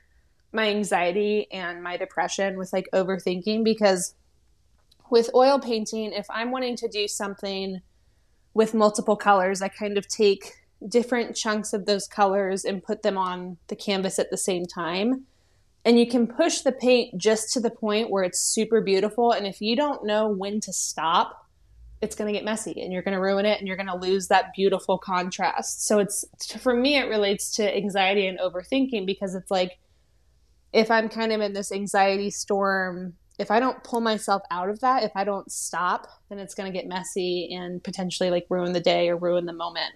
my 0.52 0.68
anxiety 0.68 1.48
and 1.52 1.82
my 1.82 1.98
depression 1.98 2.56
with 2.56 2.72
like 2.72 2.88
overthinking 2.94 3.62
because 3.62 4.14
with 5.10 5.28
oil 5.34 5.58
painting, 5.58 6.12
if 6.12 6.26
I'm 6.30 6.50
wanting 6.50 6.76
to 6.76 6.88
do 6.88 7.08
something 7.08 7.82
with 8.54 8.72
multiple 8.72 9.16
colors, 9.16 9.60
I 9.60 9.68
kind 9.68 9.98
of 9.98 10.08
take 10.08 10.54
different 10.88 11.36
chunks 11.36 11.72
of 11.72 11.86
those 11.86 12.06
colors 12.06 12.64
and 12.64 12.82
put 12.82 13.02
them 13.02 13.16
on 13.16 13.56
the 13.68 13.76
canvas 13.76 14.18
at 14.18 14.30
the 14.30 14.36
same 14.36 14.66
time. 14.66 15.24
And 15.84 15.98
you 15.98 16.06
can 16.06 16.26
push 16.26 16.60
the 16.60 16.72
paint 16.72 17.18
just 17.18 17.52
to 17.52 17.60
the 17.60 17.70
point 17.70 18.10
where 18.10 18.24
it's 18.24 18.40
super 18.40 18.80
beautiful. 18.80 19.32
And 19.32 19.46
if 19.46 19.60
you 19.60 19.76
don't 19.76 20.04
know 20.04 20.28
when 20.28 20.60
to 20.60 20.72
stop, 20.72 21.46
it's 22.00 22.16
going 22.16 22.32
to 22.32 22.38
get 22.38 22.44
messy 22.44 22.82
and 22.82 22.92
you're 22.92 23.02
going 23.02 23.14
to 23.14 23.20
ruin 23.20 23.46
it 23.46 23.58
and 23.58 23.68
you're 23.68 23.76
going 23.76 23.88
to 23.88 23.96
lose 23.96 24.28
that 24.28 24.52
beautiful 24.54 24.98
contrast. 24.98 25.86
So 25.86 25.98
it's 25.98 26.24
for 26.58 26.74
me, 26.74 26.96
it 26.96 27.08
relates 27.08 27.54
to 27.56 27.76
anxiety 27.76 28.26
and 28.26 28.38
overthinking 28.38 29.06
because 29.06 29.34
it's 29.34 29.50
like 29.50 29.78
if 30.72 30.90
I'm 30.90 31.08
kind 31.08 31.32
of 31.32 31.40
in 31.40 31.52
this 31.52 31.70
anxiety 31.70 32.30
storm 32.30 33.14
if 33.38 33.50
I 33.50 33.58
don't 33.58 33.82
pull 33.82 34.00
myself 34.00 34.42
out 34.50 34.68
of 34.68 34.80
that, 34.80 35.02
if 35.02 35.12
I 35.14 35.24
don't 35.24 35.50
stop, 35.50 36.06
then 36.28 36.38
it's 36.38 36.54
going 36.54 36.70
to 36.70 36.76
get 36.76 36.86
messy 36.86 37.52
and 37.52 37.82
potentially 37.82 38.30
like 38.30 38.46
ruin 38.48 38.72
the 38.72 38.80
day 38.80 39.08
or 39.08 39.16
ruin 39.16 39.46
the 39.46 39.52
moment. 39.52 39.92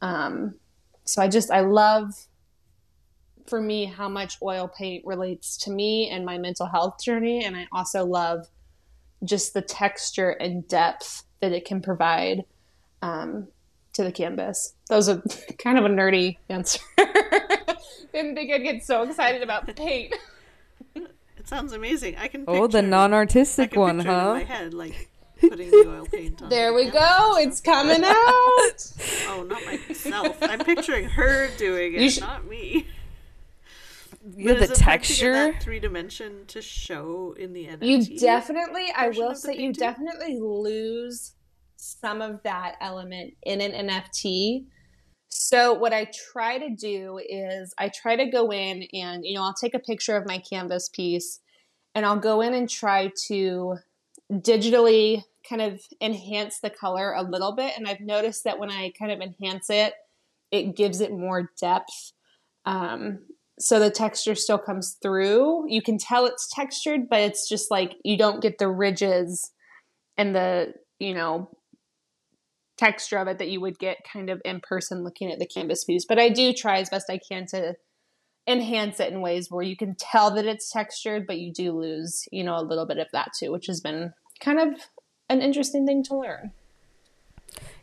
Um, 0.00 0.54
so 1.04 1.22
I 1.22 1.28
just, 1.28 1.50
I 1.50 1.60
love 1.60 2.12
for 3.46 3.60
me 3.60 3.84
how 3.84 4.08
much 4.08 4.38
oil 4.42 4.68
paint 4.68 5.04
relates 5.06 5.56
to 5.58 5.70
me 5.70 6.08
and 6.10 6.24
my 6.24 6.38
mental 6.38 6.66
health 6.66 7.02
journey. 7.02 7.44
And 7.44 7.56
I 7.56 7.66
also 7.72 8.04
love 8.04 8.46
just 9.24 9.54
the 9.54 9.62
texture 9.62 10.30
and 10.30 10.66
depth 10.66 11.24
that 11.40 11.52
it 11.52 11.64
can 11.64 11.80
provide 11.80 12.44
um, 13.02 13.48
to 13.92 14.02
the 14.02 14.12
canvas. 14.12 14.74
That 14.88 14.96
was 14.96 15.08
a 15.08 15.22
kind 15.58 15.78
of 15.78 15.84
a 15.84 15.88
nerdy 15.88 16.36
answer. 16.48 16.80
Didn't 18.12 18.34
think 18.34 18.52
I'd 18.52 18.62
get 18.62 18.84
so 18.84 19.02
excited 19.02 19.42
about 19.42 19.74
paint. 19.74 20.14
It 21.38 21.50
sounds 21.50 21.72
amazing. 21.72 22.16
I 22.16 22.26
can. 22.26 22.42
Oh, 22.48 22.66
the 22.66 22.82
non-artistic 22.82 23.70
I 23.70 23.74
can 23.74 23.80
one, 23.80 23.96
picture 23.98 24.10
it 24.10 24.14
in 24.14 24.18
huh? 24.18 24.32
my 24.32 24.42
head, 24.42 24.74
like 24.74 25.08
putting 25.40 25.70
the 25.70 25.88
oil 25.88 26.06
paint 26.06 26.42
on. 26.42 26.48
There 26.48 26.72
we 26.74 26.90
go. 26.90 27.36
It's 27.38 27.60
coming 27.60 28.02
out. 28.04 28.92
Oh, 29.28 29.42
not 29.42 29.64
myself. 29.66 30.38
I'm 30.40 30.60
picturing 30.60 31.08
her 31.10 31.48
doing 31.58 31.94
it, 31.94 32.10
sh- 32.10 32.20
not 32.20 32.46
me. 32.46 32.86
Yeah, 34.36 34.54
But 34.54 34.58
the 34.58 34.64
is 34.64 34.70
it 34.72 34.80
hard 34.80 35.02
to 35.02 35.08
get 35.08 35.16
texture. 35.18 35.54
three 35.60 35.78
dimension 35.80 36.46
to 36.48 36.62
show 36.62 37.34
in 37.38 37.52
the 37.52 37.66
NFT. 37.66 37.82
You 38.10 38.18
definitely, 38.18 38.86
I 38.96 39.08
will 39.10 39.34
say, 39.34 39.56
you 39.56 39.72
definitely 39.72 40.38
lose 40.40 41.32
some 41.76 42.22
of 42.22 42.42
that 42.44 42.76
element 42.80 43.34
in 43.42 43.60
an 43.60 43.88
NFT. 43.88 44.64
So, 45.28 45.74
what 45.74 45.92
I 45.92 46.08
try 46.32 46.58
to 46.58 46.70
do 46.74 47.18
is 47.28 47.74
I 47.78 47.90
try 47.90 48.16
to 48.16 48.26
go 48.30 48.50
in 48.52 48.84
and, 48.94 49.24
you 49.24 49.34
know, 49.34 49.42
I'll 49.42 49.54
take 49.54 49.74
a 49.74 49.78
picture 49.80 50.16
of 50.16 50.26
my 50.26 50.38
canvas 50.38 50.88
piece 50.88 51.40
and 51.94 52.06
I'll 52.06 52.18
go 52.18 52.40
in 52.40 52.54
and 52.54 52.68
try 52.70 53.12
to 53.28 53.76
digitally 54.32 55.22
kind 55.48 55.62
of 55.62 55.80
enhance 56.00 56.60
the 56.60 56.70
color 56.70 57.12
a 57.12 57.22
little 57.22 57.54
bit. 57.54 57.74
And 57.76 57.86
I've 57.86 58.00
noticed 58.00 58.44
that 58.44 58.58
when 58.58 58.70
I 58.70 58.92
kind 58.98 59.12
of 59.12 59.20
enhance 59.20 59.70
it, 59.70 59.94
it 60.50 60.76
gives 60.76 61.00
it 61.00 61.12
more 61.12 61.50
depth. 61.60 62.12
Um, 62.64 63.20
so 63.58 63.78
the 63.78 63.90
texture 63.90 64.34
still 64.34 64.58
comes 64.58 64.98
through. 65.02 65.64
You 65.68 65.80
can 65.80 65.98
tell 65.98 66.26
it's 66.26 66.48
textured, 66.52 67.08
but 67.08 67.20
it's 67.20 67.48
just 67.48 67.70
like 67.70 67.94
you 68.04 68.18
don't 68.18 68.42
get 68.42 68.58
the 68.58 68.68
ridges 68.68 69.52
and 70.18 70.34
the, 70.34 70.74
you 70.98 71.14
know, 71.14 71.50
texture 72.76 73.16
of 73.16 73.28
it 73.28 73.38
that 73.38 73.48
you 73.48 73.60
would 73.60 73.78
get 73.78 73.98
kind 74.10 74.28
of 74.28 74.42
in 74.44 74.60
person 74.60 75.02
looking 75.02 75.32
at 75.32 75.38
the 75.38 75.46
canvas 75.46 75.84
piece. 75.84 76.04
But 76.06 76.18
I 76.18 76.28
do 76.28 76.52
try 76.52 76.80
as 76.80 76.90
best 76.90 77.08
I 77.08 77.18
can 77.18 77.46
to 77.46 77.74
enhance 78.46 79.00
it 79.00 79.12
in 79.12 79.20
ways 79.20 79.50
where 79.50 79.62
you 79.64 79.76
can 79.76 79.94
tell 79.96 80.30
that 80.32 80.46
it's 80.46 80.70
textured, 80.70 81.26
but 81.26 81.38
you 81.38 81.52
do 81.52 81.72
lose, 81.72 82.28
you 82.30 82.44
know, 82.44 82.56
a 82.56 82.62
little 82.62 82.86
bit 82.86 82.98
of 82.98 83.08
that 83.12 83.32
too, 83.38 83.50
which 83.50 83.66
has 83.66 83.80
been 83.80 84.12
kind 84.40 84.58
of 84.60 84.80
an 85.28 85.42
interesting 85.42 85.86
thing 85.86 86.04
to 86.04 86.16
learn. 86.16 86.52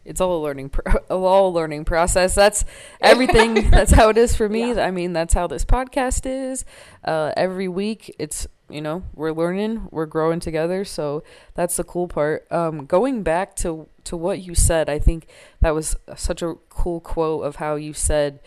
it's 0.05 0.21
all 0.21 0.37
a 0.37 0.41
learning 0.41 0.69
pro- 0.69 1.01
all 1.09 1.49
a 1.49 1.53
learning 1.53 1.85
process. 1.85 2.35
That's 2.35 2.63
everything. 3.01 3.69
That's 3.69 3.91
how 3.91 4.09
it 4.09 4.17
is 4.17 4.35
for 4.35 4.47
me. 4.49 4.73
Yeah. 4.73 4.85
i 4.85 4.91
mean 4.91 5.13
that's 5.13 5.33
how 5.33 5.47
this 5.47 5.65
podcast 5.65 6.25
is. 6.25 6.65
Uh, 7.03 7.33
every 7.35 7.67
week 7.67 8.15
it's 8.19 8.47
you 8.69 8.81
know 8.81 9.03
we're 9.13 9.33
learning 9.33 9.87
we're 9.91 10.05
growing 10.05 10.39
together. 10.39 10.85
So 10.85 11.23
that's 11.55 11.75
the 11.75 11.83
cool 11.83 12.07
part. 12.07 12.49
Um, 12.51 12.85
going 12.85 13.23
back 13.23 13.55
to 13.57 13.89
to 14.05 14.17
what 14.17 14.41
you 14.41 14.53
said 14.53 14.89
i 14.89 14.99
think 14.99 15.27
that 15.61 15.73
was 15.73 15.95
such 16.17 16.41
a 16.41 16.55
cool 16.67 16.99
quote 16.99 17.45
of 17.45 17.55
how 17.55 17.75
you 17.75 17.93
said 17.93 18.41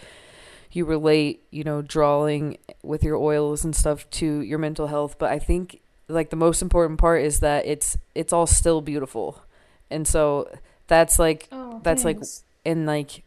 you 0.76 0.84
relate 0.84 1.42
you 1.50 1.64
know 1.64 1.82
drawing 1.82 2.58
with 2.82 3.02
your 3.02 3.16
oils 3.16 3.64
and 3.64 3.74
stuff 3.74 4.08
to 4.10 4.40
your 4.40 4.58
mental 4.58 4.86
health 4.86 5.16
but 5.18 5.30
i 5.30 5.38
think 5.38 5.80
like 6.08 6.30
the 6.30 6.36
most 6.36 6.62
important 6.62 6.98
part 6.98 7.22
is 7.22 7.40
that 7.40 7.66
it's 7.66 7.98
it's 8.14 8.32
all 8.32 8.46
still 8.46 8.80
beautiful. 8.80 9.42
And 9.90 10.06
so 10.06 10.48
that's 10.86 11.18
like 11.18 11.48
Oh, 11.52 11.80
That's, 11.82 12.04
like, 12.04 12.20
and 12.64 12.86
like 12.86 13.22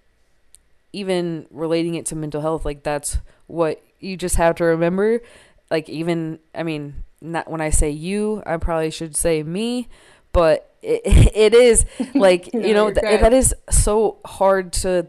even 0.92 1.46
relating 1.52 1.96
it 1.96 2.06
to 2.08 2.16
mental 2.16 2.42
health 2.42 2.66
like 2.66 2.84
that's 2.84 3.18
what 3.48 3.82
you 4.00 4.18
just 4.18 4.36
have 4.38 4.56
to 4.56 4.64
remember. 4.64 5.22
Like 5.70 5.88
even 5.90 6.40
i 6.56 6.64
mean 6.64 7.04
not 7.22 7.50
when 7.52 7.60
i 7.62 7.70
say 7.70 7.90
you 7.90 8.42
i 8.46 8.56
probably 8.58 8.90
should 8.90 9.16
say 9.16 9.44
me 9.44 9.90
but 10.32 10.72
it, 10.82 11.02
it 11.36 11.54
is 11.54 11.86
like 12.16 12.52
No, 12.54 12.66
you 12.66 12.74
know 12.74 12.92
th- 12.92 13.20
that 13.20 13.34
is 13.34 13.54
so 13.70 14.18
hard 14.26 14.72
to 14.74 15.06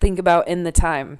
think 0.00 0.18
about 0.18 0.48
in 0.48 0.64
the 0.64 0.72
time 0.72 1.18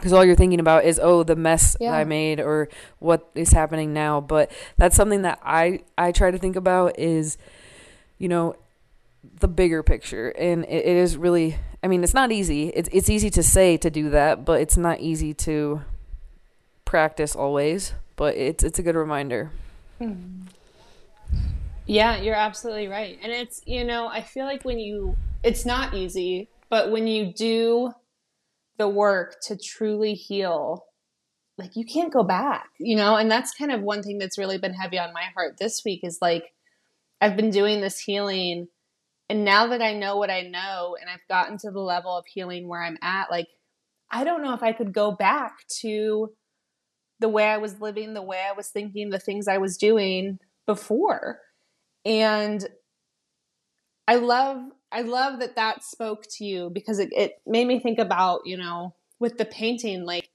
because 0.00 0.12
all 0.12 0.24
you're 0.24 0.34
thinking 0.34 0.60
about 0.60 0.84
is 0.84 0.98
oh 1.02 1.22
the 1.22 1.36
mess 1.36 1.76
Yeah. 1.78 1.92
i 1.92 2.04
made 2.04 2.40
or 2.40 2.68
what 2.98 3.30
is 3.34 3.52
happening 3.52 3.92
now. 3.92 4.20
But 4.20 4.50
that's 4.76 4.96
something 4.96 5.22
that 5.22 5.38
i 5.44 5.80
i 5.98 6.10
try 6.12 6.30
to 6.30 6.38
think 6.38 6.56
about 6.56 6.98
is 6.98 7.36
you 8.18 8.28
know 8.28 8.56
the 9.40 9.48
bigger 9.48 9.82
picture. 9.82 10.30
And 10.30 10.64
it, 10.64 10.84
it 10.86 10.96
is 10.96 11.16
really 11.16 11.56
i 11.82 11.88
mean 11.88 12.02
it's 12.02 12.14
not 12.14 12.32
easy. 12.32 12.68
It's, 12.68 12.88
it's 12.92 13.10
easy 13.10 13.30
to 13.30 13.42
say 13.42 13.76
to 13.76 13.90
do 13.90 14.10
that 14.10 14.44
but 14.44 14.60
it's 14.60 14.76
not 14.76 15.00
easy 15.00 15.34
to 15.46 15.82
practice 16.84 17.36
always. 17.36 17.92
But 18.16 18.36
it's 18.36 18.64
it's 18.64 18.78
a 18.78 18.82
good 18.82 18.96
reminder. 18.96 19.50
Hmm. 19.98 20.14
Yeah, 21.86 22.20
you're 22.22 22.36
absolutely 22.36 22.86
right. 22.86 23.18
And 23.20 23.32
it's, 23.32 23.62
you 23.66 23.84
know, 23.84 24.06
I 24.06 24.22
feel 24.22 24.44
like 24.44 24.64
when 24.64 24.78
you, 24.78 25.16
it's 25.42 25.66
not 25.66 25.92
easy, 25.92 26.48
but 26.68 26.92
when 26.92 27.08
you 27.08 27.32
do 27.32 27.92
the 28.80 28.88
work 28.88 29.36
to 29.42 29.56
truly 29.56 30.14
heal, 30.14 30.86
like 31.58 31.76
you 31.76 31.84
can't 31.84 32.12
go 32.12 32.24
back, 32.24 32.70
you 32.78 32.96
know? 32.96 33.16
And 33.16 33.30
that's 33.30 33.54
kind 33.54 33.70
of 33.70 33.82
one 33.82 34.02
thing 34.02 34.18
that's 34.18 34.38
really 34.38 34.56
been 34.56 34.72
heavy 34.72 34.98
on 34.98 35.12
my 35.12 35.24
heart 35.34 35.56
this 35.58 35.82
week 35.84 36.00
is 36.02 36.18
like, 36.22 36.54
I've 37.20 37.36
been 37.36 37.50
doing 37.50 37.82
this 37.82 38.00
healing. 38.00 38.68
And 39.28 39.44
now 39.44 39.66
that 39.66 39.82
I 39.82 39.92
know 39.92 40.16
what 40.16 40.30
I 40.30 40.40
know 40.40 40.96
and 40.98 41.10
I've 41.10 41.28
gotten 41.28 41.58
to 41.58 41.70
the 41.70 41.80
level 41.80 42.16
of 42.16 42.24
healing 42.26 42.68
where 42.68 42.82
I'm 42.82 42.96
at, 43.02 43.30
like, 43.30 43.48
I 44.10 44.24
don't 44.24 44.42
know 44.42 44.54
if 44.54 44.62
I 44.62 44.72
could 44.72 44.94
go 44.94 45.12
back 45.12 45.66
to 45.82 46.30
the 47.18 47.28
way 47.28 47.44
I 47.44 47.58
was 47.58 47.82
living, 47.82 48.14
the 48.14 48.22
way 48.22 48.42
I 48.48 48.56
was 48.56 48.68
thinking, 48.68 49.10
the 49.10 49.18
things 49.18 49.46
I 49.46 49.58
was 49.58 49.76
doing 49.76 50.38
before 50.64 51.40
and 52.04 52.66
i 54.08 54.14
love 54.14 54.62
i 54.92 55.02
love 55.02 55.40
that 55.40 55.56
that 55.56 55.82
spoke 55.84 56.24
to 56.28 56.44
you 56.44 56.70
because 56.72 56.98
it, 56.98 57.08
it 57.12 57.40
made 57.46 57.66
me 57.66 57.78
think 57.78 57.98
about 57.98 58.40
you 58.44 58.56
know 58.56 58.94
with 59.18 59.38
the 59.38 59.44
painting 59.44 60.04
like 60.04 60.30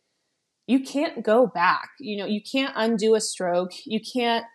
you 0.68 0.80
can't 0.80 1.24
go 1.24 1.48
back 1.48 1.90
you 2.00 2.18
know 2.18 2.26
you 2.26 2.42
can't 2.42 2.74
undo 2.76 3.16
a 3.16 3.22
stroke 3.22 3.72
you 3.86 4.00
can't 4.00 4.46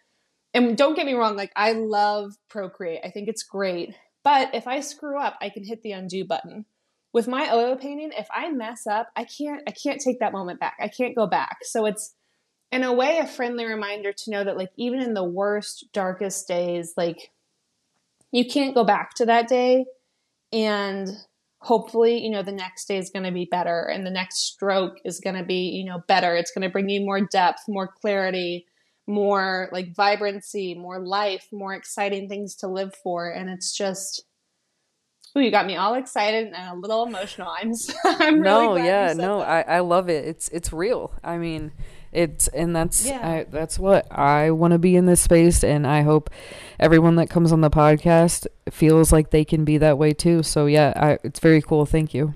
and 0.52 0.76
don't 0.76 0.94
get 0.94 1.06
me 1.06 1.14
wrong 1.14 1.36
like 1.36 1.52
i 1.56 1.72
love 1.72 2.34
procreate 2.48 3.00
i 3.04 3.10
think 3.10 3.28
it's 3.28 3.42
great 3.42 3.94
but 4.24 4.54
if 4.54 4.66
i 4.66 4.80
screw 4.80 5.18
up 5.18 5.36
i 5.40 5.48
can 5.48 5.64
hit 5.64 5.82
the 5.82 5.92
undo 5.92 6.24
button. 6.24 6.64
With 7.12 7.26
my 7.26 7.52
oil 7.52 7.74
painting 7.74 8.12
if 8.16 8.28
i 8.32 8.50
mess 8.52 8.86
up 8.86 9.08
i 9.16 9.24
can't 9.24 9.62
i 9.66 9.72
can't 9.72 10.00
take 10.00 10.20
that 10.20 10.32
moment 10.32 10.60
back 10.60 10.76
i 10.80 10.86
can't 10.86 11.16
go 11.16 11.26
back. 11.26 11.58
So 11.62 11.86
it's 11.86 12.14
in 12.72 12.84
a 12.84 12.92
way 12.92 13.18
a 13.18 13.26
friendly 13.26 13.64
reminder 13.64 14.12
to 14.12 14.30
know 14.30 14.44
that 14.44 14.56
like 14.56 14.70
even 14.76 15.00
in 15.00 15.14
the 15.14 15.24
worst 15.24 15.86
darkest 15.92 16.46
days 16.46 16.94
like 16.96 17.32
you 18.32 18.44
can't 18.46 18.74
go 18.74 18.84
back 18.84 19.14
to 19.14 19.26
that 19.26 19.48
day 19.48 19.84
and 20.52 21.08
hopefully 21.58 22.18
you 22.18 22.30
know 22.30 22.42
the 22.42 22.52
next 22.52 22.86
day 22.86 22.96
is 22.96 23.10
going 23.10 23.24
to 23.24 23.32
be 23.32 23.44
better 23.44 23.82
and 23.82 24.06
the 24.06 24.10
next 24.10 24.38
stroke 24.38 24.96
is 25.04 25.20
going 25.20 25.36
to 25.36 25.44
be 25.44 25.68
you 25.68 25.84
know 25.84 26.02
better. 26.08 26.34
It's 26.34 26.50
going 26.50 26.62
to 26.62 26.70
bring 26.70 26.88
you 26.88 27.02
more 27.02 27.20
depth 27.20 27.62
more 27.68 27.88
clarity 27.88 28.66
more 29.06 29.68
like 29.72 29.94
vibrancy 29.94 30.74
more 30.74 31.04
life 31.04 31.48
more 31.52 31.74
exciting 31.74 32.28
things 32.28 32.54
to 32.54 32.68
live 32.68 32.94
for 33.02 33.28
and 33.28 33.50
it's 33.50 33.76
just 33.76 34.24
Ooh, 35.36 35.40
you 35.40 35.50
got 35.52 35.66
me 35.66 35.76
all 35.76 35.94
excited 35.94 36.52
and 36.52 36.76
a 36.76 36.80
little 36.80 37.06
emotional. 37.06 37.48
I'm, 37.48 37.72
I'm 38.04 38.40
really 38.40 38.42
no 38.42 38.68
glad 38.74 38.78
you 38.80 38.84
yeah 38.84 39.12
no 39.16 39.38
that. 39.38 39.68
I, 39.68 39.76
I 39.76 39.80
love 39.80 40.08
it 40.08 40.24
it's 40.26 40.48
it's 40.48 40.72
real 40.72 41.12
i 41.22 41.38
mean 41.38 41.70
it's 42.12 42.48
and 42.48 42.74
that's 42.74 43.06
Yeah. 43.06 43.20
I, 43.26 43.44
that's 43.48 43.78
what 43.78 44.10
i 44.10 44.50
want 44.50 44.72
to 44.72 44.78
be 44.78 44.96
in 44.96 45.06
this 45.06 45.20
space 45.20 45.62
and 45.62 45.86
i 45.86 46.02
hope 46.02 46.28
everyone 46.80 47.14
that 47.16 47.30
comes 47.30 47.52
on 47.52 47.60
the 47.60 47.70
podcast 47.70 48.48
feels 48.70 49.12
like 49.12 49.30
they 49.30 49.44
can 49.44 49.64
be 49.64 49.78
that 49.78 49.96
way 49.98 50.12
too 50.12 50.42
so 50.42 50.66
yeah 50.66 50.92
I, 50.96 51.18
it's 51.22 51.38
very 51.38 51.62
cool 51.62 51.86
thank 51.86 52.12
you 52.14 52.34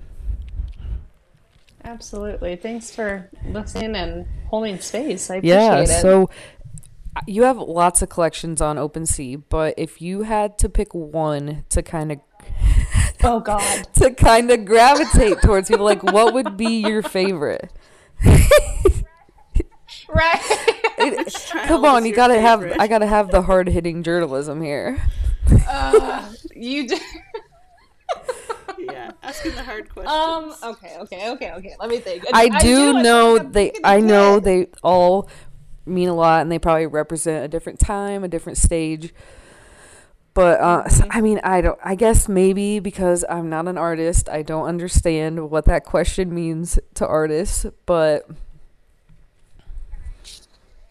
Absolutely. 1.83 2.55
Thanks 2.55 2.89
for 2.93 3.29
listening 3.47 3.95
and 3.95 4.25
holding 4.49 4.79
space. 4.79 5.29
I 5.29 5.35
appreciate 5.35 5.55
yeah 5.55 5.79
it. 5.81 5.87
so 6.01 6.29
uh, 7.15 7.21
you 7.27 7.43
have 7.43 7.57
lots 7.57 8.01
of 8.01 8.09
collections 8.09 8.59
on 8.59 8.77
OpenSea, 8.77 9.43
but 9.49 9.75
if 9.77 10.01
you 10.01 10.23
had 10.23 10.57
to 10.59 10.67
pick 10.69 10.93
one 10.95 11.63
to 11.69 11.83
kind 11.83 12.11
of 12.11 12.19
oh 13.23 13.39
God. 13.39 13.87
to 13.95 14.11
kind 14.13 14.51
of 14.51 14.65
gravitate 14.65 15.41
towards 15.41 15.69
people, 15.69 15.85
like 15.85 16.03
what 16.03 16.33
would 16.33 16.57
be 16.57 16.81
your 16.81 17.01
favorite? 17.01 17.71
Right. 20.07 20.39
It- 20.97 21.33
come 21.65 21.83
on, 21.85 22.05
you 22.05 22.13
gotta 22.13 22.39
have? 22.39 22.63
I 22.79 22.87
gotta 22.87 23.07
have 23.07 23.31
the 23.31 23.41
hard 23.41 23.67
hitting 23.67 24.03
journalism 24.03 24.61
here. 24.61 25.01
uh, 25.67 26.31
you 26.55 26.87
do. 26.87 26.97
yeah, 28.77 29.11
asking 29.23 29.55
the 29.55 29.63
hard 29.63 29.89
questions. 29.89 30.13
Um. 30.13 30.53
Okay. 30.71 30.95
Okay. 31.01 31.29
Okay. 31.31 31.51
Okay. 31.53 31.75
Let 31.79 31.89
me 31.89 31.97
think. 31.99 32.23
I 32.33 32.49
do 32.59 32.93
know 32.93 33.39
I'm 33.39 33.51
they. 33.51 33.73
I 33.83 33.99
know 33.99 34.39
they 34.39 34.67
all 34.83 35.29
mean 35.85 36.09
a 36.09 36.15
lot 36.15 36.41
and 36.41 36.51
they 36.51 36.59
probably 36.59 36.87
represent 36.87 37.45
a 37.45 37.47
different 37.47 37.79
time, 37.79 38.23
a 38.23 38.27
different 38.27 38.57
stage. 38.57 39.13
But 40.35 40.59
uh, 40.59 40.83
mm-hmm. 40.83 41.07
I 41.11 41.21
mean, 41.21 41.39
I 41.43 41.61
don't. 41.61 41.79
I 41.81 41.95
guess 41.95 42.27
maybe 42.27 42.79
because 42.79 43.23
I'm 43.29 43.49
not 43.49 43.69
an 43.69 43.77
artist, 43.77 44.27
I 44.29 44.41
don't 44.41 44.65
understand 44.65 45.49
what 45.49 45.63
that 45.65 45.85
question 45.85 46.35
means 46.35 46.77
to 46.95 47.07
artists. 47.07 47.65
But 47.85 48.29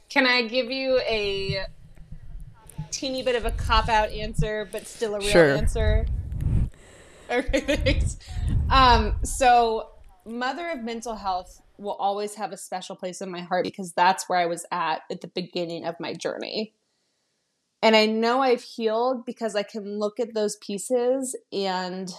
can 0.08 0.26
I 0.26 0.42
give 0.42 0.70
you 0.70 0.98
a 1.00 1.66
teeny 2.90 3.22
bit 3.22 3.36
of 3.36 3.44
a 3.44 3.50
cop 3.50 3.90
out 3.90 4.08
answer, 4.08 4.66
but 4.72 4.86
still 4.86 5.14
a 5.14 5.18
real 5.18 5.28
sure. 5.28 5.56
answer? 5.56 6.06
Okay, 7.30 7.60
thanks. 7.60 8.16
Um, 8.70 9.16
so, 9.24 9.90
Mother 10.24 10.70
of 10.70 10.82
Mental 10.82 11.16
Health 11.16 11.60
will 11.76 11.94
always 11.94 12.34
have 12.36 12.52
a 12.52 12.56
special 12.56 12.96
place 12.96 13.20
in 13.20 13.30
my 13.30 13.40
heart 13.40 13.64
because 13.64 13.92
that's 13.92 14.28
where 14.28 14.38
I 14.38 14.46
was 14.46 14.64
at 14.70 15.02
at 15.10 15.20
the 15.20 15.28
beginning 15.28 15.84
of 15.84 16.00
my 16.00 16.14
journey. 16.14 16.72
And 17.84 17.94
I 17.94 18.06
know 18.06 18.40
I've 18.40 18.62
healed 18.62 19.26
because 19.26 19.54
I 19.54 19.62
can 19.62 19.98
look 19.98 20.18
at 20.18 20.32
those 20.32 20.56
pieces 20.56 21.36
and 21.52 22.10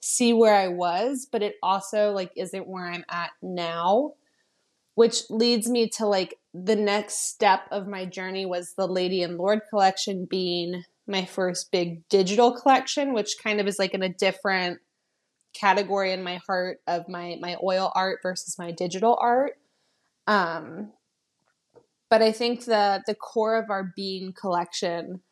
see 0.00 0.32
where 0.32 0.56
I 0.56 0.66
was, 0.66 1.28
but 1.30 1.44
it 1.44 1.54
also 1.62 2.10
like 2.10 2.32
isn't 2.36 2.66
where 2.66 2.90
I'm 2.90 3.04
at 3.08 3.30
now, 3.40 4.14
which 4.96 5.30
leads 5.30 5.70
me 5.70 5.88
to 5.90 6.06
like 6.06 6.40
the 6.52 6.74
next 6.74 7.28
step 7.30 7.68
of 7.70 7.86
my 7.86 8.04
journey 8.04 8.46
was 8.46 8.74
the 8.74 8.88
Lady 8.88 9.22
and 9.22 9.38
Lord 9.38 9.60
collection 9.70 10.26
being 10.28 10.82
my 11.06 11.24
first 11.24 11.70
big 11.70 12.08
digital 12.08 12.52
collection, 12.52 13.14
which 13.14 13.36
kind 13.40 13.60
of 13.60 13.68
is 13.68 13.78
like 13.78 13.94
in 13.94 14.02
a 14.02 14.12
different 14.12 14.80
category 15.54 16.10
in 16.10 16.24
my 16.24 16.40
heart 16.48 16.78
of 16.88 17.08
my 17.08 17.36
my 17.40 17.56
oil 17.62 17.92
art 17.94 18.18
versus 18.24 18.58
my 18.58 18.72
digital 18.72 19.16
art. 19.22 19.52
Um, 20.26 20.90
but 22.12 22.20
I 22.20 22.30
think 22.30 22.66
the 22.66 23.02
the 23.06 23.14
core 23.14 23.56
of 23.56 23.70
our 23.70 23.90
being 23.96 24.34
collection 24.34 25.22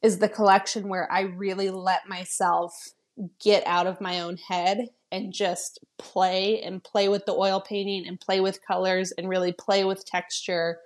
is 0.00 0.20
the 0.20 0.28
collection 0.28 0.88
where 0.88 1.10
I 1.10 1.22
really 1.22 1.70
let 1.70 2.08
myself 2.08 2.72
get 3.42 3.66
out 3.66 3.88
of 3.88 4.00
my 4.00 4.20
own 4.20 4.36
head 4.36 4.90
and 5.10 5.32
just 5.32 5.80
play 5.98 6.62
and 6.62 6.84
play 6.84 7.08
with 7.08 7.26
the 7.26 7.32
oil 7.32 7.60
painting 7.60 8.06
and 8.06 8.20
play 8.20 8.38
with 8.38 8.64
colors 8.64 9.10
and 9.18 9.28
really 9.28 9.50
play 9.50 9.82
with 9.82 10.04
texture. 10.04 10.78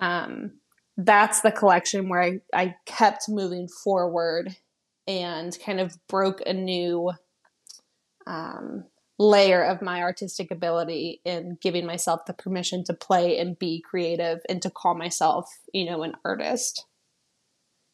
Um, 0.00 0.54
that's 0.96 1.42
the 1.42 1.52
collection 1.52 2.08
where 2.08 2.22
I, 2.22 2.40
I 2.52 2.74
kept 2.84 3.28
moving 3.28 3.68
forward 3.68 4.56
and 5.06 5.56
kind 5.64 5.78
of 5.78 5.96
broke 6.08 6.42
a 6.44 6.52
new 6.52 7.12
um, 8.26 8.86
layer 9.18 9.62
of 9.62 9.80
my 9.80 10.02
artistic 10.02 10.50
ability 10.50 11.20
in 11.24 11.56
giving 11.60 11.86
myself 11.86 12.26
the 12.26 12.32
permission 12.32 12.82
to 12.84 12.94
play 12.94 13.38
and 13.38 13.58
be 13.58 13.80
creative 13.80 14.40
and 14.48 14.60
to 14.62 14.70
call 14.70 14.94
myself, 14.94 15.48
you 15.72 15.84
know, 15.84 16.02
an 16.02 16.14
artist. 16.24 16.86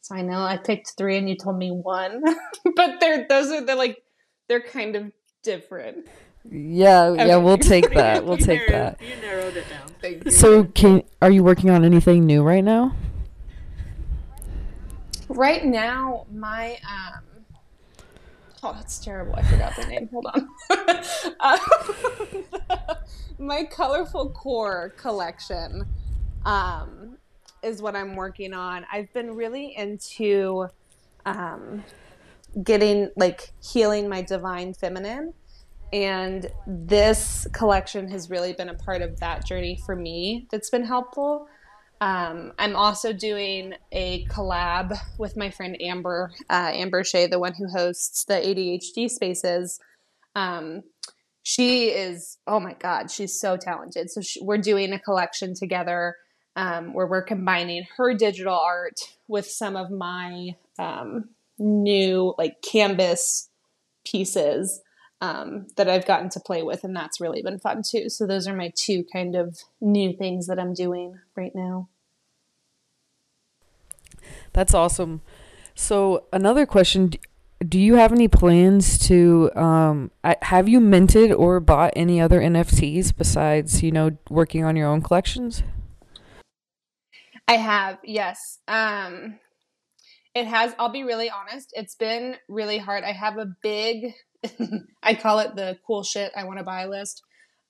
So 0.01 0.15
I 0.15 0.21
know 0.21 0.41
I 0.41 0.57
picked 0.57 0.93
three 0.97 1.17
and 1.17 1.29
you 1.29 1.35
told 1.35 1.57
me 1.57 1.69
one, 1.69 2.23
but 2.75 2.99
they're 2.99 3.27
those 3.29 3.51
are 3.51 3.63
the 3.63 3.75
like 3.75 4.01
they're 4.47 4.61
kind 4.61 4.95
of 4.95 5.11
different. 5.43 6.07
Yeah, 6.49 7.03
okay. 7.03 7.27
yeah, 7.27 7.35
we'll 7.37 7.57
take 7.57 7.93
that. 7.93 8.25
We'll 8.31 8.37
take 8.37 8.67
narrowed, 8.67 8.97
that. 8.97 9.01
You 9.01 9.21
narrowed 9.21 9.57
it 9.57 9.65
down. 9.69 10.31
So, 10.31 10.63
can 10.65 11.03
are 11.21 11.29
you 11.29 11.43
working 11.43 11.69
on 11.69 11.85
anything 11.85 12.25
new 12.25 12.41
right 12.41 12.63
now? 12.63 12.95
Right 15.29 15.63
now, 15.63 16.25
my 16.31 16.79
um, 16.83 17.21
Oh, 18.63 18.73
that's 18.73 18.99
terrible. 18.99 19.35
I 19.35 19.41
forgot 19.43 19.75
the 19.75 19.87
name. 19.87 20.09
Hold 20.11 20.27
on. 20.27 20.49
uh, 21.39 21.57
my 23.39 23.63
colorful 23.63 24.29
core 24.29 24.93
collection 24.97 25.85
um, 26.45 27.17
is 27.63 27.81
what 27.81 27.95
I'm 27.95 28.15
working 28.15 28.53
on. 28.53 28.85
I've 28.91 29.11
been 29.13 29.35
really 29.35 29.75
into 29.75 30.67
um, 31.25 31.83
getting 32.63 33.09
like 33.15 33.51
healing 33.63 34.07
my 34.07 34.21
divine 34.21 34.73
feminine. 34.73 35.33
And 35.93 36.49
this 36.65 37.47
collection 37.51 38.09
has 38.11 38.29
really 38.29 38.53
been 38.53 38.69
a 38.69 38.73
part 38.75 39.01
of 39.01 39.19
that 39.19 39.45
journey 39.45 39.79
for 39.85 39.95
me 39.95 40.47
that's 40.51 40.69
been 40.69 40.85
helpful. 40.85 41.47
Um, 42.01 42.53
I'm 42.57 42.75
also 42.75 43.13
doing 43.13 43.75
a 43.91 44.25
collab 44.25 44.97
with 45.19 45.37
my 45.37 45.51
friend 45.51 45.77
Amber, 45.79 46.31
uh, 46.49 46.71
Amber 46.73 47.03
Shea, 47.03 47.27
the 47.27 47.39
one 47.39 47.53
who 47.53 47.67
hosts 47.67 48.25
the 48.25 48.33
ADHD 48.33 49.07
spaces. 49.07 49.79
Um, 50.35 50.81
she 51.43 51.89
is, 51.89 52.39
oh 52.47 52.59
my 52.59 52.73
God, 52.73 53.11
she's 53.11 53.39
so 53.39 53.55
talented. 53.55 54.09
So 54.09 54.21
she, 54.21 54.43
we're 54.43 54.57
doing 54.57 54.93
a 54.93 54.99
collection 54.99 55.53
together 55.53 56.15
um, 56.55 56.93
where 56.95 57.05
we're 57.05 57.21
combining 57.21 57.85
her 57.97 58.15
digital 58.15 58.57
art 58.57 58.99
with 59.27 59.45
some 59.45 59.75
of 59.75 59.91
my 59.91 60.55
um, 60.79 61.29
new 61.59 62.33
like 62.39 62.63
canvas 62.63 63.49
pieces 64.05 64.81
um, 65.21 65.67
that 65.77 65.87
I've 65.87 66.05
gotten 66.05 66.29
to 66.31 66.39
play 66.39 66.63
with, 66.63 66.83
and 66.83 66.95
that's 66.95 67.21
really 67.21 67.41
been 67.41 67.59
fun 67.59 67.83
too. 67.83 68.09
So 68.09 68.27
those 68.27 68.47
are 68.47 68.55
my 68.55 68.73
two 68.75 69.05
kind 69.11 69.35
of 69.35 69.59
new 69.79 70.13
things 70.13 70.47
that 70.47 70.59
I'm 70.59 70.73
doing 70.73 71.19
right 71.35 71.53
now. 71.55 71.87
That's 74.53 74.73
awesome. 74.73 75.21
So 75.75 76.25
another 76.33 76.65
question: 76.65 77.11
Do 77.65 77.79
you 77.79 77.95
have 77.95 78.11
any 78.11 78.27
plans 78.27 78.99
to 79.07 79.51
um, 79.55 80.11
have 80.23 80.67
you 80.67 80.79
minted 80.79 81.31
or 81.31 81.59
bought 81.59 81.93
any 81.95 82.19
other 82.19 82.41
NFTs 82.41 83.15
besides 83.15 83.81
you 83.81 83.91
know 83.91 84.17
working 84.29 84.65
on 84.65 84.75
your 84.75 84.87
own 84.87 85.01
collections? 85.01 85.63
I 87.51 87.57
have, 87.57 87.97
yes. 88.05 88.59
Um, 88.69 89.37
it 90.33 90.47
has, 90.47 90.73
I'll 90.79 90.87
be 90.87 91.03
really 91.03 91.29
honest, 91.29 91.73
it's 91.73 91.95
been 91.95 92.37
really 92.47 92.77
hard. 92.77 93.03
I 93.03 93.11
have 93.11 93.37
a 93.37 93.53
big, 93.61 94.13
I 95.03 95.15
call 95.15 95.39
it 95.39 95.55
the 95.55 95.77
cool 95.85 96.03
shit 96.03 96.31
I 96.35 96.43
want 96.43 96.59
to 96.59 96.63
buy 96.63 96.85
list. 96.85 97.23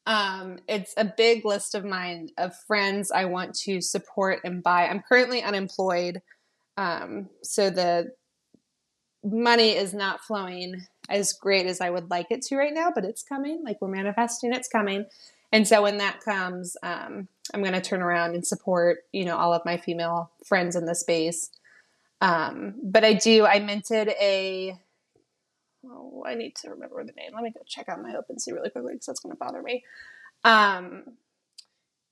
Um, 0.08 0.58
it's 0.68 0.94
a 0.98 1.06
big 1.06 1.46
list 1.46 1.76
of 1.76 1.86
mine 1.86 2.30
of 2.38 2.56
friends 2.68 3.12
I 3.12 3.26
want 3.26 3.54
to 3.60 3.82
support 3.82 4.40
and 4.44 4.64
buy. 4.64 4.88
I'm 4.88 5.02
currently 5.02 5.44
unemployed. 5.44 6.22
Um, 6.78 7.30
so 7.44 7.70
the 7.70 8.14
money 9.24 9.72
is 9.72 9.94
not 9.94 10.22
flowing 10.22 10.88
as 11.10 11.34
great 11.34 11.68
as 11.68 11.82
I 11.82 11.90
would 11.90 12.10
like 12.10 12.28
it 12.32 12.42
to 12.44 12.58
right 12.58 12.74
now, 12.74 12.92
but 12.94 13.06
it's 13.06 13.22
coming. 13.22 13.64
Like 13.64 13.82
we're 13.82 13.90
manifesting, 13.90 14.54
it's 14.54 14.68
coming. 14.68 15.06
And 15.52 15.68
so 15.68 15.82
when 15.82 15.98
that 15.98 16.22
comes, 16.22 16.78
um, 16.82 17.28
I'm 17.54 17.62
going 17.62 17.74
to 17.74 17.82
turn 17.82 18.02
around 18.02 18.34
and 18.34 18.48
support, 18.48 19.00
you 19.12 19.26
know, 19.26 19.38
all 19.38 19.54
of 19.54 19.66
my 19.66 19.78
female 19.78 20.32
friends 20.46 20.76
in 20.76 20.86
the 20.86 20.96
space. 20.96 21.52
Um, 22.22 22.76
but 22.82 23.04
I 23.04 23.14
do, 23.14 23.46
I 23.46 23.60
minted 23.60 24.10
a, 24.10 24.80
oh, 25.86 26.24
I 26.26 26.36
need 26.36 26.56
to 26.58 26.70
remember 26.70 27.04
the 27.04 27.14
name. 27.14 27.32
Let 27.34 27.44
me 27.44 27.52
go 27.52 27.62
check 27.66 27.90
out 27.90 28.02
my 28.02 28.14
OpenSea 28.14 28.54
really 28.54 28.70
quickly 28.70 28.94
because 28.94 29.08
that's 29.08 29.20
going 29.20 29.34
to 29.34 29.40
bother 29.40 29.62
me. 29.62 29.84
Um, 30.44 31.04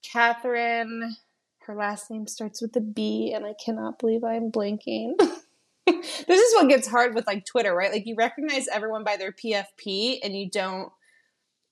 Catherine, 0.04 1.16
her 1.62 1.76
last 1.76 2.10
name 2.10 2.28
starts 2.28 2.62
with 2.62 2.76
a 2.76 2.82
B, 2.82 3.34
and 3.34 3.46
I 3.46 3.54
cannot 3.54 4.00
believe 4.00 4.24
I'm 4.24 4.52
blanking. 4.52 5.14
this 5.88 6.40
is 6.40 6.56
what 6.56 6.70
gets 6.70 6.88
hard 6.88 7.16
with 7.16 7.28
like 7.28 7.46
Twitter, 7.46 7.74
right? 7.74 7.92
Like 7.92 8.06
you 8.06 8.16
recognize 8.16 8.68
everyone 8.68 9.04
by 9.04 9.18
their 9.18 9.32
PFP 9.32 10.20
and 10.24 10.38
you 10.38 10.50
don't 10.50 10.92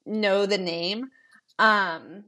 know 0.05 0.45
the 0.45 0.57
name. 0.57 1.09
Um, 1.59 2.25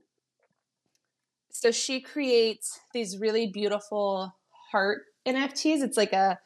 so 1.51 1.71
she 1.71 1.99
creates 1.99 2.79
these 2.93 3.17
really 3.17 3.47
beautiful 3.47 4.35
heart 4.71 5.03
NFTs. 5.27 5.83
It's 5.83 5.97
like 5.97 6.13
a 6.13 6.39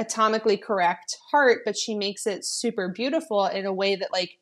atomically 0.00 0.60
correct 0.60 1.18
heart, 1.30 1.60
but 1.64 1.76
she 1.76 1.94
makes 1.94 2.26
it 2.26 2.44
super 2.44 2.88
beautiful 2.88 3.46
in 3.46 3.66
a 3.66 3.72
way 3.72 3.96
that 3.96 4.12
like 4.12 4.38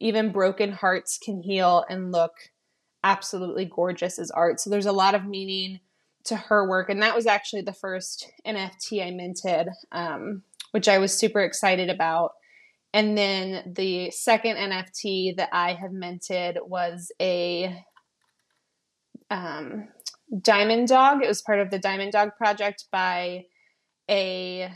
even 0.00 0.32
broken 0.32 0.72
hearts 0.72 1.18
can 1.22 1.42
heal 1.42 1.84
and 1.88 2.12
look 2.12 2.32
absolutely 3.04 3.64
gorgeous 3.64 4.18
as 4.18 4.30
art. 4.30 4.60
So 4.60 4.70
there's 4.70 4.86
a 4.86 4.92
lot 4.92 5.14
of 5.14 5.26
meaning 5.26 5.80
to 6.24 6.36
her 6.36 6.68
work, 6.68 6.88
and 6.88 7.02
that 7.02 7.14
was 7.14 7.26
actually 7.26 7.62
the 7.62 7.72
first 7.72 8.30
NFT 8.46 9.06
I 9.06 9.10
minted, 9.10 9.68
um, 9.92 10.42
which 10.72 10.88
I 10.88 10.98
was 10.98 11.16
super 11.16 11.40
excited 11.40 11.90
about. 11.90 12.32
And 12.94 13.16
then 13.16 13.74
the 13.76 14.10
second 14.10 14.56
NFT 14.56 15.36
that 15.36 15.50
I 15.52 15.74
have 15.74 15.92
minted 15.92 16.58
was 16.64 17.12
a 17.20 17.84
um, 19.30 19.88
Diamond 20.40 20.88
Dog. 20.88 21.22
It 21.22 21.28
was 21.28 21.42
part 21.42 21.60
of 21.60 21.70
the 21.70 21.78
Diamond 21.78 22.12
Dog 22.12 22.30
project 22.36 22.86
by 22.90 23.44
a 24.08 24.72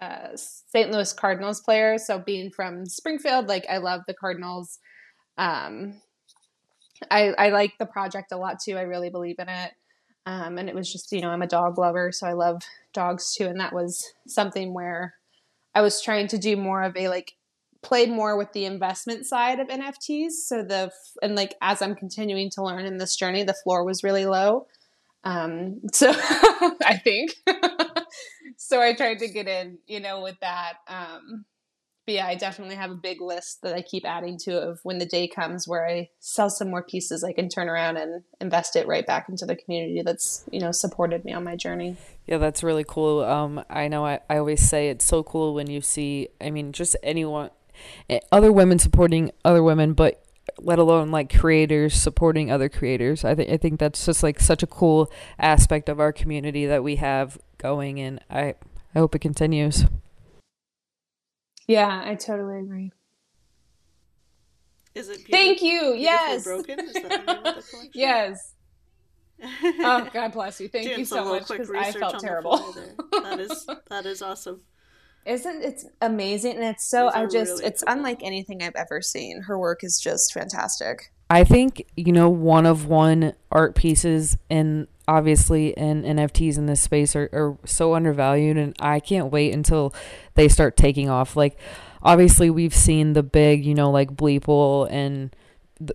uh, 0.00 0.28
St. 0.34 0.90
Louis 0.90 1.12
Cardinals 1.12 1.60
player. 1.60 1.98
So 1.98 2.18
being 2.18 2.50
from 2.50 2.86
Springfield, 2.86 3.48
like 3.48 3.66
I 3.68 3.78
love 3.78 4.02
the 4.06 4.14
Cardinals. 4.14 4.78
Um, 5.36 6.00
I, 7.10 7.32
I 7.38 7.48
like 7.50 7.78
the 7.78 7.86
project 7.86 8.32
a 8.32 8.36
lot 8.36 8.60
too. 8.60 8.76
I 8.76 8.82
really 8.82 9.10
believe 9.10 9.36
in 9.38 9.48
it. 9.48 9.72
Um, 10.26 10.58
and 10.58 10.68
it 10.68 10.74
was 10.74 10.90
just, 10.90 11.12
you 11.12 11.20
know, 11.20 11.30
I'm 11.30 11.42
a 11.42 11.46
dog 11.46 11.78
lover, 11.78 12.12
so 12.12 12.26
I 12.26 12.34
love 12.34 12.62
dogs 12.92 13.34
too. 13.34 13.46
And 13.46 13.58
that 13.60 13.72
was 13.72 14.12
something 14.26 14.74
where 14.74 15.14
I 15.74 15.80
was 15.80 16.02
trying 16.02 16.28
to 16.28 16.38
do 16.38 16.56
more 16.56 16.82
of 16.82 16.96
a 16.96 17.08
like 17.08 17.34
played 17.82 18.10
more 18.10 18.36
with 18.36 18.52
the 18.52 18.66
investment 18.66 19.26
side 19.26 19.60
of 19.60 19.68
NFTs. 19.68 20.32
So 20.32 20.62
the 20.62 20.92
and 21.22 21.34
like 21.34 21.54
as 21.62 21.80
I'm 21.80 21.94
continuing 21.94 22.50
to 22.50 22.62
learn 22.62 22.84
in 22.84 22.98
this 22.98 23.16
journey, 23.16 23.42
the 23.44 23.54
floor 23.54 23.84
was 23.84 24.04
really 24.04 24.26
low. 24.26 24.66
Um, 25.24 25.80
so 25.92 26.10
I 26.14 27.00
think 27.02 27.34
so. 28.60 28.80
I 28.80 28.92
tried 28.92 29.18
to 29.20 29.28
get 29.28 29.48
in, 29.48 29.78
you 29.86 30.00
know, 30.00 30.22
with 30.22 30.38
that. 30.40 30.74
Um, 30.88 31.44
but 32.06 32.14
yeah, 32.14 32.26
I 32.26 32.34
definitely 32.34 32.76
have 32.76 32.90
a 32.90 32.96
big 32.96 33.20
list 33.20 33.62
that 33.62 33.74
I 33.74 33.82
keep 33.82 34.04
adding 34.04 34.38
to 34.44 34.58
of 34.58 34.80
when 34.82 34.98
the 34.98 35.06
day 35.06 35.28
comes 35.28 35.68
where 35.68 35.86
I 35.86 36.08
sell 36.18 36.50
some 36.50 36.70
more 36.70 36.82
pieces, 36.82 37.22
I 37.22 37.32
can 37.32 37.48
turn 37.48 37.68
around 37.68 37.98
and 37.98 38.22
invest 38.40 38.74
it 38.74 38.86
right 38.86 39.06
back 39.06 39.28
into 39.28 39.46
the 39.46 39.54
community 39.54 40.02
that's, 40.04 40.44
you 40.50 40.60
know, 40.60 40.72
supported 40.72 41.24
me 41.24 41.32
on 41.32 41.44
my 41.44 41.56
journey. 41.56 41.96
Yeah, 42.26 42.38
that's 42.38 42.62
really 42.62 42.84
cool. 42.84 43.22
Um, 43.22 43.62
I 43.68 43.88
know 43.88 44.04
I, 44.04 44.20
I 44.28 44.38
always 44.38 44.68
say 44.68 44.88
it's 44.88 45.04
so 45.04 45.22
cool 45.22 45.54
when 45.54 45.70
you 45.70 45.80
see, 45.80 46.28
I 46.40 46.50
mean, 46.50 46.72
just 46.72 46.96
anyone, 47.02 47.50
eh, 48.08 48.20
other 48.32 48.50
women 48.50 48.78
supporting 48.78 49.30
other 49.44 49.62
women, 49.62 49.92
but 49.92 50.24
let 50.58 50.78
alone 50.78 51.10
like 51.10 51.32
creators 51.32 51.94
supporting 51.94 52.50
other 52.50 52.68
creators. 52.68 53.24
I 53.24 53.34
think 53.34 53.50
I 53.50 53.56
think 53.56 53.78
that's 53.78 54.04
just 54.04 54.22
like 54.22 54.40
such 54.40 54.62
a 54.62 54.66
cool 54.66 55.12
aspect 55.38 55.88
of 55.88 56.00
our 56.00 56.12
community 56.12 56.66
that 56.66 56.82
we 56.82 56.96
have 56.96 57.38
going 57.60 58.00
and 58.00 58.20
I 58.28 58.54
I 58.94 58.98
hope 58.98 59.14
it 59.14 59.20
continues. 59.20 59.84
Yeah, 61.68 62.02
I 62.04 62.16
totally 62.16 62.58
agree. 62.58 62.90
Is 64.94 65.08
it 65.08 65.20
Thank 65.30 65.62
you. 65.62 65.94
Yes. 65.94 66.44
Broken? 66.44 66.80
Is 66.80 66.92
that 66.94 67.02
the 67.02 67.08
name 67.08 67.28
of 67.28 67.54
the 67.54 67.90
yes. 67.94 68.54
oh 69.40 70.08
God 70.12 70.32
bless 70.32 70.60
you. 70.60 70.68
Thank 70.68 70.86
Doing 70.86 70.98
you 71.00 71.04
so 71.04 71.24
much 71.24 71.46
because 71.46 71.70
I 71.70 71.92
felt 71.92 72.18
terrible. 72.18 72.74
that 73.22 73.38
is 73.38 73.66
that 73.88 74.06
is 74.06 74.20
awesome. 74.20 74.62
Isn't 75.26 75.62
it's 75.62 75.84
amazing 76.00 76.56
and 76.56 76.64
it's 76.64 76.90
so 76.90 77.10
I 77.14 77.26
just 77.26 77.52
really 77.52 77.66
it's 77.66 77.84
cool. 77.84 77.94
unlike 77.94 78.22
anything 78.22 78.62
I've 78.62 78.74
ever 78.74 79.00
seen. 79.00 79.42
Her 79.42 79.58
work 79.58 79.84
is 79.84 80.00
just 80.02 80.32
fantastic. 80.32 81.12
I 81.28 81.44
think, 81.44 81.86
you 81.96 82.12
know, 82.12 82.28
one 82.28 82.66
of 82.66 82.86
one 82.86 83.34
art 83.52 83.76
pieces 83.76 84.36
and 84.50 84.88
obviously 85.10 85.70
in 85.70 86.02
NFTs 86.04 86.56
in 86.56 86.66
this 86.66 86.80
space 86.80 87.16
are, 87.16 87.28
are 87.32 87.58
so 87.64 87.94
undervalued 87.94 88.56
and 88.56 88.76
I 88.78 89.00
can't 89.00 89.32
wait 89.32 89.52
until 89.52 89.92
they 90.34 90.46
start 90.46 90.76
taking 90.76 91.10
off. 91.10 91.34
Like 91.34 91.58
obviously 92.00 92.48
we've 92.48 92.74
seen 92.74 93.14
the 93.14 93.24
big, 93.24 93.64
you 93.64 93.74
know, 93.74 93.90
like 93.90 94.12
Beeple 94.12 94.88
and 94.88 95.34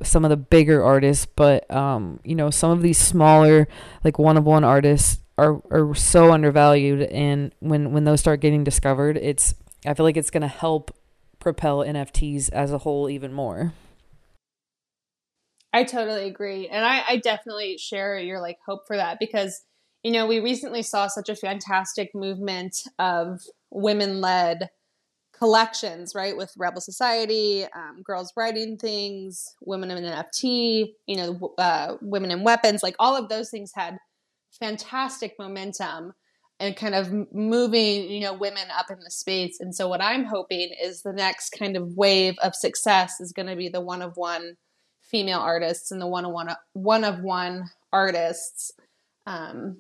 some 0.03 0.26
of 0.26 0.30
the 0.30 0.38
bigger 0.38 0.84
artists, 0.84 1.26
but 1.26 1.70
um, 1.72 2.20
you 2.26 2.36
know, 2.36 2.49
some 2.49 2.72
of 2.72 2.82
these 2.82 2.97
smaller, 2.97 3.70
like 4.03 4.20
one 4.20 4.36
of 4.36 4.43
one 4.43 4.66
artists 4.66 5.20
are 5.38 5.61
are 5.72 5.93
so 5.95 6.32
undervalued 6.32 7.01
and 7.01 7.53
when 7.59 7.91
when 7.91 8.05
those 8.05 8.22
start 8.22 8.39
getting 8.39 8.63
discovered 8.63 9.18
it's 9.18 9.53
i 9.86 9.93
feel 9.93 10.05
like 10.05 10.16
it's 10.16 10.30
going 10.30 10.39
to 10.39 10.47
help 10.47 10.95
propel 11.39 11.80
nfts 11.80 12.49
as 12.53 12.72
a 12.72 12.78
whole 12.78 13.09
even 13.09 13.34
more 13.34 13.74
i 15.76 15.84
totally 15.84 16.28
agree 16.28 16.68
and 16.68 16.86
i 16.86 17.04
i 17.08 17.18
definitely 17.18 17.78
share 17.78 18.18
your 18.18 18.40
like 18.40 18.58
hope 18.66 18.82
for 18.88 18.96
that 18.96 19.18
because 19.20 19.64
you 20.04 20.12
know 20.12 20.26
we 20.26 20.40
recently 20.40 20.82
saw 20.82 21.08
such 21.08 21.30
a 21.30 21.36
fantastic 21.36 22.10
movement 22.16 22.78
of 23.00 23.42
women 23.72 24.22
led 24.22 24.70
collections 25.38 26.14
right 26.16 26.38
with 26.38 26.54
rebel 26.58 26.80
society 26.80 27.66
um, 27.76 28.02
girls 28.04 28.32
writing 28.38 28.78
things 28.78 29.54
women 29.62 29.92
in 29.92 30.04
nft 30.04 30.94
you 31.08 31.18
know 31.18 31.54
uh, 31.58 31.96
women 32.02 32.32
in 32.32 32.44
weapons 32.44 32.82
like 32.82 32.96
all 33.00 33.16
of 33.18 33.28
those 33.28 33.50
things 33.50 33.72
had 33.76 33.98
fantastic 34.60 35.34
momentum 35.38 36.14
and 36.60 36.76
kind 36.76 36.96
of 36.96 37.12
moving, 37.34 38.10
you 38.10 38.22
know, 38.22 38.34
women 38.34 38.68
up 38.78 38.90
in 38.90 39.00
the 39.00 39.12
space. 39.12 39.58
And 39.60 39.76
so 39.76 39.88
what 39.88 40.02
I'm 40.02 40.24
hoping 40.24 40.72
is 40.82 41.02
the 41.02 41.12
next 41.12 41.50
kind 41.50 41.76
of 41.76 41.98
wave 41.98 42.36
of 42.42 42.56
success 42.56 43.20
is 43.20 43.34
going 43.34 43.48
to 43.48 43.56
be 43.56 43.68
the 43.68 43.82
one 43.82 44.02
of 44.02 44.16
one 44.16 44.56
female 45.10 45.39
artists 45.39 45.91
and 45.91 46.01
the 46.01 46.08
one 46.08 46.26
of 46.26 46.32
one 46.32 46.49
one 46.74 47.03
of 47.03 47.20
one 47.22 47.70
artists 47.91 48.72
um, 49.26 49.78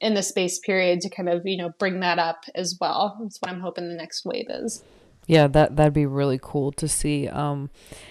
in 0.00 0.14
the 0.14 0.22
space 0.22 0.58
period 0.58 1.00
to 1.00 1.10
kind 1.10 1.28
of 1.28 1.46
you 1.46 1.56
know 1.56 1.70
bring 1.78 2.00
that 2.00 2.18
up 2.18 2.44
as 2.54 2.76
well. 2.80 3.18
That's 3.22 3.38
what 3.40 3.50
I'm 3.50 3.60
hoping 3.60 3.88
the 3.88 3.94
next 3.94 4.24
wave 4.24 4.46
is. 4.48 4.82
Yeah, 5.26 5.46
that 5.48 5.76
that'd 5.76 5.92
be 5.92 6.06
really 6.06 6.38
cool 6.40 6.72
to 6.72 6.88
see. 6.88 7.28
Um, 7.28 7.70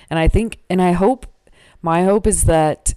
and 0.09 0.19
I 0.19 0.27
think, 0.27 0.59
and 0.69 0.81
I 0.81 0.91
hope, 0.91 1.25
my 1.81 2.03
hope 2.03 2.27
is 2.27 2.43
that 2.43 2.93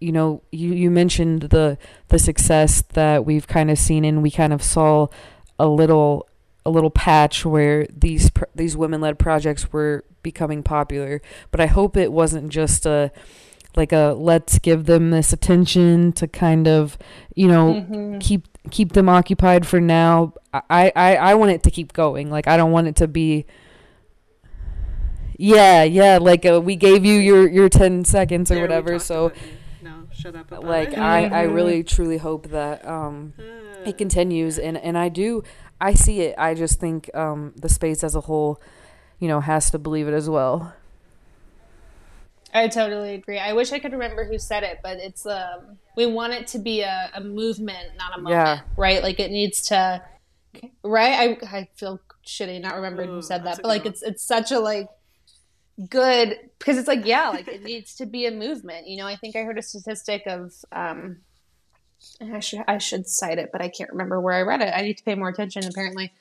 you 0.00 0.12
know, 0.12 0.42
you, 0.52 0.72
you 0.74 0.90
mentioned 0.90 1.42
the 1.42 1.78
the 2.08 2.18
success 2.18 2.82
that 2.92 3.24
we've 3.24 3.46
kind 3.46 3.70
of 3.70 3.78
seen, 3.78 4.04
and 4.04 4.22
we 4.22 4.30
kind 4.30 4.52
of 4.52 4.62
saw 4.62 5.08
a 5.58 5.66
little 5.66 6.28
a 6.66 6.70
little 6.70 6.90
patch 6.90 7.44
where 7.44 7.86
these 7.94 8.30
these 8.54 8.76
women 8.76 9.00
led 9.00 9.18
projects 9.18 9.72
were 9.72 10.04
becoming 10.22 10.62
popular. 10.62 11.20
But 11.50 11.60
I 11.60 11.66
hope 11.66 11.96
it 11.96 12.12
wasn't 12.12 12.50
just 12.50 12.86
a 12.86 13.12
like 13.76 13.92
a 13.92 14.14
let's 14.16 14.58
give 14.58 14.86
them 14.86 15.10
this 15.10 15.32
attention 15.32 16.12
to 16.12 16.28
kind 16.28 16.68
of 16.68 16.96
you 17.34 17.48
know 17.48 17.74
mm-hmm. 17.74 18.18
keep 18.18 18.48
keep 18.70 18.92
them 18.92 19.08
occupied 19.08 19.66
for 19.66 19.80
now 19.80 20.32
I, 20.52 20.92
I 20.94 21.16
i 21.16 21.34
want 21.34 21.50
it 21.50 21.64
to 21.64 21.70
keep 21.72 21.92
going 21.92 22.30
like 22.30 22.46
i 22.46 22.56
don't 22.56 22.70
want 22.70 22.86
it 22.86 22.96
to 22.96 23.08
be 23.08 23.46
yeah 25.36 25.82
yeah 25.82 26.18
like 26.18 26.46
uh, 26.46 26.60
we 26.60 26.76
gave 26.76 27.04
you 27.04 27.18
your 27.18 27.48
your 27.48 27.68
10 27.68 28.04
seconds 28.04 28.50
or 28.50 28.54
there 28.54 28.62
whatever 28.62 28.98
so 29.00 29.32
shut 30.14 30.36
up 30.36 30.50
like 30.62 30.92
it. 30.92 30.98
I, 30.98 31.26
I 31.26 31.42
really 31.42 31.82
truly 31.82 32.18
hope 32.18 32.48
that 32.48 32.86
um, 32.86 33.34
it 33.84 33.98
continues 33.98 34.58
and, 34.58 34.76
and 34.78 34.96
I 34.96 35.08
do 35.08 35.42
I 35.80 35.94
see 35.94 36.20
it. 36.20 36.34
I 36.38 36.54
just 36.54 36.80
think 36.80 37.14
um, 37.14 37.52
the 37.56 37.68
space 37.68 38.04
as 38.04 38.14
a 38.14 38.22
whole, 38.22 38.60
you 39.18 39.28
know, 39.28 39.40
has 39.40 39.70
to 39.70 39.78
believe 39.78 40.08
it 40.08 40.14
as 40.14 40.28
well. 40.28 40.74
I 42.52 42.68
totally 42.68 43.14
agree. 43.14 43.38
I 43.38 43.52
wish 43.52 43.72
I 43.72 43.80
could 43.80 43.92
remember 43.92 44.24
who 44.24 44.38
said 44.38 44.62
it, 44.62 44.78
but 44.82 44.98
it's 44.98 45.26
um 45.26 45.78
we 45.96 46.06
want 46.06 46.34
it 46.34 46.46
to 46.48 46.58
be 46.58 46.82
a, 46.82 47.10
a 47.12 47.20
movement, 47.20 47.96
not 47.98 48.16
a 48.16 48.22
moment. 48.22 48.30
Yeah. 48.30 48.60
Right? 48.76 49.02
Like 49.02 49.18
it 49.18 49.32
needs 49.32 49.62
to 49.68 50.02
right? 50.84 51.36
I 51.42 51.56
I 51.56 51.68
feel 51.74 52.00
shitty 52.24 52.60
not 52.60 52.76
remembering 52.76 53.10
Ooh, 53.10 53.14
who 53.14 53.22
said 53.22 53.44
that. 53.44 53.56
But 53.56 53.66
like 53.66 53.84
one. 53.84 53.92
it's 53.92 54.02
it's 54.02 54.24
such 54.24 54.52
a 54.52 54.60
like 54.60 54.88
good 55.88 56.38
because 56.58 56.78
it's 56.78 56.86
like 56.86 57.04
yeah 57.04 57.30
like 57.30 57.48
it 57.48 57.62
needs 57.64 57.96
to 57.96 58.06
be 58.06 58.26
a 58.26 58.30
movement 58.30 58.86
you 58.86 58.96
know 58.96 59.06
i 59.06 59.16
think 59.16 59.34
i 59.34 59.40
heard 59.40 59.58
a 59.58 59.62
statistic 59.62 60.22
of 60.26 60.52
um 60.70 61.16
i 62.20 62.40
should 62.40 62.64
i 62.66 62.78
should 62.78 63.06
cite 63.06 63.38
it 63.38 63.50
but 63.52 63.62
i 63.62 63.68
can't 63.68 63.90
remember 63.90 64.20
where 64.20 64.34
i 64.34 64.42
read 64.42 64.60
it. 64.60 64.72
I 64.74 64.82
need 64.82 64.98
to 64.98 65.04
pay 65.04 65.14
more 65.14 65.28
attention 65.28 65.64
apparently. 65.66 66.12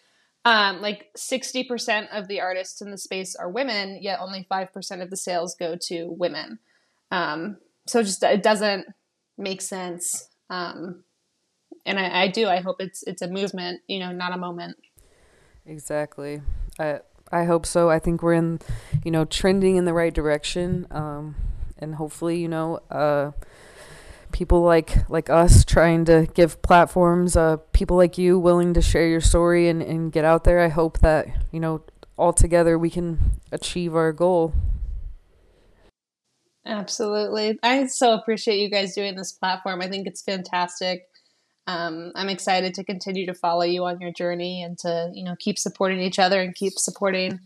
Um 0.45 0.81
like 0.81 1.09
60% 1.17 2.07
of 2.11 2.27
the 2.27 2.41
artists 2.41 2.81
in 2.81 2.91
the 2.91 2.97
space 2.97 3.35
are 3.35 3.49
women 3.49 3.99
yet 4.01 4.19
only 4.19 4.45
5% 4.51 5.01
of 5.01 5.09
the 5.09 5.17
sales 5.17 5.55
go 5.55 5.77
to 5.87 6.05
women. 6.07 6.59
Um 7.11 7.57
so 7.87 8.03
just 8.03 8.23
it 8.23 8.43
doesn't 8.43 8.87
make 9.37 9.61
sense. 9.61 10.29
Um 10.49 11.03
and 11.85 11.99
I, 11.99 12.23
I 12.23 12.27
do 12.27 12.47
i 12.47 12.61
hope 12.61 12.77
it's 12.79 13.03
it's 13.03 13.21
a 13.21 13.27
movement 13.27 13.81
you 13.87 13.99
know 13.99 14.11
not 14.11 14.33
a 14.33 14.37
moment. 14.37 14.77
Exactly. 15.65 16.41
I 16.79 16.99
I 17.31 17.45
hope 17.45 17.65
so. 17.65 17.89
I 17.89 17.97
think 17.97 18.21
we're 18.21 18.33
in, 18.33 18.59
you 19.03 19.09
know, 19.09 19.25
trending 19.25 19.75
in 19.75 19.85
the 19.85 19.93
right 19.93 20.13
direction. 20.13 20.85
Um, 20.91 21.35
and 21.79 21.95
hopefully, 21.95 22.39
you 22.39 22.47
know, 22.47 22.79
uh, 22.91 23.31
people 24.33 24.61
like 24.61 25.09
like 25.09 25.29
us 25.29 25.63
trying 25.63 26.05
to 26.05 26.27
give 26.33 26.61
platforms, 26.61 27.37
uh, 27.37 27.57
people 27.71 27.95
like 27.95 28.17
you 28.17 28.37
willing 28.37 28.73
to 28.73 28.81
share 28.81 29.07
your 29.07 29.21
story 29.21 29.69
and, 29.69 29.81
and 29.81 30.11
get 30.11 30.25
out 30.25 30.43
there. 30.43 30.59
I 30.59 30.67
hope 30.67 30.99
that, 30.99 31.27
you 31.51 31.59
know, 31.59 31.83
all 32.17 32.33
together 32.33 32.77
we 32.77 32.89
can 32.89 33.39
achieve 33.51 33.95
our 33.95 34.11
goal. 34.11 34.53
Absolutely. 36.65 37.59
I 37.63 37.87
so 37.87 38.13
appreciate 38.13 38.57
you 38.59 38.69
guys 38.69 38.95
doing 38.95 39.15
this 39.15 39.31
platform. 39.31 39.81
I 39.81 39.87
think 39.87 40.07
it's 40.07 40.21
fantastic 40.21 41.07
um, 41.67 42.11
I'm 42.15 42.29
excited 42.29 42.73
to 42.75 42.83
continue 42.83 43.25
to 43.25 43.33
follow 43.33 43.63
you 43.63 43.85
on 43.85 44.01
your 44.01 44.11
journey 44.11 44.63
and 44.63 44.77
to 44.79 45.11
you 45.13 45.23
know 45.23 45.35
keep 45.39 45.57
supporting 45.57 45.99
each 45.99 46.19
other 46.19 46.41
and 46.41 46.53
keep 46.53 46.73
supporting 46.73 47.39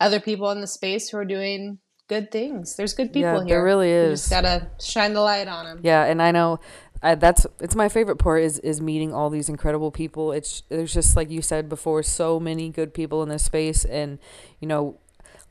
other 0.00 0.20
people 0.20 0.50
in 0.50 0.60
the 0.60 0.66
space 0.66 1.08
who 1.08 1.18
are 1.18 1.24
doing 1.24 1.78
good 2.08 2.30
things. 2.30 2.76
There's 2.76 2.94
good 2.94 3.12
people 3.12 3.20
yeah, 3.20 3.38
here. 3.44 3.56
There 3.56 3.64
really 3.64 3.90
is. 3.90 4.08
You 4.08 4.14
just 4.14 4.30
gotta 4.30 4.68
shine 4.80 5.12
the 5.12 5.20
light 5.20 5.48
on 5.48 5.64
them. 5.64 5.80
Yeah, 5.82 6.04
and 6.04 6.20
I 6.20 6.32
know 6.32 6.60
I, 7.02 7.14
that's 7.14 7.46
it's 7.60 7.76
my 7.76 7.88
favorite 7.88 8.16
part 8.16 8.42
is 8.42 8.58
is 8.60 8.80
meeting 8.80 9.12
all 9.12 9.30
these 9.30 9.48
incredible 9.48 9.90
people. 9.90 10.32
It's 10.32 10.62
there's 10.68 10.92
just 10.92 11.16
like 11.16 11.30
you 11.30 11.42
said 11.42 11.68
before, 11.68 12.02
so 12.02 12.40
many 12.40 12.70
good 12.70 12.92
people 12.92 13.22
in 13.22 13.28
this 13.28 13.44
space, 13.44 13.84
and 13.84 14.18
you 14.60 14.66
know 14.66 14.98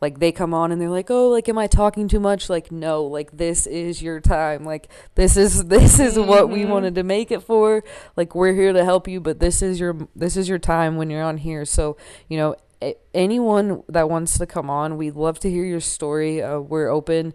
like 0.01 0.20
they 0.20 0.32
come 0.32 0.53
on 0.53 0.72
and 0.72 0.80
they're 0.80 0.89
like 0.89 1.10
oh 1.10 1.30
like 1.30 1.49
am 1.49 1.58
i 1.58 1.66
talking 1.66 2.08
too 2.08 2.20
much 2.20 2.49
like 2.49 2.72
no 2.72 3.03
like 3.03 3.36
this 3.36 3.66
is 3.66 3.99
your 3.99 4.20
time 4.20 4.64
like 4.64 4.88
this 5.16 5.36
is 5.36 5.66
this 5.70 5.99
is 5.99 6.16
mm-hmm. 6.16 6.30
what 6.30 6.49
we 6.49 6.60
mm-hmm. 6.62 6.72
wanted 6.72 6.95
to 6.95 7.03
make 7.03 7.32
it 7.32 7.41
for 7.41 7.84
like 8.16 8.36
we're 8.36 8.53
here 8.53 8.74
to 8.74 8.86
help 8.86 9.08
you 9.08 9.20
but 9.20 9.39
this 9.39 9.62
is 9.62 9.80
your 9.80 9.97
this 10.16 10.38
is 10.38 10.47
your 10.47 10.60
time 10.60 10.97
when 10.97 11.10
you're 11.10 11.24
on 11.24 11.38
here 11.38 11.66
so 11.66 11.97
you 12.28 12.38
know 12.38 12.55
anyone 13.13 13.84
that 13.89 14.09
wants 14.09 14.38
to 14.38 14.45
come 14.45 14.69
on 14.69 14.97
we'd 14.97 15.15
love 15.15 15.39
to 15.39 15.49
hear 15.49 15.65
your 15.65 15.80
story 15.80 16.41
uh, 16.41 16.59
we're 16.59 16.89
open 16.89 17.34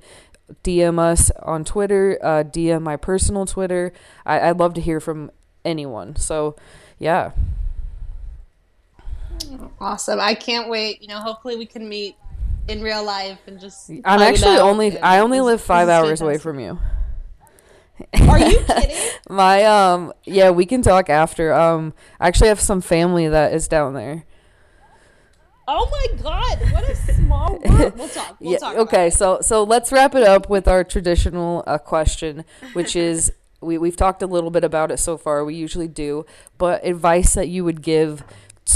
dm 0.62 0.99
us 0.99 1.30
on 1.43 1.64
twitter 1.64 2.18
uh, 2.22 2.43
dm 2.45 2.82
my 2.82 2.97
personal 2.97 3.47
twitter 3.47 3.93
I, 4.24 4.40
i'd 4.49 4.59
love 4.59 4.74
to 4.74 4.80
hear 4.80 5.01
from 5.01 5.30
anyone 5.64 6.16
so 6.16 6.57
yeah 6.99 7.32
awesome 9.80 10.20
i 10.20 10.34
can't 10.34 10.68
wait 10.68 11.03
you 11.03 11.09
know 11.09 11.18
hopefully 11.18 11.57
we 11.57 11.66
can 11.66 11.88
meet 11.88 12.16
in 12.68 12.82
real 12.82 13.05
life 13.05 13.38
and 13.47 13.61
just. 13.61 13.90
I'm 14.05 14.20
actually 14.20 14.59
only. 14.59 14.99
I 14.99 15.20
only 15.20 15.40
live 15.40 15.61
five 15.61 15.88
hours 15.88 16.20
away 16.20 16.38
from 16.38 16.61
you. 16.61 16.78
Are 18.28 18.38
you 18.38 18.59
kidding? 18.66 18.97
My 19.28 19.64
um 19.64 20.12
yeah, 20.24 20.51
we 20.51 20.66
can 20.66 20.82
talk 20.82 21.11
after. 21.11 21.53
Um 21.53 21.95
I 22.20 22.28
actually 22.28 22.49
have 22.49 22.61
some 22.61 22.80
family 22.80 23.28
that 23.28 23.53
is 23.53 23.68
down 23.68 23.95
there. 23.95 24.24
Oh 25.75 25.89
my 25.91 26.23
god, 26.23 26.70
what 26.70 26.85
a 26.85 26.95
small 26.95 27.59
world. 27.59 27.97
We'll 27.97 28.09
talk. 28.11 28.37
We'll 28.41 28.53
yeah, 28.53 28.59
talk 28.59 28.77
okay, 28.77 29.09
so 29.09 29.41
so 29.41 29.62
let's 29.62 29.91
wrap 29.91 30.14
it 30.14 30.23
up 30.23 30.51
with 30.51 30.68
our 30.68 30.85
traditional 30.85 31.64
uh, 31.66 31.79
question, 31.79 32.45
which 32.75 32.95
is 32.95 33.33
we 33.62 33.79
we've 33.79 33.97
talked 33.97 34.20
a 34.20 34.27
little 34.27 34.51
bit 34.51 34.64
about 34.64 34.91
it 34.91 34.99
so 34.99 35.16
far. 35.16 35.47
We 35.47 35.55
usually 35.55 35.89
do, 35.89 36.27
but 36.59 36.85
advice 36.85 37.33
that 37.33 37.49
you 37.49 37.64
would 37.64 37.81
give 37.81 38.23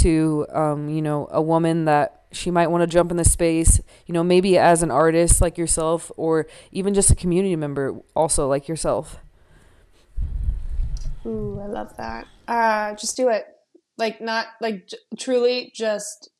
to 0.00 0.46
um, 0.54 0.88
you 0.88 1.02
know, 1.02 1.28
a 1.30 1.42
woman 1.42 1.84
that 1.84 2.22
she 2.32 2.50
might 2.50 2.68
want 2.68 2.80
to 2.80 2.86
jump 2.86 3.10
in 3.10 3.18
the 3.18 3.24
space, 3.24 3.78
you 4.06 4.14
know, 4.14 4.24
maybe 4.24 4.56
as 4.56 4.82
an 4.82 4.90
artist 4.90 5.42
like 5.42 5.58
yourself 5.58 6.10
or 6.16 6.46
even 6.72 6.94
just 6.94 7.10
a 7.10 7.14
community 7.14 7.56
member 7.56 7.94
also 8.14 8.48
like 8.48 8.68
yourself. 8.68 9.18
Ooh, 11.26 11.60
I 11.62 11.66
love 11.66 11.94
that. 11.98 12.26
Uh 12.48 12.94
just 12.94 13.18
do 13.18 13.28
it. 13.28 13.44
Like 13.98 14.22
not 14.22 14.46
like 14.62 14.86
j- 14.88 14.96
truly 15.18 15.72
just 15.74 16.30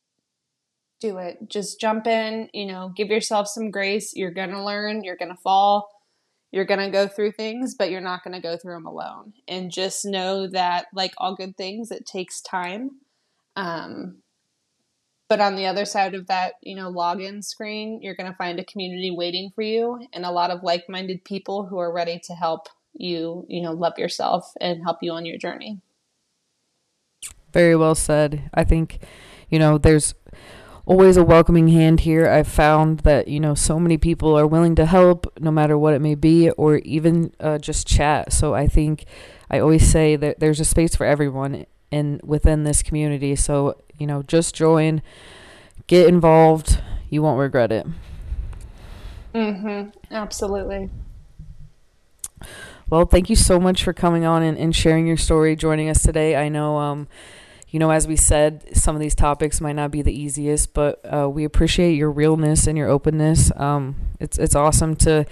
do 1.06 1.18
it. 1.18 1.38
Just 1.48 1.80
jump 1.80 2.06
in, 2.06 2.48
you 2.52 2.66
know, 2.66 2.92
give 2.96 3.08
yourself 3.08 3.48
some 3.48 3.70
grace. 3.70 4.14
You're 4.14 4.30
going 4.30 4.50
to 4.50 4.64
learn, 4.64 5.04
you're 5.04 5.16
going 5.16 5.30
to 5.30 5.42
fall, 5.42 5.88
you're 6.52 6.64
going 6.64 6.80
to 6.80 6.90
go 6.90 7.06
through 7.06 7.32
things, 7.32 7.74
but 7.74 7.90
you're 7.90 8.00
not 8.00 8.24
going 8.24 8.34
to 8.34 8.40
go 8.40 8.56
through 8.56 8.74
them 8.74 8.86
alone. 8.86 9.32
And 9.46 9.70
just 9.70 10.04
know 10.04 10.46
that, 10.48 10.86
like 10.94 11.12
all 11.18 11.34
good 11.34 11.56
things, 11.56 11.90
it 11.90 12.06
takes 12.06 12.40
time. 12.40 13.00
Um, 13.56 14.18
but 15.28 15.40
on 15.40 15.56
the 15.56 15.66
other 15.66 15.84
side 15.84 16.14
of 16.14 16.28
that, 16.28 16.54
you 16.62 16.76
know, 16.76 16.92
login 16.92 17.42
screen, 17.42 18.00
you're 18.00 18.14
going 18.14 18.30
to 18.30 18.36
find 18.36 18.60
a 18.60 18.64
community 18.64 19.10
waiting 19.10 19.50
for 19.54 19.62
you 19.62 20.06
and 20.12 20.24
a 20.24 20.30
lot 20.30 20.50
of 20.50 20.62
like 20.62 20.88
minded 20.88 21.24
people 21.24 21.66
who 21.66 21.78
are 21.78 21.92
ready 21.92 22.20
to 22.24 22.32
help 22.34 22.68
you, 22.92 23.44
you 23.48 23.60
know, 23.60 23.72
love 23.72 23.98
yourself 23.98 24.52
and 24.60 24.82
help 24.84 24.98
you 25.02 25.12
on 25.12 25.26
your 25.26 25.36
journey. 25.38 25.80
Very 27.52 27.74
well 27.74 27.94
said. 27.94 28.48
I 28.54 28.64
think, 28.64 29.04
you 29.48 29.58
know, 29.58 29.78
there's 29.78 30.14
always 30.86 31.16
a 31.16 31.24
welcoming 31.24 31.68
hand 31.68 32.00
here. 32.00 32.28
I've 32.28 32.48
found 32.48 33.00
that, 33.00 33.28
you 33.28 33.40
know, 33.40 33.54
so 33.54 33.78
many 33.78 33.98
people 33.98 34.38
are 34.38 34.46
willing 34.46 34.76
to 34.76 34.86
help 34.86 35.26
no 35.40 35.50
matter 35.50 35.76
what 35.76 35.94
it 35.94 36.00
may 36.00 36.14
be 36.14 36.50
or 36.50 36.76
even 36.78 37.32
uh, 37.40 37.58
just 37.58 37.86
chat. 37.86 38.32
So 38.32 38.54
I 38.54 38.68
think 38.68 39.04
I 39.50 39.58
always 39.58 39.86
say 39.86 40.16
that 40.16 40.40
there's 40.40 40.60
a 40.60 40.64
space 40.64 40.94
for 40.94 41.04
everyone 41.04 41.66
in 41.90 42.20
within 42.22 42.64
this 42.64 42.82
community. 42.82 43.36
So, 43.36 43.80
you 43.98 44.06
know, 44.06 44.22
just 44.22 44.54
join, 44.54 45.02
get 45.88 46.06
involved. 46.06 46.80
You 47.10 47.20
won't 47.22 47.38
regret 47.38 47.72
it. 47.72 47.86
Mhm. 49.34 49.92
Absolutely. 50.10 50.88
Well, 52.88 53.04
thank 53.04 53.28
you 53.28 53.36
so 53.36 53.58
much 53.58 53.82
for 53.82 53.92
coming 53.92 54.24
on 54.24 54.44
and, 54.44 54.56
and 54.56 54.74
sharing 54.74 55.06
your 55.08 55.16
story, 55.16 55.56
joining 55.56 55.88
us 55.88 56.02
today. 56.02 56.36
I 56.36 56.48
know 56.48 56.76
um, 56.76 57.08
you 57.76 57.80
know, 57.80 57.90
as 57.90 58.08
we 58.08 58.16
said, 58.16 58.74
some 58.74 58.96
of 58.96 59.00
these 59.00 59.14
topics 59.14 59.60
might 59.60 59.74
not 59.74 59.90
be 59.90 60.00
the 60.00 60.10
easiest, 60.10 60.72
but 60.72 60.98
uh, 61.04 61.28
we 61.28 61.44
appreciate 61.44 61.92
your 61.92 62.10
realness 62.10 62.66
and 62.66 62.78
your 62.78 62.88
openness. 62.88 63.52
Um, 63.54 63.96
it's 64.18 64.38
it's 64.38 64.54
awesome 64.54 64.96
to 64.96 65.26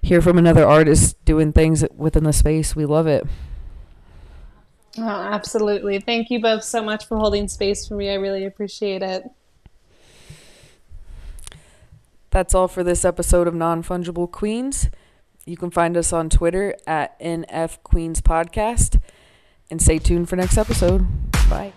hear 0.00 0.22
from 0.22 0.38
another 0.38 0.66
artist 0.66 1.22
doing 1.26 1.52
things 1.52 1.84
within 1.94 2.24
the 2.24 2.32
space. 2.32 2.74
We 2.74 2.86
love 2.86 3.06
it. 3.06 3.26
Oh, 4.96 5.02
absolutely. 5.02 6.00
Thank 6.00 6.30
you 6.30 6.40
both 6.40 6.64
so 6.64 6.82
much 6.82 7.04
for 7.04 7.18
holding 7.18 7.46
space 7.46 7.86
for 7.86 7.94
me. 7.94 8.08
I 8.08 8.14
really 8.14 8.46
appreciate 8.46 9.02
it. 9.02 9.24
That's 12.30 12.54
all 12.54 12.68
for 12.68 12.82
this 12.82 13.04
episode 13.04 13.46
of 13.46 13.54
Non 13.54 13.82
Fungible 13.82 14.32
Queens. 14.32 14.88
You 15.44 15.58
can 15.58 15.70
find 15.70 15.98
us 15.98 16.10
on 16.10 16.30
Twitter 16.30 16.74
at 16.86 17.20
NF 17.20 17.82
Queens 17.82 18.22
Podcast 18.22 18.98
and 19.70 19.82
stay 19.82 19.98
tuned 19.98 20.30
for 20.30 20.36
next 20.36 20.56
episode. 20.56 21.06
Bye. 21.50 21.74